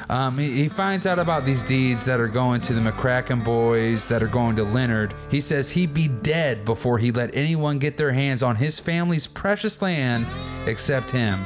Um, 0.08 0.36
he, 0.36 0.62
he 0.62 0.68
finds 0.68 1.06
out 1.06 1.20
about 1.20 1.44
these 1.44 1.62
deeds 1.62 2.04
that 2.06 2.18
are 2.18 2.28
going 2.28 2.60
to 2.62 2.72
the 2.72 2.80
McCracken 2.80 3.44
boys, 3.44 4.08
that 4.08 4.22
are 4.22 4.28
going 4.28 4.56
to 4.56 4.64
Leonard. 4.64 5.14
He 5.30 5.40
says 5.40 5.70
he'd 5.70 5.94
be 5.94 6.08
dead 6.08 6.64
before 6.64 6.98
he 6.98 7.12
let 7.12 7.34
anyone 7.34 7.78
get 7.78 7.96
their 7.96 8.12
hands 8.12 8.42
on 8.42 8.56
his 8.56 8.80
family's 8.80 9.28
precious 9.28 9.80
land 9.80 10.26
except 10.66 11.10
him. 11.10 11.44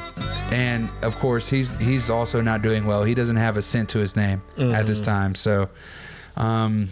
And 0.51 0.89
of 1.03 1.17
course, 1.19 1.47
he's 1.47 1.75
he's 1.75 2.09
also 2.09 2.41
not 2.41 2.61
doing 2.61 2.85
well. 2.85 3.03
He 3.03 3.13
doesn't 3.13 3.35
have 3.35 3.57
a 3.57 3.61
cent 3.61 3.89
to 3.89 3.99
his 3.99 4.15
name 4.15 4.41
at 4.57 4.87
this 4.87 5.01
time. 5.01 5.35
So, 5.35 5.69
um, 6.35 6.89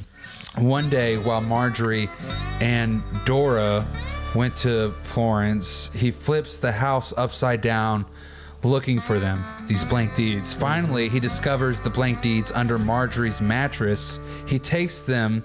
one 0.55 0.89
day 0.89 1.17
while 1.17 1.41
Marjorie 1.41 2.09
and 2.59 3.03
Dora 3.25 3.87
went 4.35 4.55
to 4.57 4.93
Florence, 5.03 5.89
he 5.93 6.11
flips 6.11 6.59
the 6.59 6.71
house 6.71 7.13
upside 7.17 7.61
down 7.61 8.05
looking 8.63 8.99
for 8.99 9.19
them, 9.19 9.43
these 9.67 9.83
blank 9.83 10.13
deeds. 10.13 10.53
Finally, 10.53 11.09
he 11.09 11.19
discovers 11.19 11.81
the 11.81 11.89
blank 11.89 12.21
deeds 12.21 12.51
under 12.51 12.77
Marjorie's 12.77 13.41
mattress. 13.41 14.19
He 14.45 14.59
takes 14.59 15.03
them 15.03 15.43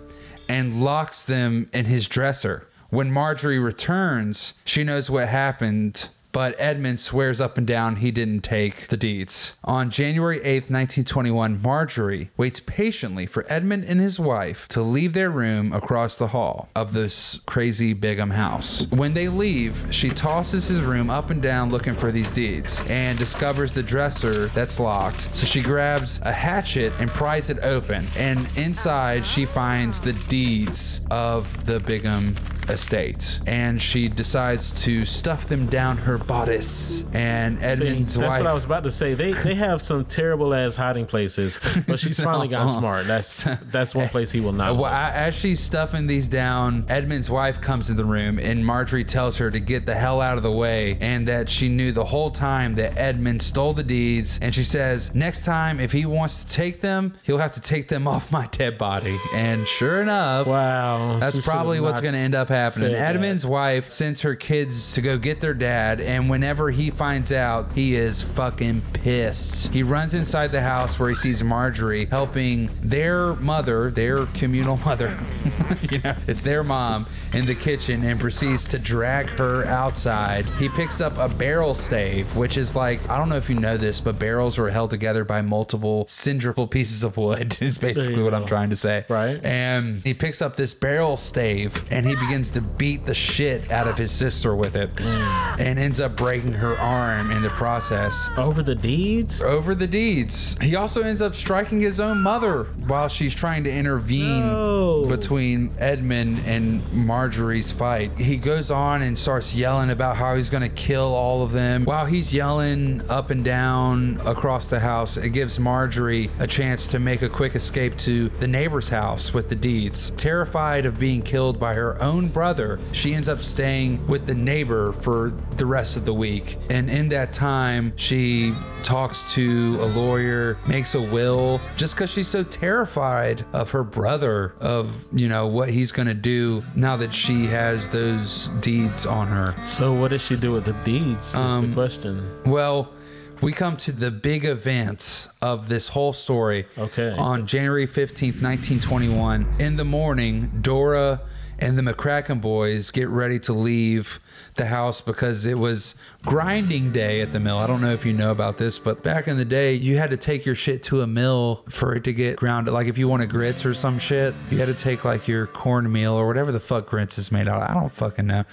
and 0.49 0.83
locks 0.83 1.25
them 1.25 1.69
in 1.73 1.87
his 1.87 2.09
dresser. 2.09 2.69
When 2.91 3.11
Marjorie 3.11 3.59
returns, 3.59 4.55
she 4.65 4.85
knows 4.85 5.11
what 5.11 5.29
happened. 5.29 6.09
But 6.37 6.55
Edmund 6.59 7.01
swears 7.01 7.41
up 7.41 7.57
and 7.57 7.67
down 7.67 7.97
he 7.97 8.11
didn't 8.11 8.43
take 8.43 8.89
the 8.89 8.99
deeds. 8.99 9.55
On 9.65 9.89
January 9.89 10.39
8th, 10.41 10.69
1921, 10.69 11.63
Marjorie 11.63 12.31
waits 12.37 12.61
patiently 12.61 13.25
for 13.25 13.47
Edmund 13.49 13.85
and 13.85 14.03
his 14.03 14.21
wife 14.21 14.69
to 14.69 14.83
leave 14.83 15.15
their 15.15 15.31
room 15.31 15.73
across 15.73 16.19
the 16.19 16.27
hall 16.27 16.69
of 16.77 16.93
this 16.93 17.39
crazy 17.47 17.95
Bigham 17.95 18.33
house. 18.33 18.87
When 18.91 19.15
they 19.15 19.31
leave, 19.31 19.87
she 19.89 20.11
tosses 20.11 20.69
his 20.69 20.83
room 20.83 21.09
up 21.09 21.31
and 21.31 21.41
down 21.41 21.71
looking 21.71 21.95
for 21.95 22.13
these 22.13 22.31
deeds 22.31 22.83
and 22.87 23.17
discovers 23.17 23.73
the 23.73 23.83
dresser 23.83 24.49
that's 24.49 24.79
locked. 24.79 25.35
So 25.35 25.47
she 25.47 25.63
grabs 25.63 26.21
a 26.21 26.35
hatchet 26.35 26.93
and 26.99 27.09
pries 27.09 27.49
it 27.49 27.61
open. 27.61 28.07
And 28.15 28.47
inside, 28.59 29.25
she 29.25 29.47
finds 29.47 30.03
the 30.03 30.13
deeds 30.13 31.01
of 31.11 31.65
the 31.65 31.81
Bigham 31.81 32.37
estate. 32.69 33.41
And 33.47 33.81
she 33.81 34.09
decides 34.09 34.83
to 34.85 35.05
stuff 35.05 35.47
them 35.47 35.67
down 35.67 35.99
her 35.99 36.19
bodice. 36.19 37.05
And 37.13 37.59
See, 37.59 37.65
Edmund's 37.65 38.15
that's 38.15 38.29
wife. 38.31 38.41
what 38.41 38.47
I 38.47 38.53
was 38.55 38.65
about 38.65 38.85
to 38.85 38.91
say. 38.91 39.15
They 39.15 39.33
they 39.33 39.55
have 39.55 39.81
some 39.83 40.05
terrible 40.05 40.55
ass 40.55 40.77
hiding 40.77 41.07
places, 41.07 41.59
but 41.87 41.99
she's 41.99 42.17
So- 42.17 42.25
finally 42.27 42.49
gotten 42.49 42.69
uh-huh. 42.69 42.79
smart. 42.79 43.07
That's 43.07 43.45
that's 43.71 43.95
one 43.95 44.09
place 44.09 44.31
he 44.31 44.41
will 44.41 44.53
not. 44.53 44.77
Well, 44.77 44.93
a- 44.93 45.13
as 45.13 45.35
she's 45.35 45.61
stuffing 45.61 46.07
these 46.07 46.29
down, 46.29 46.85
Edmund's 46.89 47.31
wife 47.31 47.61
comes 47.61 47.91
in 47.91 47.97
the 47.97 48.05
room 48.05 48.39
and 48.39 48.65
Marjorie 48.65 49.05
tells 49.05 49.37
her 49.39 49.51
to 49.51 49.61
get 49.61 49.87
the 49.87 49.95
hell 49.95 50.21
out 50.21 50.37
of 50.37 50.43
the 50.43 50.53
way 50.53 50.97
and 51.01 51.27
that 51.29 51.49
she 51.49 51.69
knew 51.69 51.93
the 51.93 52.05
whole 52.05 52.31
time 52.31 52.75
that 52.77 52.97
Edmund 52.99 53.43
stole 53.43 53.73
the 53.73 53.83
deeds. 53.83 54.39
And 54.43 54.55
she 54.55 54.63
says, 54.63 55.15
next 55.15 55.45
time, 55.45 55.79
if 55.81 55.93
he 55.93 56.07
wants 56.07 56.45
to 56.45 56.53
take 56.53 56.81
them, 56.81 57.15
he'll 57.23 57.39
have 57.39 57.53
to 57.53 57.61
take 57.61 57.89
them 57.89 58.09
off 58.09 58.31
my 58.33 58.47
dead 58.49 58.79
body. 58.79 59.17
And 59.35 59.67
sure 59.67 60.03
enough, 60.03 60.47
Wow, 60.47 61.19
that's 61.19 61.39
probably 61.45 61.81
what's 61.81 62.01
going 62.01 62.13
to 62.15 62.19
end 62.19 62.35
up 62.35 62.49
happening. 62.49 62.56
That. 62.57 62.95
Edmund's 62.95 63.47
wife 63.47 63.89
sends 63.89 64.21
her 64.23 64.35
kids 64.35 64.93
to 64.95 65.01
go 65.01 65.19
get 65.19 65.41
their 65.41 65.55
dad, 65.55 66.01
and 66.01 66.29
whenever 66.31 66.71
he 66.71 66.91
finds 66.91 67.33
out, 67.33 67.73
he 67.73 67.97
is 67.97 68.23
fucking 68.23 68.83
pissed. 68.93 69.73
He 69.73 69.83
runs 69.83 70.15
inside 70.15 70.53
the 70.53 70.61
house 70.61 70.99
where 70.99 71.09
he 71.09 71.15
sees 71.15 71.43
Marjorie 71.43 72.07
helping 72.07 72.71
their 72.83 73.35
mother, 73.35 73.91
their 73.91 74.27
communal 74.27 74.77
mother, 74.79 75.19
you 75.91 75.99
know, 75.99 76.15
it's 76.27 76.43
their 76.43 76.65
mom 76.65 77.07
in 77.33 77.47
the 77.47 77.55
kitchen, 77.55 78.03
and 78.05 78.19
proceeds 78.19 78.67
to 78.69 78.79
drag 78.79 79.29
her 79.31 79.65
outside. 79.67 80.47
He 80.59 80.69
picks 80.69 81.01
up 81.01 81.17
a 81.19 81.29
barrel 81.29 81.75
stave, 81.75 82.35
which 82.37 82.57
is 82.57 82.75
like 82.77 83.07
I 83.09 83.19
don't 83.19 83.29
know 83.29 83.37
if 83.37 83.49
you 83.49 83.59
know 83.59 83.77
this, 83.77 84.01
but 84.01 84.19
barrels 84.19 84.59
were 84.59 84.71
held 84.71 84.91
together 84.91 85.25
by 85.25 85.43
multiple 85.43 86.07
cylindrical 86.09 86.67
pieces 86.67 87.03
of 87.03 87.17
wood. 87.17 87.59
Is 87.67 87.79
basically 87.79 88.23
what 88.23 88.35
I'm 88.35 88.47
trying 88.47 88.71
to 88.71 88.77
say. 88.77 89.05
Right. 89.09 89.43
And 89.45 90.03
he 90.03 90.15
picks 90.15 90.43
up 90.43 90.57
this 90.57 90.75
barrel 90.75 91.17
stave 91.17 91.85
and 91.91 92.07
he 92.07 92.15
begins 92.15 92.46
to 92.51 92.61
beat 92.61 93.07
the 93.07 93.15
shit 93.15 93.71
out 93.71 93.87
of 93.89 93.99
his 93.99 94.11
sister 94.11 94.55
with 94.55 94.77
it 94.77 94.91
and 95.01 95.79
ends 95.79 96.01
up 96.01 96.17
breaking 96.17 96.53
her 96.53 96.77
arm 96.79 97.31
in 97.31 97.43
the 97.43 97.49
process. 97.51 98.29
Over 98.37 98.63
the 98.63 98.75
deeds? 98.75 99.43
Over 99.43 99.75
the 99.75 99.87
deeds. 99.87 100.57
He 100.61 100.77
also 100.77 101.03
ends 101.03 101.23
up 101.23 101.35
striking 101.35 101.81
his 101.81 102.01
own 102.01 102.21
mother 102.23 102.65
while 102.87 103.09
she's 103.09 103.35
trying 103.35 103.65
to 103.65 103.71
intervene 103.73 104.41
No. 104.47 105.05
between 105.07 105.75
Edmund 105.79 106.41
and 106.47 106.83
Marjorie's 106.93 107.71
fight. 107.71 108.17
He 108.19 108.37
goes 108.37 108.71
on 108.71 109.03
and 109.03 109.19
starts 109.19 109.55
yelling 109.55 109.91
about 109.91 110.17
how 110.17 110.35
he's 110.37 110.51
going 110.51 110.63
to 110.63 110.69
kill 110.69 111.15
all 111.15 111.43
of 111.43 111.53
them. 111.53 111.85
While 111.85 112.07
he's 112.07 112.33
yelling 112.33 113.03
up 113.09 113.31
and 113.31 113.45
down 113.45 114.21
across 114.25 114.69
the 114.69 114.81
house, 114.81 115.17
it 115.17 115.31
gives 115.31 115.59
Marjorie 115.59 116.31
a 116.39 116.47
chance 116.47 116.89
to 116.89 116.99
make 116.99 117.23
a 117.23 117.29
quick 117.29 117.55
escape 117.55 117.97
to 117.99 118.29
the 118.41 118.49
neighbor's 118.49 118.89
house 118.89 119.33
with 119.35 119.49
the 119.49 119.55
deeds. 119.55 120.11
Terrified 120.17 120.87
of 120.87 120.99
being 120.99 121.23
killed 121.23 121.59
by 121.59 121.75
her 121.75 122.01
own 122.03 122.29
brother, 122.37 122.79
she 122.93 123.15
ends 123.15 123.31
up 123.31 123.41
staying 123.41 124.07
with 124.07 124.27
the 124.27 124.35
neighbor 124.35 124.93
for 124.93 125.33
the 125.57 125.65
rest 125.65 125.97
of 125.97 126.05
the 126.05 126.13
week. 126.13 126.59
And 126.69 126.91
in 126.91 127.09
that 127.09 127.33
time, 127.33 127.95
she 127.97 128.55
talks 128.83 129.33
to 129.33 129.79
a 129.81 129.87
lawyer, 129.87 130.59
makes 130.69 130.95
a 130.95 131.01
will, 131.01 131.63
just 131.79 131.95
because 131.95 132.11
she's 132.11 132.29
so 132.29 132.43
terrified 132.45 133.43
of 133.55 133.71
her 133.71 133.83
brother, 133.83 134.55
of, 134.61 134.93
you 135.15 135.31
know, 135.31 135.47
what 135.47 135.71
he's 135.71 135.93
going 135.93 136.09
to 136.09 136.15
do 136.37 136.63
now 136.75 136.95
that 136.97 137.15
she 137.15 137.47
has 137.47 137.89
those 137.89 138.51
deeds 138.61 139.07
on 139.07 139.29
her. 139.29 139.57
So 139.65 139.95
what 139.95 140.09
does 140.11 140.21
she 140.21 140.37
do 140.37 140.53
with 140.53 140.67
the 140.67 140.75
deeds? 140.85 141.29
Is 141.29 141.35
Um, 141.37 141.71
the 141.71 141.75
question. 141.75 142.31
Well, 142.45 142.93
we 143.41 143.53
come 143.53 143.79
to 143.79 143.93
the 143.93 144.11
big 144.11 144.45
event 144.45 145.29
of 145.41 145.69
this 145.69 145.89
whole 145.89 146.13
story. 146.13 146.67
Okay. 146.77 147.15
On 147.17 147.47
January 147.47 147.87
15th, 147.87 148.43
1921, 148.43 149.47
in 149.59 149.77
the 149.77 149.85
morning, 149.87 150.51
Dora 150.61 151.23
and 151.59 151.79
the 151.79 151.83
McCracken 151.83 152.41
boys 152.41 152.91
get 152.91 153.09
ready 153.09 153.39
to 153.41 153.53
leave 153.53 154.21
the 154.57 154.67
house 154.67 155.01
because 155.01 155.47
it 155.47 155.59
was 155.59 155.95
grinding 156.25 156.93
day 156.93 157.21
at 157.21 157.33
the 157.33 157.41
mill. 157.41 157.59
I 157.59 157.67
don't 157.67 157.81
know 157.81 157.93
if 157.93 158.05
you 158.05 158.13
know 158.13 158.31
about 158.31 158.59
this, 158.59 158.79
but 158.79 159.03
back 159.03 159.29
in 159.29 159.37
the 159.37 159.45
day, 159.45 159.75
you 159.75 159.99
had 159.99 160.11
to 160.11 160.17
take 160.17 160.45
your 160.45 160.55
shit 160.55 160.83
to 160.85 161.03
a 161.03 161.07
mill 161.07 161.65
for 161.69 161.95
it 161.95 162.05
to 162.05 162.13
get 162.13 162.37
ground. 162.37 162.69
Like 162.69 162.89
if 162.89 162.99
you 162.99 163.09
wanted 163.09 163.31
grits 163.31 163.65
or 163.65 163.75
some 163.75 163.99
shit, 163.99 164.35
you 164.51 164.59
had 164.59 164.67
to 164.67 164.75
take 164.75 165.05
like 165.05 165.29
your 165.29 165.47
cornmeal 165.47 166.15
or 166.15 166.27
whatever 166.27 166.53
the 166.53 166.61
fuck 166.61 166.87
grits 166.87 167.19
is 167.19 167.31
made 167.31 167.49
out 167.49 167.63
of. 167.63 167.71
I 167.71 167.75
don't 167.75 167.93
fucking 167.93 168.27
know. 168.27 168.45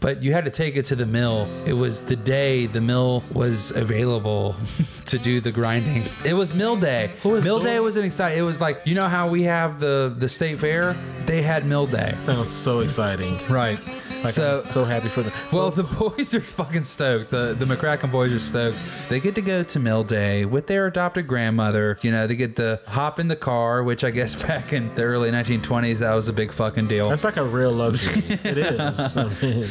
But 0.00 0.22
you 0.22 0.32
had 0.32 0.44
to 0.44 0.50
take 0.50 0.76
it 0.76 0.84
to 0.86 0.96
the 0.96 1.06
mill. 1.06 1.48
It 1.64 1.74
was 1.74 2.02
the 2.02 2.16
day 2.16 2.66
the 2.66 2.80
mill 2.80 3.22
was 3.32 3.70
available 3.70 4.56
to 5.06 5.18
do 5.18 5.40
the 5.40 5.52
grinding. 5.52 6.04
It 6.24 6.34
was 6.34 6.54
mill 6.54 6.76
day. 6.76 7.12
Is 7.24 7.44
mill 7.44 7.60
day 7.60 7.80
was 7.80 7.96
an 7.96 8.04
exciting. 8.04 8.38
It 8.38 8.42
was 8.42 8.60
like, 8.60 8.82
you 8.84 8.94
know 8.94 9.08
how 9.08 9.28
we 9.28 9.42
have 9.42 9.78
the 9.80 10.14
the 10.16 10.28
state 10.28 10.58
fair? 10.58 10.94
They 11.26 11.42
had 11.42 11.66
mill 11.66 11.86
day. 11.86 12.16
Sounds 12.24 12.50
so 12.50 12.80
exciting. 12.80 13.38
Right. 13.48 13.78
Like, 14.22 14.32
so 14.32 14.60
I'm 14.60 14.66
so 14.66 14.84
happy 14.84 15.08
for 15.08 15.22
them. 15.22 15.32
Well, 15.52 15.70
the 15.70 15.82
boys 15.98 16.34
are 16.34 16.40
fucking 16.40 16.84
stoked. 16.84 17.30
The 17.30 17.54
the 17.58 17.64
McCracken 17.64 18.10
boys 18.10 18.32
are 18.32 18.38
stoked. 18.38 18.78
They 19.08 19.20
get 19.20 19.34
to 19.36 19.42
go 19.42 19.62
to 19.62 19.78
Mill 19.78 20.04
Day 20.04 20.44
with 20.44 20.66
their 20.66 20.86
adopted 20.86 21.26
grandmother. 21.26 21.96
You 22.02 22.10
know, 22.10 22.26
they 22.26 22.36
get 22.36 22.56
to 22.56 22.80
hop 22.86 23.20
in 23.20 23.28
the 23.28 23.36
car, 23.36 23.82
which 23.82 24.04
I 24.04 24.10
guess 24.10 24.34
back 24.46 24.72
in 24.72 24.94
the 24.94 25.02
early 25.02 25.30
1920s 25.30 25.98
that 25.98 26.14
was 26.14 26.28
a 26.28 26.32
big 26.32 26.52
fucking 26.52 26.88
deal. 26.88 27.08
That's 27.08 27.24
like 27.24 27.36
a 27.36 27.44
real 27.44 27.72
luxury. 27.72 28.22
it 28.44 28.58
is. 28.58 29.16
I 29.16 29.28
mean, 29.40 29.64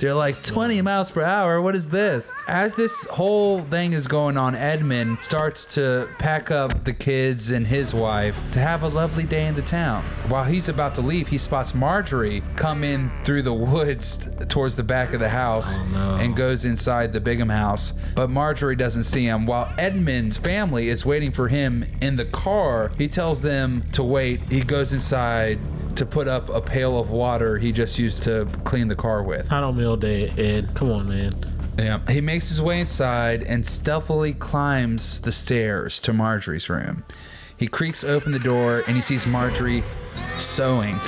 They're 0.00 0.14
like 0.14 0.42
20 0.42 0.80
miles 0.80 1.10
per 1.10 1.22
hour. 1.22 1.60
What 1.60 1.76
is 1.76 1.90
this? 1.90 2.32
As 2.48 2.74
this 2.74 3.04
whole 3.10 3.62
thing 3.64 3.92
is 3.92 4.08
going 4.08 4.38
on, 4.38 4.54
Edmund 4.54 5.18
starts 5.20 5.66
to 5.74 6.08
pack 6.18 6.50
up 6.50 6.84
the 6.84 6.94
kids 6.94 7.50
and 7.50 7.66
his 7.66 7.92
wife 7.92 8.34
to 8.52 8.60
have 8.60 8.82
a 8.82 8.88
lovely 8.88 9.24
day 9.24 9.46
in 9.46 9.54
the 9.54 9.60
town. 9.60 10.02
While 10.28 10.44
he's 10.44 10.70
about 10.70 10.94
to 10.94 11.02
leave, 11.02 11.28
he 11.28 11.36
spots 11.36 11.74
Marjorie 11.74 12.42
come 12.56 12.82
in 12.82 13.12
through 13.24 13.42
the 13.42 13.52
woods 13.52 14.26
towards 14.48 14.74
the 14.74 14.82
back 14.82 15.12
of 15.12 15.20
the 15.20 15.28
house 15.28 15.78
oh, 15.78 16.16
and 16.18 16.34
goes 16.34 16.64
inside 16.64 17.12
the 17.12 17.20
Bigham 17.20 17.50
house. 17.50 17.92
But 18.14 18.30
Marjorie 18.30 18.76
doesn't 18.76 19.04
see 19.04 19.26
him. 19.26 19.44
While 19.44 19.70
Edmund's 19.76 20.38
family 20.38 20.88
is 20.88 21.04
waiting 21.04 21.30
for 21.30 21.48
him 21.48 21.84
in 22.00 22.16
the 22.16 22.24
car, 22.24 22.90
he 22.96 23.06
tells 23.06 23.42
them 23.42 23.84
to 23.92 24.02
wait. 24.02 24.40
He 24.44 24.62
goes 24.62 24.94
inside 24.94 25.58
to 25.96 26.06
put 26.06 26.28
up 26.28 26.48
a 26.48 26.60
pail 26.60 26.98
of 26.98 27.10
water 27.10 27.58
he 27.58 27.72
just 27.72 27.98
used 27.98 28.22
to 28.24 28.48
clean 28.64 28.88
the 28.88 28.96
car 28.96 29.22
with. 29.22 29.52
I 29.52 29.60
don't 29.60 29.76
meal 29.76 29.96
day, 29.96 30.30
Ed. 30.30 30.70
Come 30.74 30.90
on, 30.90 31.08
man. 31.08 31.32
Yeah. 31.78 32.00
He 32.08 32.20
makes 32.20 32.48
his 32.48 32.60
way 32.60 32.80
inside 32.80 33.42
and 33.42 33.66
stealthily 33.66 34.34
climbs 34.34 35.20
the 35.20 35.32
stairs 35.32 36.00
to 36.00 36.12
Marjorie's 36.12 36.68
room. 36.68 37.04
He 37.56 37.66
creaks 37.66 38.04
open 38.04 38.32
the 38.32 38.38
door 38.38 38.82
and 38.86 38.96
he 38.96 39.02
sees 39.02 39.26
Marjorie 39.26 39.82
sewing. 40.38 40.98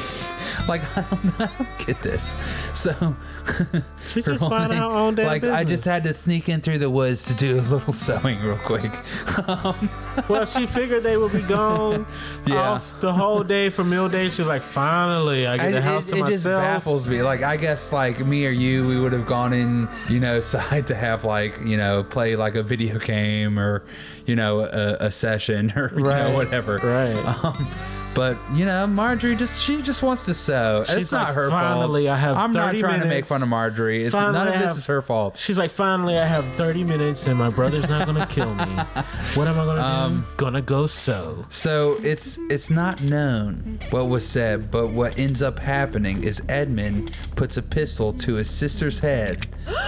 Like 0.68 0.82
I 0.96 1.02
don't 1.02 1.24
know, 1.24 1.32
I 1.46 1.50
don't 1.64 1.86
get 1.86 2.02
this. 2.02 2.34
So 2.74 3.16
She 4.08 4.22
just 4.22 4.40
whole 4.40 4.50
minding 4.50 4.78
thing- 4.78 4.90
her 4.90 4.96
own 4.96 5.14
damn 5.14 5.26
Like 5.26 5.44
I 5.44 5.64
just 5.64 5.84
had 5.84 6.04
to 6.04 6.14
sneak 6.14 6.48
in 6.48 6.60
through 6.60 6.78
the 6.78 6.90
woods 6.90 7.24
to 7.26 7.34
do 7.34 7.58
a 7.58 7.62
little 7.62 7.92
sewing 7.92 8.40
real 8.40 8.58
quick. 8.58 8.92
Um, 9.48 9.88
Well, 10.28 10.44
she 10.44 10.66
figured 10.66 11.02
they 11.02 11.16
would 11.16 11.32
be 11.32 11.40
gone 11.42 12.06
Yeah. 12.46 12.56
off 12.72 13.00
the 13.00 13.12
whole 13.12 13.42
day 13.42 13.70
for 13.70 13.82
meal 13.82 14.08
day. 14.08 14.28
She 14.28 14.42
was 14.42 14.48
like, 14.48 14.60
finally, 14.62 15.46
I 15.46 15.56
get 15.56 15.66
I- 15.68 15.72
the 15.72 15.80
house 15.82 16.06
it, 16.06 16.10
to 16.10 16.16
it 16.16 16.20
myself. 16.20 16.32
just 16.32 16.44
baffles 16.44 17.08
me. 17.08 17.22
Like 17.22 17.42
I 17.42 17.56
guess 17.56 17.92
like 17.92 18.24
me 18.24 18.46
or 18.46 18.50
you, 18.50 18.86
we 18.86 19.00
would 19.00 19.12
have 19.12 19.26
gone 19.26 19.52
in, 19.52 19.88
you 20.08 20.20
know, 20.20 20.40
side 20.40 20.86
to 20.88 20.94
have 20.94 21.24
like 21.24 21.60
you 21.64 21.76
know 21.76 22.02
play 22.04 22.36
like 22.36 22.54
a 22.56 22.62
video 22.62 22.98
game 22.98 23.58
or 23.58 23.82
you 24.26 24.36
know 24.36 24.60
a, 24.60 25.06
a 25.06 25.10
session 25.10 25.72
or 25.76 25.92
you 25.96 26.04
Right, 26.04 26.22
know 26.28 26.34
whatever. 26.34 26.76
right. 26.78 27.44
Um, 27.44 27.72
but 28.14 28.36
you 28.52 28.64
know, 28.64 28.86
Marjorie 28.86 29.36
just 29.36 29.62
she 29.62 29.80
just 29.82 30.02
wants 30.02 30.24
to 30.26 30.34
sew. 30.34 30.84
She's 30.86 30.96
it's 30.96 31.12
not 31.12 31.26
like, 31.28 31.34
her 31.34 31.50
"Finally, 31.50 32.06
fault. 32.06 32.14
I 32.14 32.20
have 32.20 32.36
I'm 32.36 32.52
not 32.52 32.66
30 32.70 32.80
trying 32.80 33.00
to 33.00 33.06
make 33.06 33.26
fun 33.26 33.42
of 33.42 33.48
Marjorie. 33.48 34.04
It's 34.04 34.14
none 34.14 34.34
of 34.48 34.54
I 34.54 34.58
this 34.58 34.76
is 34.76 34.86
her 34.86 35.00
fault. 35.02 35.36
She's 35.36 35.58
like, 35.58 35.70
finally, 35.70 36.18
I 36.18 36.26
have 36.26 36.44
30 36.56 36.84
minutes 36.84 37.26
and 37.26 37.38
my 37.38 37.48
brother's 37.50 37.88
not 37.88 38.06
gonna 38.06 38.26
kill 38.26 38.54
me. 38.54 38.64
What 39.34 39.48
am 39.48 39.58
I 39.58 39.64
gonna 39.64 39.80
Um, 39.82 40.20
do? 40.20 40.26
Gonna 40.36 40.62
go 40.62 40.86
sew. 40.86 41.46
So 41.48 41.98
it's 42.02 42.38
it's 42.50 42.68
not 42.70 43.02
known 43.02 43.78
what 43.90 44.08
was 44.08 44.26
said, 44.28 44.70
but 44.70 44.88
what 44.88 45.18
ends 45.18 45.42
up 45.42 45.58
happening 45.58 46.22
is 46.22 46.42
Edmund 46.48 47.16
puts 47.36 47.56
a 47.56 47.62
pistol 47.62 48.12
to 48.14 48.34
his 48.34 48.50
sister's 48.50 48.98
head 48.98 49.46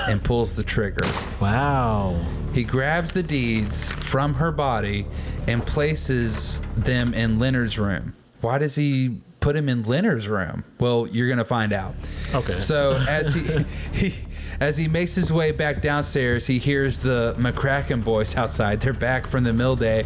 and 0.09 0.23
pulls 0.25 0.57
the 0.57 0.63
trigger. 0.63 1.07
Wow. 1.41 2.17
He 2.55 2.63
grabs 2.63 3.11
the 3.11 3.23
deeds 3.23 3.91
from 3.93 4.35
her 4.35 4.53
body 4.53 5.07
and 5.49 5.67
places 5.67 6.61
them 6.77 7.13
in 7.13 7.41
Leonard's 7.41 7.79
room. 7.79 8.15
Why 8.43 8.59
does 8.59 8.77
he 8.77 9.19
put 9.41 9.57
him 9.57 9.69
in 9.69 9.83
Leonard's 9.83 10.29
room? 10.29 10.63
Well, 10.79 11.09
you're 11.09 11.29
gonna 11.29 11.45
find 11.45 11.73
out. 11.73 11.97
Okay. 12.33 12.61
So 12.61 12.95
as 13.09 13.35
he, 13.35 13.65
he 13.93 14.15
as 14.61 14.77
he 14.77 14.87
makes 14.87 15.15
his 15.15 15.33
way 15.33 15.51
back 15.51 15.83
downstairs, 15.83 16.47
he 16.47 16.59
hears 16.59 17.01
the 17.01 17.35
McCracken 17.39 18.05
boys 18.05 18.37
outside. 18.37 18.81
They're 18.81 18.93
back 18.93 19.27
from 19.27 19.45
the 19.45 19.53
mill 19.53 19.77
day 19.77 20.05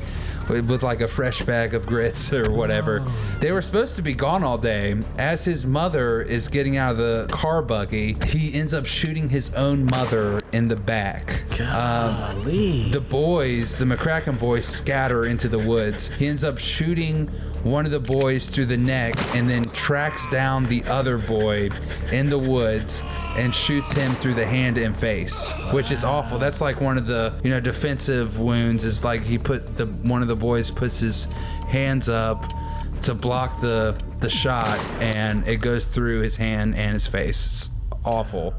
with, 0.49 0.71
with 0.71 0.83
like 0.83 1.01
a 1.01 1.09
fresh 1.09 1.43
bag 1.43 1.75
of 1.75 1.87
grits 1.87 2.33
or 2.33 2.51
whatever. 2.51 3.05
Oh. 3.07 3.39
They 3.41 3.53
were 3.53 3.63
supposed 3.63 3.97
to 3.97 4.03
be 4.03 4.15
gone 4.15 4.43
all 4.43 4.59
day. 4.59 4.97
As 5.19 5.45
his 5.45 5.67
mother 5.67 6.23
is 6.23 6.49
getting 6.49 6.77
out 6.77 6.93
of 6.93 6.99
the 6.99 7.29
car 7.31 7.63
buggy, 7.63 8.15
he 8.27 8.55
ends 8.55 8.75
up 8.75 8.87
shooting 8.87 9.29
his 9.29 9.53
own 9.55 9.85
mother 9.87 10.41
in 10.53 10.69
the 10.69 10.77
back. 10.77 11.43
Um, 11.61 12.45
the 12.45 13.01
boys, 13.01 13.77
the 13.77 13.85
McCracken 13.85 14.39
boys, 14.39 14.67
scatter 14.67 15.27
into 15.27 15.49
the 15.49 15.59
woods. 15.59 16.09
He 16.09 16.27
ends 16.27 16.45
up 16.45 16.59
shooting 16.59 17.27
one 17.63 17.85
of 17.85 17.93
the 17.93 18.01
boys 18.01 18.49
through 18.49 18.67
the 18.67 18.77
neck 18.77 19.15
and 19.35 19.49
then 19.49 19.65
tracks 19.67 20.27
down 20.29 20.67
the 20.67 20.85
other 20.85 21.19
boy 21.19 21.71
in 22.13 22.29
the 22.29 22.39
woods 22.39 23.03
and 23.37 23.55
shoots 23.55 23.93
him 23.93 24.15
through 24.17 24.35
the 24.35 24.47
hand 24.47 24.79
and 24.79 24.97
face, 24.97 25.53
which 25.73 25.91
is 25.91 26.05
awful. 26.05 26.39
That's 26.39 26.61
like 26.61 26.81
one 26.81 26.97
of 26.97 27.07
the, 27.07 27.39
you 27.43 27.51
know, 27.51 27.61
defensive 27.61 28.39
wounds 28.39 28.85
is 28.85 29.05
like 29.05 29.23
he 29.23 29.39
put 29.39 29.77
the 29.77 29.87
one 29.87 30.23
of 30.23 30.29
the 30.29 30.37
boys 30.37 30.71
puts 30.71 31.01
his 31.01 31.25
hands 31.69 32.09
up 32.09 32.53
to 33.03 33.15
block 33.15 33.61
the 33.61 33.97
the 34.21 34.29
shot 34.29 34.79
and 35.01 35.47
it 35.47 35.61
goes 35.61 35.87
through 35.87 36.21
his 36.21 36.37
hand 36.37 36.75
and 36.75 36.93
his 36.93 37.07
face. 37.07 37.47
It's 37.47 37.71
awful. 38.05 38.55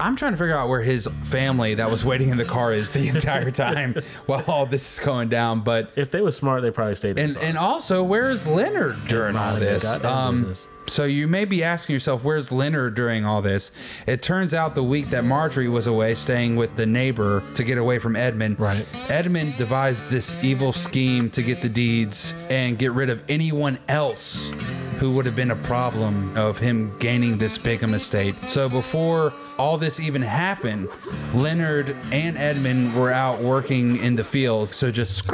I'm 0.00 0.16
trying 0.16 0.32
to 0.32 0.38
figure 0.38 0.56
out 0.56 0.68
where 0.68 0.82
his 0.82 1.06
family 1.24 1.74
that 1.74 1.90
was 1.90 2.04
waiting 2.04 2.30
in 2.30 2.36
the 2.38 2.44
car 2.44 2.72
is 2.72 2.90
the 2.90 3.08
entire 3.14 3.50
time 3.50 3.94
while 4.26 4.42
all 4.46 4.66
this 4.66 4.94
is 4.94 5.04
going 5.04 5.28
down. 5.28 5.60
But 5.60 5.92
If 5.96 6.10
they 6.10 6.20
were 6.22 6.32
smart, 6.32 6.62
they 6.62 6.70
probably 6.70 6.94
stayed. 6.94 7.18
in 7.18 7.24
and 7.26 7.30
the 7.36 7.40
car. 7.40 7.48
and 7.48 7.58
also, 7.58 8.02
where 8.02 8.30
is 8.30 8.46
Leonard 8.46 9.06
during 9.08 9.36
all 9.36 9.56
this? 9.56 9.84
Um, 10.04 10.36
business. 10.36 10.68
So 10.90 11.04
you 11.04 11.28
may 11.28 11.44
be 11.44 11.62
asking 11.62 11.94
yourself, 11.94 12.24
where's 12.24 12.50
Leonard 12.50 12.94
during 12.94 13.24
all 13.24 13.40
this? 13.42 13.70
It 14.06 14.22
turns 14.22 14.54
out 14.54 14.74
the 14.74 14.82
week 14.82 15.10
that 15.10 15.24
Marjorie 15.24 15.68
was 15.68 15.86
away, 15.86 16.14
staying 16.14 16.56
with 16.56 16.74
the 16.76 16.86
neighbor 16.86 17.42
to 17.54 17.62
get 17.62 17.78
away 17.78 17.98
from 17.98 18.16
Edmund. 18.16 18.58
Right. 18.58 18.86
Edmund 19.08 19.56
devised 19.56 20.10
this 20.10 20.36
evil 20.42 20.72
scheme 20.72 21.30
to 21.30 21.42
get 21.42 21.62
the 21.62 21.68
deeds 21.68 22.34
and 22.48 22.78
get 22.78 22.92
rid 22.92 23.08
of 23.08 23.22
anyone 23.28 23.78
else 23.88 24.50
who 24.98 25.12
would 25.12 25.24
have 25.24 25.36
been 25.36 25.52
a 25.52 25.56
problem 25.56 26.36
of 26.36 26.58
him 26.58 26.94
gaining 26.98 27.38
this 27.38 27.56
Bigham 27.56 27.94
estate. 27.94 28.34
So 28.46 28.68
before 28.68 29.32
all 29.58 29.78
this 29.78 29.98
even 29.98 30.20
happened, 30.20 30.88
Leonard 31.32 31.96
and 32.12 32.36
Edmund 32.36 32.94
were 32.94 33.10
out 33.10 33.40
working 33.40 33.96
in 33.96 34.16
the 34.16 34.24
fields. 34.24 34.76
So 34.76 34.90
just 34.90 35.26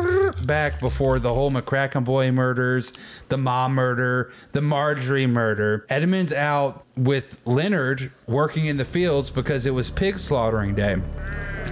back 0.47 0.79
before 0.79 1.19
the 1.19 1.35
whole 1.35 1.51
McCracken 1.51 2.05
boy 2.05 2.31
murders, 2.31 2.93
the 3.29 3.39
mom 3.39 3.73
murder, 3.73 4.31
the 4.53 4.61
Marjorie 4.61 5.27
murder. 5.27 5.45
Edmund's 5.88 6.32
out 6.32 6.84
with 6.97 7.40
Leonard 7.44 8.11
working 8.26 8.66
in 8.66 8.76
the 8.76 8.84
fields 8.84 9.30
because 9.30 9.66
it 9.66 9.70
was 9.70 9.90
pig 9.90 10.18
slaughtering 10.18 10.74
day. 10.74 10.97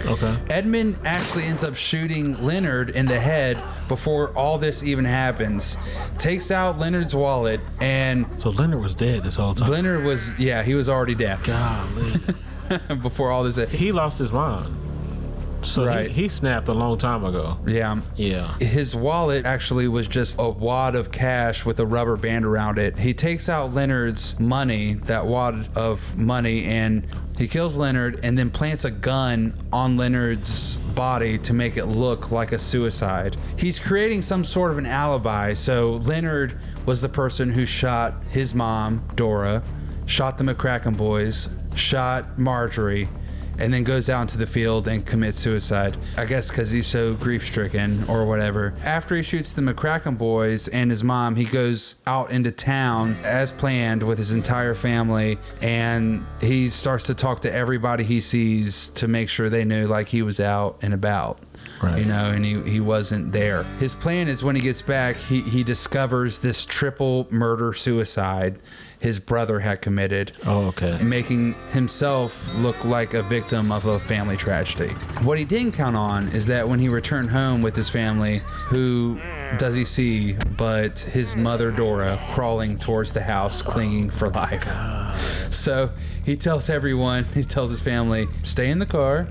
okay. 0.06 0.36
Edmund 0.50 0.98
actually 1.04 1.44
ends 1.44 1.64
up 1.64 1.74
shooting 1.76 2.42
Leonard 2.44 2.90
in 2.90 3.06
the 3.06 3.18
head 3.18 3.62
before 3.88 4.36
all 4.36 4.58
this 4.58 4.82
even 4.82 5.04
happens. 5.04 5.76
Takes 6.18 6.50
out 6.50 6.78
Leonard's 6.78 7.14
wallet, 7.14 7.60
and 7.80 8.26
So 8.38 8.50
Leonard 8.50 8.80
was 8.80 8.94
dead 8.94 9.22
this 9.22 9.36
whole 9.36 9.54
time. 9.54 9.70
Leonard 9.70 10.04
was, 10.04 10.38
yeah, 10.38 10.62
he 10.62 10.74
was 10.74 10.88
already 10.88 11.14
dead 11.14 11.42
Golly. 11.44 12.20
before 13.02 13.30
all 13.30 13.44
this. 13.44 13.56
he 13.70 13.92
lost 13.92 14.18
his 14.18 14.32
mind. 14.32 14.74
So 15.64 15.84
Right. 15.86 16.10
he, 16.10 16.22
he 16.22 16.28
snapped 16.28 16.68
a 16.68 16.72
long 16.72 16.98
time 16.98 17.24
ago. 17.24 17.58
Yeah. 17.66 18.00
Yeah. 18.16 18.54
His 18.58 18.94
wallet 18.94 19.46
actually 19.46 19.88
was 19.88 20.06
just 20.06 20.38
a 20.38 20.48
wad 20.48 20.94
of 20.94 21.10
cash 21.10 21.64
with 21.64 21.80
a 21.80 21.86
rubber 21.86 22.16
band 22.16 22.44
around 22.44 22.78
it. 22.78 22.98
He 22.98 23.14
takes 23.14 23.48
out 23.48 23.72
Leonard's 23.74 24.38
money, 24.38 24.94
that 25.04 25.26
wad 25.26 25.68
of 25.76 26.16
money, 26.16 26.64
and 26.64 27.06
he 27.36 27.48
kills 27.48 27.76
Leonard 27.76 28.20
and 28.22 28.38
then 28.38 28.50
plants 28.50 28.84
a 28.84 28.90
gun 28.90 29.54
on 29.72 29.96
Leonard's 29.96 30.76
body 30.94 31.38
to 31.38 31.52
make 31.52 31.76
it 31.76 31.86
look 31.86 32.30
like 32.30 32.52
a 32.52 32.58
suicide. 32.58 33.36
He's 33.56 33.78
creating 33.78 34.22
some 34.22 34.44
sort 34.44 34.70
of 34.70 34.78
an 34.78 34.86
alibi. 34.86 35.52
So 35.54 35.94
Leonard 36.04 36.58
was 36.86 37.02
the 37.02 37.08
person 37.08 37.50
who 37.50 37.66
shot 37.66 38.22
his 38.30 38.54
mom, 38.54 39.02
Dora, 39.14 39.62
shot 40.06 40.38
the 40.38 40.44
McCracken 40.44 40.96
boys, 40.96 41.48
shot 41.74 42.38
Marjorie 42.38 43.08
and 43.58 43.72
then 43.72 43.84
goes 43.84 44.08
out 44.08 44.22
into 44.22 44.38
the 44.38 44.46
field 44.46 44.88
and 44.88 45.04
commits 45.04 45.38
suicide. 45.38 45.96
I 46.16 46.24
guess 46.24 46.48
because 46.48 46.70
he's 46.70 46.86
so 46.86 47.14
grief 47.14 47.46
stricken 47.46 48.04
or 48.08 48.26
whatever. 48.26 48.74
After 48.82 49.16
he 49.16 49.22
shoots 49.22 49.52
the 49.52 49.62
McCracken 49.62 50.16
boys 50.18 50.68
and 50.68 50.90
his 50.90 51.04
mom, 51.04 51.36
he 51.36 51.44
goes 51.44 51.96
out 52.06 52.30
into 52.30 52.50
town 52.50 53.16
as 53.24 53.52
planned 53.52 54.02
with 54.02 54.18
his 54.18 54.32
entire 54.32 54.74
family 54.74 55.38
and 55.62 56.24
he 56.40 56.68
starts 56.68 57.06
to 57.06 57.14
talk 57.14 57.40
to 57.40 57.52
everybody 57.52 58.04
he 58.04 58.20
sees 58.20 58.88
to 58.90 59.08
make 59.08 59.28
sure 59.28 59.48
they 59.48 59.64
knew 59.64 59.86
like 59.86 60.08
he 60.08 60.22
was 60.22 60.40
out 60.40 60.78
and 60.82 60.94
about. 60.94 61.38
Right. 61.82 61.98
You 61.98 62.04
know, 62.04 62.30
and 62.30 62.44
he, 62.44 62.60
he 62.62 62.80
wasn't 62.80 63.32
there. 63.32 63.64
His 63.78 63.94
plan 63.94 64.28
is 64.28 64.42
when 64.42 64.56
he 64.56 64.62
gets 64.62 64.80
back, 64.82 65.16
he, 65.16 65.42
he 65.42 65.62
discovers 65.62 66.38
this 66.38 66.64
triple 66.64 67.26
murder 67.30 67.72
suicide 67.72 68.58
his 69.04 69.20
brother 69.20 69.60
had 69.60 69.82
committed 69.82 70.32
Oh, 70.46 70.68
okay. 70.68 70.96
making 71.02 71.54
himself 71.72 72.48
look 72.54 72.86
like 72.86 73.12
a 73.12 73.22
victim 73.22 73.70
of 73.70 73.84
a 73.84 73.98
family 73.98 74.34
tragedy. 74.34 74.94
What 75.22 75.36
he 75.36 75.44
didn't 75.44 75.72
count 75.72 75.94
on 75.94 76.30
is 76.30 76.46
that 76.46 76.66
when 76.66 76.78
he 76.78 76.88
returned 76.88 77.28
home 77.30 77.60
with 77.60 77.76
his 77.76 77.90
family, 77.90 78.38
who 78.68 79.20
does 79.58 79.74
he 79.74 79.84
see 79.84 80.32
but 80.56 81.00
his 81.00 81.36
mother 81.36 81.70
Dora 81.70 82.18
crawling 82.32 82.78
towards 82.78 83.12
the 83.12 83.20
house, 83.22 83.60
clinging 83.60 84.08
for 84.08 84.30
life? 84.30 84.66
So 85.52 85.90
he 86.24 86.34
tells 86.34 86.70
everyone, 86.70 87.24
he 87.34 87.42
tells 87.44 87.70
his 87.70 87.82
family, 87.82 88.26
stay 88.42 88.70
in 88.70 88.78
the 88.78 88.86
car. 88.86 89.28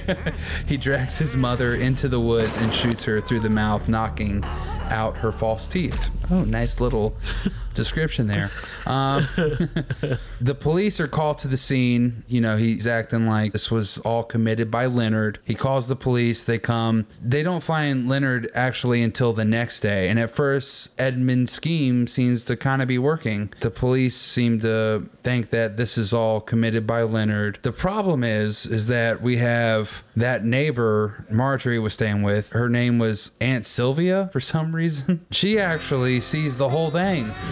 he 0.66 0.76
drags 0.76 1.18
his 1.18 1.36
mother 1.36 1.76
into 1.76 2.08
the 2.08 2.20
woods 2.20 2.56
and 2.56 2.74
shoots 2.74 3.04
her 3.04 3.20
through 3.20 3.40
the 3.40 3.50
mouth, 3.50 3.88
knocking 3.88 4.42
out 4.90 5.18
her 5.18 5.32
false 5.32 5.66
teeth. 5.66 6.10
Oh, 6.30 6.44
nice 6.44 6.80
little 6.80 7.16
description 7.74 8.26
there. 8.26 8.50
Um, 8.86 9.26
the 10.40 10.56
police 10.58 11.00
are 11.00 11.08
called 11.08 11.38
to 11.38 11.48
the 11.48 11.56
scene. 11.56 12.24
You 12.28 12.40
know, 12.40 12.56
he's 12.56 12.86
acting 12.86 13.26
like 13.26 13.52
this 13.52 13.70
was 13.70 13.98
all 13.98 14.22
committed 14.22 14.70
by 14.70 14.86
Leonard. 14.86 15.38
He 15.44 15.54
calls 15.54 15.88
the 15.88 15.96
police. 15.96 16.44
They 16.44 16.58
come. 16.58 17.06
They 17.22 17.42
don't 17.42 17.62
find 17.62 18.08
Leonard 18.08 18.50
actually 18.54 19.02
until 19.02 19.32
the 19.32 19.44
next 19.44 19.80
day. 19.80 20.08
And 20.08 20.18
at 20.18 20.30
first, 20.30 20.96
Edmund's 20.98 21.52
scheme 21.52 22.06
seems 22.06 22.44
to 22.44 22.56
kind 22.56 22.82
of 22.82 22.88
be 22.88 22.98
working. 22.98 23.52
The 23.60 23.70
police 23.70 24.16
seem 24.16 24.60
to 24.60 25.08
think 25.24 25.50
that 25.50 25.76
this 25.76 25.96
is 25.98 26.12
all 26.12 26.40
committed 26.40 26.86
by 26.86 27.02
Leonard. 27.02 27.58
The 27.62 27.72
problem 27.72 28.22
is, 28.22 28.66
is 28.66 28.86
that 28.88 29.22
we 29.22 29.38
have 29.38 30.04
that 30.14 30.44
neighbor 30.44 31.24
Marjorie 31.30 31.78
was 31.78 31.94
staying 31.94 32.22
with. 32.22 32.50
Her 32.52 32.68
name 32.68 32.98
was 32.98 33.32
Aunt 33.40 33.66
Sylvia 33.66 34.28
for 34.32 34.40
some 34.40 34.74
reason. 34.74 35.24
She 35.34 35.58
actually 35.58 36.20
sees 36.20 36.58
the 36.58 36.68
whole 36.68 36.90
thing. 36.90 37.32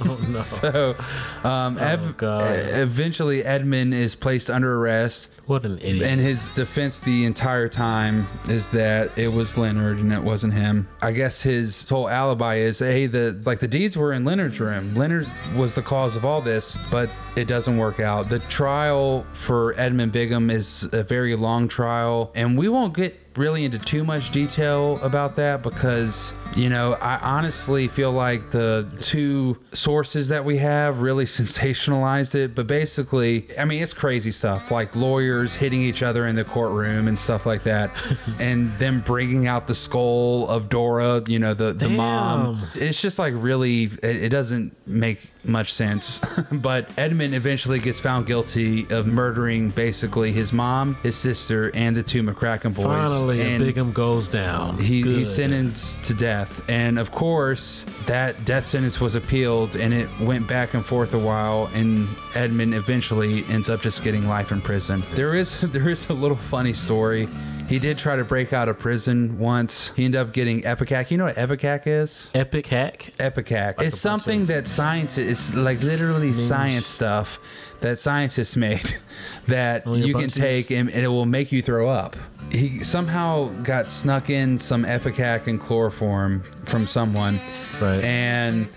Oh 0.00 0.18
no. 0.28 0.40
So, 0.40 0.94
um, 1.42 1.78
ev- 1.78 2.18
God. 2.18 2.54
eventually, 2.54 3.42
Edmund 3.44 3.94
is 3.94 4.14
placed 4.14 4.50
under 4.50 4.74
arrest. 4.78 5.30
What 5.46 5.64
an 5.64 5.78
idiot. 5.78 6.02
And 6.06 6.20
his 6.20 6.48
defense 6.48 6.98
the 6.98 7.24
entire 7.24 7.68
time 7.68 8.26
is 8.48 8.68
that 8.70 9.16
it 9.16 9.28
was 9.28 9.56
Leonard 9.56 9.98
and 10.00 10.12
it 10.12 10.22
wasn't 10.22 10.52
him. 10.52 10.86
I 11.00 11.12
guess 11.12 11.42
his 11.42 11.88
whole 11.88 12.10
alibi 12.10 12.56
is, 12.56 12.80
hey, 12.80 13.06
the 13.06 13.40
like 13.46 13.60
the 13.60 13.68
deeds 13.68 13.96
were 13.96 14.12
in 14.12 14.24
Leonard's 14.24 14.60
room. 14.60 14.94
Leonard 14.94 15.26
was 15.56 15.74
the 15.74 15.82
cause 15.82 16.14
of 16.16 16.26
all 16.26 16.42
this, 16.42 16.76
but 16.90 17.10
it 17.36 17.48
doesn't 17.48 17.76
work 17.76 18.00
out. 18.00 18.28
The 18.28 18.38
trial 18.40 19.26
for 19.32 19.78
Edmund 19.78 20.12
Bigham 20.12 20.50
is 20.50 20.88
a 20.92 21.02
very 21.02 21.34
long 21.34 21.68
trial, 21.68 22.30
and 22.34 22.56
we 22.56 22.68
won't 22.68 22.94
get 22.94 23.20
really 23.36 23.64
into 23.64 23.78
too 23.78 24.04
much 24.04 24.30
detail 24.30 24.98
about 25.02 25.36
that 25.36 25.62
because 25.62 26.32
you 26.54 26.68
know 26.68 26.94
I 26.94 27.18
honestly 27.18 27.88
feel 27.88 28.12
like 28.12 28.50
the 28.50 28.88
two 29.00 29.58
sources 29.72 30.28
that 30.28 30.44
we 30.44 30.58
have 30.58 30.98
really 30.98 31.24
sensationalized 31.24 32.34
it. 32.34 32.54
But 32.54 32.66
basically 32.66 33.48
I 33.58 33.64
mean 33.64 33.82
it's 33.82 33.92
crazy 33.92 34.30
stuff 34.30 34.70
like 34.70 34.94
lawyers 34.94 35.54
hitting 35.54 35.82
each 35.82 36.02
other 36.02 36.26
in 36.26 36.36
the 36.36 36.44
courtroom 36.44 37.08
and 37.08 37.18
stuff 37.18 37.46
like 37.46 37.64
that 37.64 37.90
and 38.38 38.76
them 38.78 39.00
bringing 39.00 39.46
out 39.46 39.66
the 39.66 39.74
skull 39.74 40.48
of 40.48 40.68
Dora 40.68 41.22
you 41.26 41.38
know 41.38 41.54
the 41.54 41.72
the 41.72 41.88
mom. 41.88 42.62
It's 42.74 43.00
just 43.00 43.18
like 43.18 43.34
really 43.36 43.84
it, 43.84 44.16
it 44.24 44.28
doesn't 44.28 44.76
make 44.86 45.30
much 45.46 45.72
sense 45.72 46.20
but 46.52 46.88
Edmund 46.98 47.34
eventually 47.34 47.78
gets 47.78 48.00
found 48.00 48.26
guilty 48.26 48.86
of 48.90 49.06
murdering 49.06 49.70
basically 49.70 50.32
his 50.32 50.52
mom 50.52 50.94
his 51.02 51.16
sister 51.16 51.70
and 51.74 51.96
the 51.96 52.02
two 52.02 52.22
McCracken 52.22 52.74
boys 52.74 52.84
Finally, 52.84 53.40
and 53.42 53.62
Bigham 53.62 53.92
goes 53.92 54.28
down. 54.28 54.78
he, 54.78 55.02
Good. 55.02 55.18
he's 55.18 55.34
sentenced 55.34 56.04
to 56.04 56.14
death 56.14 56.62
and 56.68 56.98
of 56.98 57.10
course 57.10 57.84
that 58.06 58.44
death 58.44 58.66
sentence 58.66 59.00
was 59.00 59.14
appealed 59.14 59.76
and 59.76 59.92
it 59.94 60.08
went 60.20 60.46
back 60.48 60.74
and 60.74 60.84
forth 60.84 61.14
a 61.14 61.18
while 61.18 61.70
and 61.74 62.08
edmund 62.34 62.74
eventually 62.74 63.44
ends 63.46 63.68
up 63.70 63.80
just 63.80 64.02
getting 64.02 64.28
life 64.28 64.52
in 64.52 64.60
prison 64.60 65.02
there 65.14 65.34
is 65.34 65.60
there 65.72 65.88
is 65.88 66.08
a 66.08 66.12
little 66.14 66.36
funny 66.36 66.72
story 66.72 67.28
he 67.68 67.78
did 67.78 67.96
try 67.98 68.14
to 68.16 68.24
break 68.24 68.52
out 68.52 68.68
of 68.68 68.78
prison 68.78 69.38
once 69.38 69.90
he 69.96 70.04
ended 70.04 70.20
up 70.20 70.32
getting 70.32 70.62
epicac 70.62 71.10
you 71.10 71.16
know 71.16 71.24
what 71.24 71.36
epicac 71.36 71.86
is 71.86 72.30
Epic 72.34 72.66
hack. 72.66 73.12
Epicac. 73.18 73.80
it's 73.80 73.98
something 73.98 74.46
that 74.46 74.66
science 74.66 75.16
it's 75.18 75.54
like 75.54 75.80
literally 75.82 76.32
science 76.32 76.86
stuff 76.86 77.38
that 77.80 77.98
scientists 77.98 78.56
made 78.56 78.94
that 79.46 79.86
On 79.86 79.98
your 79.98 80.08
you 80.08 80.14
can 80.14 80.30
take 80.30 80.70
and, 80.70 80.90
and 80.90 81.04
it 81.04 81.08
will 81.08 81.26
make 81.26 81.52
you 81.52 81.60
throw 81.60 81.88
up. 81.88 82.16
He 82.50 82.82
somehow 82.84 83.48
got 83.62 83.90
snuck 83.90 84.30
in 84.30 84.58
some 84.58 84.84
Epicac 84.84 85.46
and 85.48 85.60
chloroform 85.60 86.42
from 86.64 86.86
someone, 86.86 87.40
Right. 87.80 88.02
and 88.04 88.68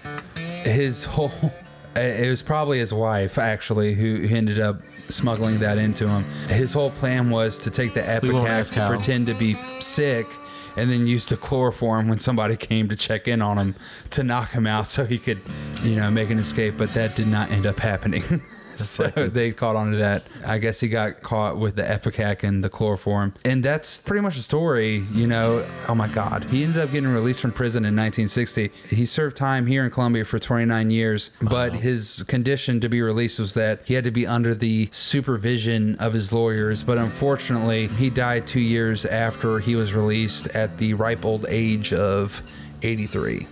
his 0.64 1.04
whole 1.06 1.32
it 1.96 2.30
was 2.30 2.42
probably 2.42 2.80
his 2.80 2.94
wife 2.94 3.38
actually 3.38 3.94
who 3.94 4.28
ended 4.36 4.60
up 4.60 4.82
smuggling 5.10 5.60
that 5.60 5.78
into 5.78 6.08
him. 6.08 6.24
His 6.49 6.74
whole 6.74 6.91
plan 6.91 7.30
was 7.30 7.58
to 7.60 7.70
take 7.70 7.93
the 7.93 8.20
We 8.22 8.32
won't 8.32 8.47
Epicac 8.47 8.49
ask 8.49 8.74
to 8.76 8.82
how. 8.82 8.89
pretend 8.89 9.28
to 9.28 9.34
be 9.34 9.55
sick 9.80 10.28
and 10.76 10.89
then 10.91 11.08
use 11.08 11.26
the 11.28 11.38
chloroform 11.38 12.08
when 12.08 12.20
somebody 12.20 12.55
came 12.70 12.88
to 12.89 12.95
check 12.95 13.28
in 13.28 13.41
on 13.41 13.58
him 13.58 13.76
to 14.12 14.24
knock 14.24 14.51
him 14.51 14.68
out 14.68 14.88
so 14.88 15.05
he 15.05 15.18
could, 15.18 15.41
you 15.84 15.95
know, 15.95 16.10
make 16.12 16.30
an 16.30 16.39
escape. 16.39 16.76
But 16.78 16.93
that 16.93 17.16
did 17.16 17.28
not 17.28 17.51
end 17.51 17.66
up 17.66 17.80
happening. 17.80 18.41
so 18.78 19.07
they 19.15 19.51
caught 19.51 19.75
on 19.75 19.91
to 19.91 19.97
that. 19.97 20.23
I 20.45 20.57
guess 20.57 20.80
he 20.80 20.88
got 20.88 21.21
caught 21.21 21.57
with 21.57 21.75
the 21.75 21.89
Epicac 21.89 22.43
and 22.43 22.63
the 22.63 22.69
chloroform. 22.69 23.34
And 23.43 23.63
that's 23.63 23.99
pretty 23.99 24.21
much 24.21 24.36
the 24.36 24.41
story, 24.41 25.05
you 25.11 25.28
know. 25.28 25.67
Oh 25.88 25.95
my 25.95 26.07
God. 26.07 26.45
He 26.45 26.63
ended 26.63 26.82
up 26.82 26.91
getting 26.91 27.09
released 27.09 27.41
from 27.41 27.51
prison 27.51 27.84
in 27.84 27.95
1960. 27.95 28.71
He 28.89 29.05
served 29.05 29.36
time 29.36 29.67
here 29.67 29.84
in 29.84 29.91
Columbia 29.91 30.25
for 30.25 30.39
29 30.39 30.89
years, 30.89 31.32
but 31.41 31.73
his 31.73 32.23
condition 32.28 32.80
to 32.82 32.89
be 32.89 33.01
released 33.01 33.39
was 33.39 33.53
that 33.55 33.82
he 33.86 33.93
had 33.93 34.03
to 34.03 34.11
be 34.11 34.25
under 34.28 34.53
the 34.53 34.89
supervision 34.91 35.95
of 35.95 36.13
his 36.13 36.32
lawyers. 36.32 36.84
But 36.84 36.97
unfortunately, 36.97 37.88
he 37.88 38.09
died 38.09 38.47
two 38.47 38.59
years 38.59 39.05
after 39.05 39.59
he 39.59 39.75
was 39.75 39.93
released 39.93 40.47
at 40.47 40.78
the 40.78 40.93
ripe 40.93 41.25
old 41.25 41.45
age 41.49 41.93
of 41.93 42.41
83. 42.82 43.47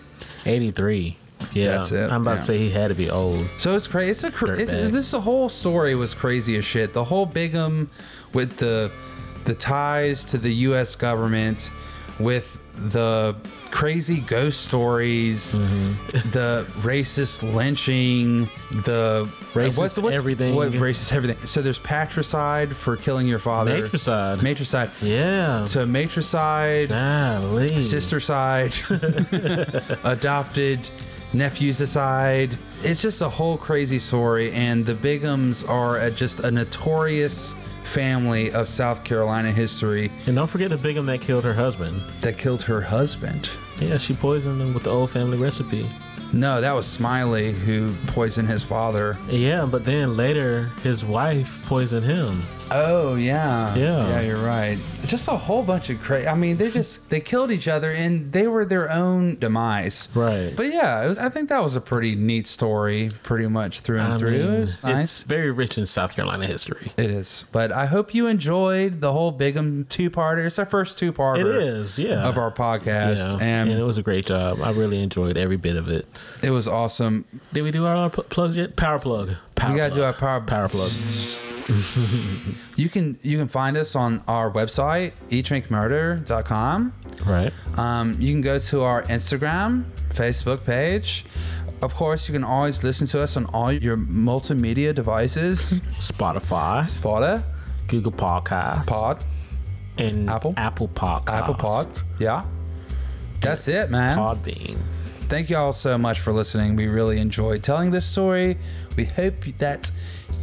83. 0.45 1.17
Yeah, 1.54 1.72
That's 1.78 1.92
it, 1.92 2.10
I'm 2.12 2.22
about 2.22 2.32
yeah. 2.32 2.38
to 2.38 2.44
say 2.44 2.58
he 2.58 2.70
had 2.70 2.88
to 2.90 2.96
be 2.96 3.10
old. 3.10 3.46
So 3.58 3.76
it's 3.76 3.88
crazy. 3.88 4.12
It's 4.12 4.24
a 4.24 4.32
cra- 4.32 4.58
it's, 4.60 4.72
this 4.72 5.12
whole 5.12 5.50
story 5.50 5.96
was 5.96 6.14
crazy 6.14 6.58
as 6.58 6.66
shit. 6.66 6.94
The 6.94 7.04
whole 7.04 7.26
Bigham 7.26 7.90
with 8.34 8.58
the 8.58 8.92
the 9.46 9.54
ties 9.54 10.26
to 10.26 10.38
the 10.38 10.52
U.S. 10.54 10.96
government, 10.96 11.70
with 12.20 12.60
the 12.76 13.36
crazy 13.72 14.20
ghost 14.22 14.62
stories, 14.62 15.56
Mm-hmm. 15.56 16.32
the 16.32 16.66
racist 16.82 17.44
lynching, 17.54 18.50
the 18.84 19.30
Racist 19.54 20.12
everything. 20.12 20.56
What 20.56 20.72
racist 20.72 21.14
everything? 21.14 21.46
So 21.46 21.62
there's 21.62 21.80
patricide 21.80 22.76
for 22.76 22.98
killing 22.98 23.28
your 23.28 23.40
father. 23.40 23.82
Matricide. 23.82 24.42
Matricide. 24.42 24.90
Yeah. 25.02 25.64
To 25.68 25.86
matricide 25.86 26.90
Golly. 26.90 27.82
sister 27.82 28.20
side, 28.20 28.74
adopted 30.04 30.90
nephew's 31.36 31.82
aside. 31.82 32.58
It's 32.84 33.02
just 33.02 33.22
a 33.22 33.30
whole 33.30 33.58
crazy 33.58 34.00
story, 34.00 34.52
and 34.54 34.86
the 34.86 34.94
Bighams 34.96 35.68
are 35.68 36.00
a, 36.00 36.10
just 36.10 36.40
a 36.40 36.50
notorious 36.52 37.54
family 37.84 38.52
of 38.52 38.68
South 38.68 39.04
Carolina 39.04 39.52
history 39.52 40.12
And 40.26 40.36
don't 40.36 40.48
forget 40.48 40.72
the 40.72 40.78
Bigham 40.78 41.06
that 41.06 41.22
killed 41.22 41.44
her 41.44 41.54
husband. 41.54 42.02
that 42.22 42.38
killed 42.38 42.64
her 42.64 42.82
husband. 42.82 43.50
Yeah, 43.80 43.98
she 44.00 44.14
poisoned 44.16 44.60
him 44.60 44.74
with 44.74 44.84
the 44.84 44.90
old 44.90 45.12
family 45.12 45.38
recipe. 45.38 45.88
No, 46.34 46.60
that 46.62 46.72
was 46.74 46.88
Smiley 46.88 47.54
who 47.54 47.94
poisoned 48.08 48.50
his 48.50 48.64
father. 48.64 49.18
Yeah, 49.30 49.66
but 49.66 49.86
then 49.86 50.18
later 50.18 50.72
his 50.82 51.06
wife 51.06 51.60
poisoned 51.66 52.06
him. 52.06 52.42
Oh 52.72 53.16
yeah, 53.16 53.76
Yeah. 53.76 54.07
yeah. 54.09 54.22
You're 54.22 54.43
right. 54.43 54.78
Just 55.05 55.28
a 55.28 55.38
whole 55.38 55.61
bunch 55.63 55.89
of 55.91 56.01
crazy. 56.01 56.28
I 56.28 56.34
mean, 56.36 56.57
they 56.57 56.72
just 56.72 57.07
they 57.09 57.20
killed 57.20 57.51
each 57.51 57.68
other, 57.68 57.91
and 57.91 58.32
they 58.32 58.47
were 58.47 58.66
their 58.66 58.91
own 58.91 59.38
demise. 59.38 60.07
Right. 60.16 60.53
But 60.55 60.68
yeah, 60.74 61.03
it 61.03 61.07
was, 61.07 61.20
I 61.20 61.30
think 61.30 61.49
that 61.49 61.61
was 61.63 61.76
a 61.76 61.82
pretty 61.82 62.16
neat 62.16 62.47
story, 62.47 63.11
pretty 63.24 63.47
much 63.47 63.82
through 63.82 63.99
and 63.99 64.13
I 64.13 64.18
through. 64.18 64.32
mean, 64.32 64.41
it 64.41 64.59
was 64.59 64.84
nice. 64.84 65.01
It's 65.03 65.24
very 65.24 65.51
rich 65.51 65.78
in 65.78 65.86
South 65.86 66.16
Carolina 66.16 66.47
history. 66.47 66.91
It 66.97 67.09
is. 67.11 67.45
But 67.51 67.72
I 67.72 67.86
hope 67.86 68.16
you 68.16 68.26
enjoyed 68.28 68.99
the 68.99 69.11
whole 69.13 69.32
Bigham 69.32 69.86
two 69.88 70.09
parter. 70.09 70.45
It's 70.45 70.57
our 70.57 70.66
first 70.66 70.97
two 70.97 71.13
parter. 71.13 71.55
It 71.55 71.63
is, 71.63 71.99
yeah. 71.99 72.28
Of 72.28 72.38
our 72.39 72.51
podcast. 72.51 73.18
Yeah, 73.18 73.34
And, 73.34 73.70
and 73.70 73.80
it 73.80 73.84
was 73.84 73.97
a 73.99 74.03
great 74.03 74.26
job. 74.26 74.59
I 74.61 74.72
really 74.72 75.01
enjoyed 75.03 75.38
every 75.38 75.57
bit 75.57 75.76
of 75.76 75.88
it. 75.88 76.07
it 76.41 76.49
was 76.49 76.68
awesome. 76.68 77.26
Did 77.53 77.61
we 77.61 77.72
do 77.72 77.86
our 77.86 78.09
pl- 78.09 78.24
plugs 78.24 78.57
yet? 78.57 78.76
Power 78.76 78.97
plug. 78.99 79.36
Power 79.66 79.74
we 79.74 79.78
gotta 79.78 79.93
do 79.93 80.03
our 80.03 80.13
power 80.13 80.41
power 80.41 80.68
plug. 80.68 80.91
You 82.76 82.89
can 82.89 83.18
you 83.24 83.38
can 83.38 83.47
find 83.47 83.78
us 83.78 83.95
on 83.95 84.22
our 84.28 84.51
website, 84.51 85.13
eatdrinkmurder.com. 85.30 86.93
Right. 87.26 87.51
Um, 87.78 88.18
you 88.20 88.34
can 88.34 88.41
go 88.41 88.59
to 88.59 88.82
our 88.82 89.03
Instagram, 89.03 89.86
Facebook 90.09 90.66
page. 90.66 91.26
Of 91.82 91.95
course, 91.95 92.28
you 92.28 92.34
can 92.34 92.43
always 92.43 92.84
listen 92.84 93.07
to 93.07 93.22
us 93.22 93.38
on 93.38 93.45
all 93.47 93.72
your 93.72 93.97
multimedia 93.97 94.93
devices. 94.93 95.66
Spotify, 95.99 96.86
Spotter, 96.86 97.43
Google 97.88 98.11
Podcasts, 98.11 98.88
Pod, 98.88 99.24
and 99.97 100.30
Apple. 100.30 100.53
Apple 100.57 100.89
Podcasts. 100.89 101.30
Apple 101.30 101.55
Pod. 101.55 102.01
Yeah. 102.20 102.45
That's 103.41 103.68
it, 103.68 103.89
man. 103.89 104.18
Podbean. 104.18 104.78
Thank 105.28 105.49
you 105.49 105.57
all 105.57 105.74
so 105.74 105.97
much 105.97 106.20
for 106.20 106.32
listening. 106.32 106.76
We 106.76 106.88
really 106.88 107.20
enjoyed 107.20 107.63
telling 107.63 107.91
this 107.91 108.05
story. 108.05 108.57
We 108.96 109.06
hope 109.06 109.43
that 109.58 109.91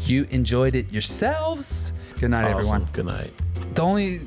you 0.03 0.27
enjoyed 0.31 0.75
it 0.75 0.93
yourselves. 0.93 1.93
Good 2.21 2.31
night, 2.31 2.45
Awesome. 2.45 2.59
everyone. 2.59 2.89
Good 2.93 3.07
night. 3.07 3.33
The 3.75 3.83
only 3.83 4.21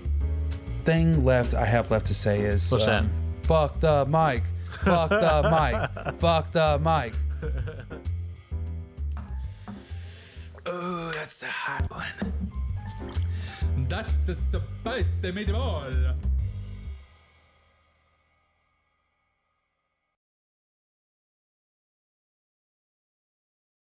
thing 0.84 1.24
left 1.24 1.54
I 1.54 1.66
have 1.66 1.92
left 1.92 2.06
to 2.08 2.14
say 2.14 2.42
is 2.42 2.72
What's 2.72 2.88
um, 2.88 3.10
that? 3.42 3.48
Fuck 3.48 3.80
the 3.80 4.06
mic. 4.06 4.44
Fuck 4.84 5.10
the 5.10 5.90
mic. 6.06 6.16
Fuck 6.20 6.52
the 6.52 6.80
mic. 6.80 7.14
Oh, 10.66 11.12
that's 11.12 11.44
a 11.44 11.48
hot 11.48 11.90
one. 11.92 12.50
That's 13.88 14.30
a 14.30 14.36
spicy 14.36 15.32
meatball. 15.32 16.16